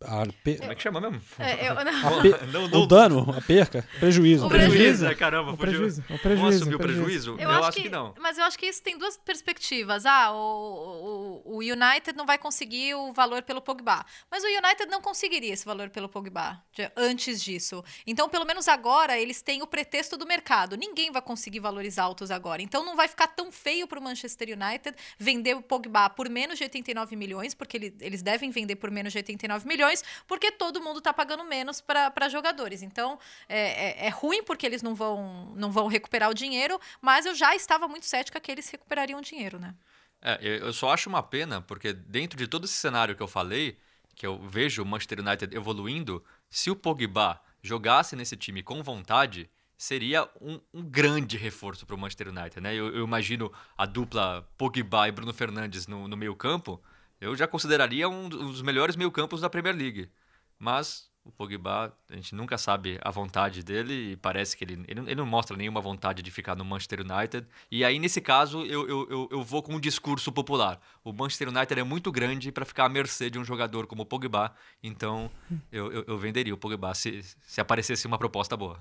a 0.00 0.24
pe... 0.44 0.56
Como 0.58 0.70
é 0.70 0.74
que 0.76 0.82
chama 0.82 1.00
mesmo? 1.00 1.20
É, 1.40 1.68
eu, 1.68 1.74
não. 1.84 2.22
Pe... 2.22 2.46
não, 2.52 2.68
não. 2.68 2.82
O 2.82 2.86
dano, 2.86 3.34
a 3.36 3.40
perca, 3.40 3.84
prejuízo. 3.98 4.46
O 4.46 4.48
prejuízo, 4.48 5.06
é, 5.06 5.14
caramba, 5.14 5.52
o 5.52 5.56
prejuízo. 5.56 6.02
O 6.02 6.18
prejuízo. 6.18 6.40
Vamos 6.40 6.56
assumir 6.56 6.74
o 6.76 6.78
prejuízo? 6.78 7.30
Eu, 7.32 7.38
eu 7.38 7.50
acho, 7.50 7.64
acho 7.64 7.76
que, 7.78 7.82
que, 7.84 7.88
não. 7.88 8.14
Mas 8.20 8.38
eu 8.38 8.44
acho 8.44 8.56
que 8.56 8.66
isso 8.66 8.80
tem 8.80 8.96
duas 8.96 9.16
perspectivas. 9.16 10.06
Ah, 10.06 10.32
o, 10.32 11.42
o, 11.44 11.56
o, 11.56 11.58
United 11.58 12.16
não 12.16 12.24
vai 12.24 12.38
conseguir 12.38 12.94
o 12.94 13.12
valor 13.12 13.42
pelo 13.42 13.60
Pogba. 13.60 14.06
Mas 14.30 14.44
o 14.44 14.46
United 14.46 14.86
não 14.86 15.00
conseguiria 15.00 15.52
esse 15.52 15.64
valor 15.64 15.90
pelo 15.90 16.08
Pogba 16.08 16.62
antes 16.96 17.42
disso. 17.42 17.82
Então, 18.06 18.28
pelo 18.28 18.44
menos 18.44 18.68
agora, 18.68 19.18
eles 19.18 19.42
têm 19.42 19.62
o 19.62 19.66
pretexto 19.66 20.16
do 20.16 20.26
mercado. 20.26 20.76
Ninguém 20.76 21.10
vai 21.10 21.22
conseguir 21.22 21.58
valores 21.58 21.98
altos 21.98 22.30
agora. 22.30 22.62
Então, 22.62 22.84
não 22.84 22.94
vai 22.94 23.08
ficar 23.08 23.26
tão 23.26 23.50
feio 23.50 23.88
para 23.88 23.98
o 23.98 24.02
Manchester 24.02 24.48
United 24.50 24.96
vender 25.18 25.56
o 25.56 25.62
Pogba 25.62 26.08
por 26.08 26.28
menos 26.28 26.56
de 26.56 26.62
89 26.62 27.16
milhões, 27.16 27.52
porque 27.52 27.76
ele, 27.76 27.96
eles 28.00 28.22
devem 28.22 28.52
vender 28.52 28.76
por 28.76 28.92
menos 28.92 29.12
de 29.12 29.18
89 29.18 29.66
milhões 29.66 29.87
milhões, 29.88 30.04
porque 30.26 30.50
todo 30.50 30.80
mundo 30.80 30.98
está 30.98 31.12
pagando 31.12 31.44
menos 31.44 31.80
para 31.80 32.28
jogadores. 32.28 32.82
Então, 32.82 33.18
é, 33.48 34.04
é, 34.04 34.06
é, 34.06 34.08
ruim 34.08 34.42
porque 34.42 34.66
eles 34.66 34.82
não 34.82 34.94
vão, 34.94 35.52
não 35.56 35.70
vão 35.70 35.86
recuperar 35.86 36.30
o 36.30 36.34
dinheiro, 36.34 36.78
mas 37.00 37.26
eu 37.26 37.34
já 37.34 37.54
estava 37.54 37.88
muito 37.88 38.06
cética 38.06 38.38
que 38.38 38.52
eles 38.52 38.68
recuperariam 38.70 39.18
o 39.18 39.22
dinheiro, 39.22 39.58
né? 39.58 39.74
É, 40.20 40.38
eu 40.42 40.72
só 40.72 40.92
acho 40.92 41.08
uma 41.08 41.22
pena, 41.22 41.60
porque 41.60 41.92
dentro 41.92 42.36
de 42.36 42.48
todo 42.48 42.64
esse 42.64 42.74
cenário 42.74 43.14
que 43.14 43.22
eu 43.22 43.28
falei, 43.28 43.78
que 44.14 44.26
eu 44.26 44.38
vejo 44.38 44.82
o 44.82 44.86
Manchester 44.86 45.20
United 45.20 45.54
evoluindo, 45.54 46.24
se 46.50 46.70
o 46.70 46.76
Pogba 46.76 47.40
jogasse 47.62 48.16
nesse 48.16 48.36
time 48.36 48.62
com 48.62 48.82
vontade, 48.82 49.48
seria 49.76 50.28
um, 50.40 50.60
um 50.74 50.82
grande 50.82 51.36
reforço 51.36 51.86
para 51.86 51.94
o 51.94 51.98
Manchester 51.98 52.28
United. 52.28 52.60
Né? 52.60 52.74
Eu, 52.74 52.92
eu, 52.96 53.04
imagino 53.04 53.52
a 53.76 53.86
dupla 53.86 54.48
Pogba 54.58 55.06
e 55.06 55.12
Bruno 55.12 55.32
Fernandes 55.32 55.86
no, 55.86 56.08
no 56.08 56.16
meio 56.16 56.34
campo, 56.34 56.82
eu 57.20 57.34
já 57.36 57.46
consideraria 57.46 58.08
um 58.08 58.28
dos 58.28 58.62
melhores 58.62 58.96
meio 58.96 59.10
campos 59.10 59.40
da 59.40 59.50
Premier 59.50 59.74
League. 59.74 60.10
Mas 60.58 61.08
o 61.28 61.30
Pogba, 61.30 61.94
a 62.10 62.14
gente 62.16 62.34
nunca 62.34 62.56
sabe 62.56 62.98
a 63.02 63.10
vontade 63.10 63.62
dele 63.62 64.12
e 64.12 64.16
parece 64.16 64.56
que 64.56 64.64
ele, 64.64 64.82
ele, 64.88 65.00
ele, 65.00 65.14
não 65.14 65.26
mostra 65.26 65.56
nenhuma 65.56 65.80
vontade 65.80 66.22
de 66.22 66.30
ficar 66.30 66.56
no 66.56 66.64
Manchester 66.64 67.00
United. 67.00 67.46
E 67.70 67.84
aí, 67.84 67.98
nesse 67.98 68.20
caso, 68.20 68.64
eu, 68.64 68.88
eu, 68.88 69.10
eu, 69.10 69.28
eu 69.30 69.42
vou 69.42 69.62
com 69.62 69.74
um 69.74 69.80
discurso 69.80 70.32
popular. 70.32 70.80
O 71.04 71.12
Manchester 71.12 71.48
United 71.48 71.78
é 71.78 71.84
muito 71.84 72.10
grande 72.10 72.50
para 72.50 72.64
ficar 72.64 72.86
à 72.86 72.88
mercê 72.88 73.28
de 73.28 73.38
um 73.38 73.44
jogador 73.44 73.86
como 73.86 74.02
o 74.02 74.06
Pogba, 74.06 74.54
então 74.82 75.30
eu, 75.70 75.92
eu, 75.92 76.04
eu 76.08 76.18
venderia 76.18 76.54
o 76.54 76.58
Pogba 76.58 76.94
se, 76.94 77.22
se 77.22 77.60
aparecesse 77.60 78.06
uma 78.06 78.18
proposta 78.18 78.56
boa. 78.56 78.78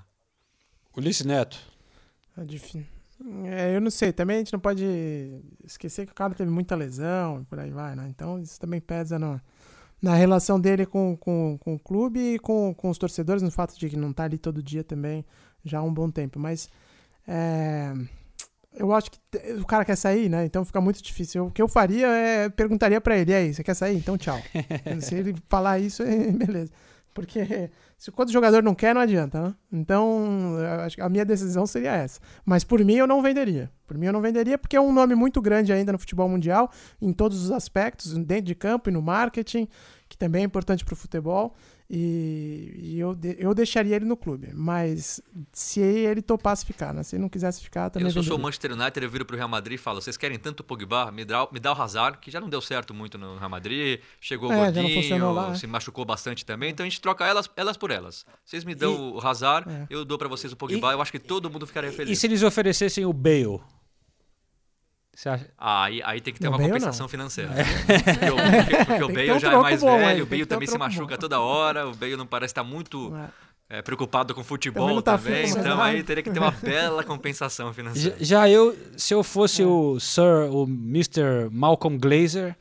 Ulisses 0.95 1.25
Neto. 1.25 1.59
É 2.37 2.45
difícil. 2.45 2.96
É, 3.45 3.75
eu 3.75 3.81
não 3.81 3.89
sei, 3.89 4.13
também 4.13 4.35
a 4.35 4.39
gente 4.39 4.53
não 4.53 4.59
pode 4.59 4.85
esquecer 5.63 6.05
que 6.05 6.11
o 6.11 6.15
cara 6.15 6.35
teve 6.35 6.51
muita 6.51 6.75
lesão 6.75 7.41
e 7.41 7.45
por 7.45 7.59
aí 7.59 7.71
vai, 7.71 7.95
né? 7.95 8.07
Então 8.09 8.39
isso 8.39 8.59
também 8.59 8.79
pesa 8.79 9.17
no, 9.17 9.41
na 10.01 10.13
relação 10.13 10.59
dele 10.59 10.85
com, 10.85 11.17
com, 11.17 11.57
com 11.59 11.75
o 11.75 11.79
clube 11.79 12.35
e 12.35 12.39
com, 12.39 12.73
com 12.75 12.89
os 12.89 12.97
torcedores, 12.97 13.41
no 13.41 13.51
fato 13.51 13.77
de 13.77 13.89
que 13.89 13.97
não 13.97 14.13
tá 14.13 14.23
ali 14.23 14.37
todo 14.37 14.61
dia 14.61 14.83
também 14.83 15.25
já 15.63 15.79
há 15.79 15.83
um 15.83 15.93
bom 15.93 16.11
tempo. 16.11 16.39
Mas 16.39 16.69
é, 17.27 17.91
eu 18.73 18.93
acho 18.93 19.09
que 19.11 19.19
o 19.59 19.65
cara 19.65 19.83
quer 19.83 19.95
sair, 19.95 20.29
né? 20.29 20.45
Então 20.45 20.63
fica 20.63 20.79
muito 20.79 21.01
difícil. 21.01 21.47
O 21.47 21.51
que 21.51 21.61
eu 21.61 21.67
faria 21.67 22.07
é 22.07 22.49
perguntaria 22.49 23.01
para 23.01 23.17
ele: 23.17 23.33
aí, 23.33 23.53
você 23.53 23.63
quer 23.63 23.73
sair? 23.73 23.97
Então 23.97 24.17
tchau. 24.17 24.39
Se 25.01 25.15
ele 25.15 25.35
falar 25.47 25.79
isso, 25.79 26.03
beleza. 26.37 26.71
Porque 27.17 27.71
se 27.97 28.11
quando 28.11 28.29
o 28.29 28.31
jogador 28.31 28.61
não 28.61 28.75
quer, 28.75 28.93
não 28.93 29.01
adianta, 29.01 29.41
né? 29.41 29.55
Então, 29.71 30.53
a 30.99 31.09
minha 31.09 31.25
decisão 31.25 31.65
seria 31.65 31.95
essa. 31.95 32.19
Mas 32.45 32.63
por 32.63 32.85
mim 32.85 32.93
eu 32.93 33.07
não 33.07 33.23
venderia. 33.23 33.71
Por 33.87 33.97
mim 33.97 34.05
eu 34.05 34.13
não 34.13 34.21
venderia 34.21 34.55
porque 34.55 34.75
é 34.75 34.79
um 34.79 34.93
nome 34.93 35.15
muito 35.15 35.41
grande 35.41 35.73
ainda 35.73 35.91
no 35.91 35.97
futebol 35.97 36.29
mundial, 36.29 36.69
em 37.01 37.11
todos 37.11 37.43
os 37.43 37.49
aspectos, 37.49 38.13
dentro 38.19 38.45
de 38.45 38.53
campo 38.53 38.91
e 38.91 38.93
no 38.93 39.01
marketing, 39.01 39.67
que 40.07 40.17
também 40.17 40.41
é 40.41 40.45
importante 40.45 40.85
para 40.85 40.93
o 40.93 40.95
futebol. 40.95 41.55
E, 41.89 42.73
e 42.75 42.99
eu, 42.99 43.15
de, 43.15 43.37
eu 43.39 43.53
deixaria 43.53 43.95
ele 43.95 44.03
no 44.03 44.17
clube. 44.17 44.49
Mas 44.53 45.21
se 45.53 45.79
ele 45.79 46.21
topasse 46.21 46.65
ficar, 46.65 46.93
né? 46.93 47.01
Se 47.01 47.15
ele 47.15 47.21
não 47.21 47.29
quisesse 47.29 47.61
ficar, 47.61 47.89
também. 47.89 48.07
Eu, 48.07 48.11
se 48.11 48.17
eu 48.19 48.23
sou 48.23 48.37
Manchester 48.37 48.73
United, 48.73 49.05
eu 49.05 49.09
viro 49.09 49.25
pro 49.25 49.37
Real 49.37 49.47
Madrid 49.47 49.75
e 49.75 49.81
falo: 49.81 50.01
vocês 50.01 50.17
querem 50.17 50.37
tanto 50.37 50.59
o 50.59 50.63
Pogba? 50.63 51.11
Me 51.11 51.23
dá, 51.23 51.47
me 51.51 51.59
dá 51.59 51.73
o 51.73 51.81
Hazard, 51.81 52.17
que 52.17 52.29
já 52.29 52.41
não 52.41 52.49
deu 52.49 52.61
certo 52.61 52.93
muito 52.93 53.17
no 53.17 53.37
Real 53.37 53.49
Madrid. 53.49 54.01
Chegou 54.19 54.51
é, 54.51 54.69
gordinho, 54.69 55.31
lá, 55.31 55.55
se 55.55 55.65
machucou 55.65 56.03
bastante 56.03 56.45
também. 56.45 56.71
Então 56.71 56.85
a 56.85 56.89
gente 56.89 56.99
troca 56.99 57.25
elas, 57.25 57.49
elas 57.55 57.77
por 57.77 57.89
elas. 57.89 58.25
Vocês 58.43 58.65
me 58.65 58.75
dão 58.75 58.93
e, 58.93 58.97
o 59.13 59.25
Hazard, 59.25 59.71
é. 59.71 59.87
eu 59.89 60.03
dou 60.03 60.17
para 60.17 60.27
vocês 60.27 60.51
o 60.51 60.57
Pogba. 60.57 60.91
E, 60.91 60.93
eu 60.93 61.01
acho 61.01 61.11
que 61.11 61.19
todo 61.19 61.49
mundo 61.49 61.65
ficaria 61.65 61.91
feliz. 61.91 62.17
E 62.17 62.19
se 62.19 62.27
eles 62.27 62.43
oferecessem 62.43 63.05
o 63.05 63.13
Bale? 63.13 63.61
Ah, 65.57 65.85
aí, 65.85 66.01
aí 66.03 66.21
tem 66.21 66.31
que 66.31 66.39
ter 66.39 66.47
uma 66.47 66.59
compensação 66.59 67.05
não. 67.05 67.09
financeira. 67.09 67.49
Porque, 67.49 68.29
o, 68.29 68.35
porque, 68.35 68.85
porque 68.85 69.03
o 69.03 69.07
Bale 69.07 69.31
um 69.31 69.39
já 69.39 69.51
é 69.51 69.57
mais 69.57 69.81
bom, 69.81 69.97
velho, 69.97 70.23
o 70.23 70.27
Bale 70.27 70.45
também 70.45 70.67
um 70.67 70.71
se 70.71 70.77
machuca 70.77 71.15
bom. 71.15 71.19
toda 71.19 71.39
hora, 71.39 71.87
o 71.87 71.95
Bale 71.95 72.15
não 72.15 72.27
parece 72.27 72.51
estar 72.51 72.63
muito 72.63 73.15
é. 73.69 73.77
É, 73.79 73.81
preocupado 73.81 74.35
com 74.35 74.43
futebol 74.43 75.01
também, 75.01 75.01
tá 75.01 75.17
também 75.17 75.49
então 75.49 75.81
aí 75.81 76.03
teria 76.03 76.21
que 76.21 76.29
ter 76.29 76.39
uma 76.39 76.51
bela 76.61 77.03
compensação 77.03 77.73
financeira. 77.73 78.15
Já, 78.19 78.25
já 78.25 78.49
eu, 78.49 78.77
se 78.95 79.11
eu 79.11 79.23
fosse 79.23 79.63
é. 79.63 79.65
o 79.65 79.99
Sir, 79.99 80.51
o 80.51 80.65
Mr. 80.65 81.49
Malcolm 81.51 81.97
Glazer, 81.97 82.55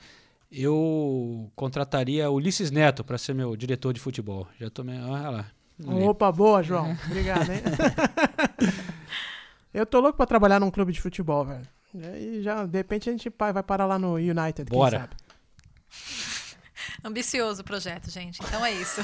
eu 0.51 1.51
contrataria 1.55 2.31
o 2.31 2.35
Ulisses 2.37 2.71
Neto 2.71 3.05
para 3.05 3.19
ser 3.19 3.35
meu 3.35 3.55
diretor 3.55 3.93
de 3.93 4.01
futebol. 4.01 4.49
Já 4.59 4.71
tomei, 4.71 4.99
olha 4.99 5.29
lá. 5.29 5.47
Opa, 6.09 6.33
boa, 6.33 6.63
João. 6.63 6.97
Obrigado, 7.05 7.53
hein? 7.53 7.61
eu 9.75 9.85
tô 9.85 10.01
louco 10.01 10.17
para 10.17 10.27
trabalhar 10.27 10.59
num 10.59 10.71
clube 10.71 10.91
de 10.91 11.03
futebol, 11.03 11.45
velho. 11.45 11.76
E 12.18 12.42
já, 12.42 12.64
de 12.64 12.78
repente, 12.78 13.09
a 13.09 13.12
gente 13.12 13.32
vai 13.38 13.62
parar 13.62 13.86
lá 13.86 13.99
no 13.99 14.14
United. 14.14 14.70
Bora. 14.70 15.09
Ambicioso 17.05 17.62
o 17.62 17.64
projeto, 17.64 18.11
gente. 18.11 18.40
Então 18.42 18.64
é 18.64 18.72
isso. 18.72 19.01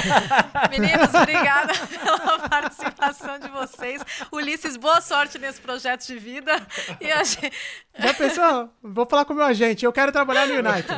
Meninos, 0.70 1.14
obrigada 1.14 1.72
pela 1.86 2.38
participação 2.48 3.38
de 3.38 3.48
vocês. 3.48 4.02
Ulisses, 4.32 4.76
boa 4.76 5.00
sorte 5.00 5.38
nesse 5.38 5.60
projeto 5.60 6.06
de 6.06 6.18
vida. 6.18 6.52
E 7.00 7.10
a 7.10 7.22
gente... 7.24 7.52
Já 7.98 8.14
pensou? 8.14 8.70
Vou 8.82 9.06
falar 9.06 9.24
com 9.24 9.32
o 9.32 9.36
meu 9.36 9.46
agente. 9.46 9.84
Eu 9.84 9.92
quero 9.92 10.12
trabalhar 10.12 10.46
no 10.46 10.54
United. 10.54 10.92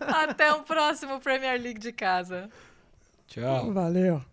Até 0.00 0.52
o 0.52 0.62
próximo 0.62 1.20
Premier 1.20 1.60
League 1.60 1.80
de 1.80 1.92
casa. 1.92 2.50
Tchau. 3.26 3.72
Valeu. 3.72 4.31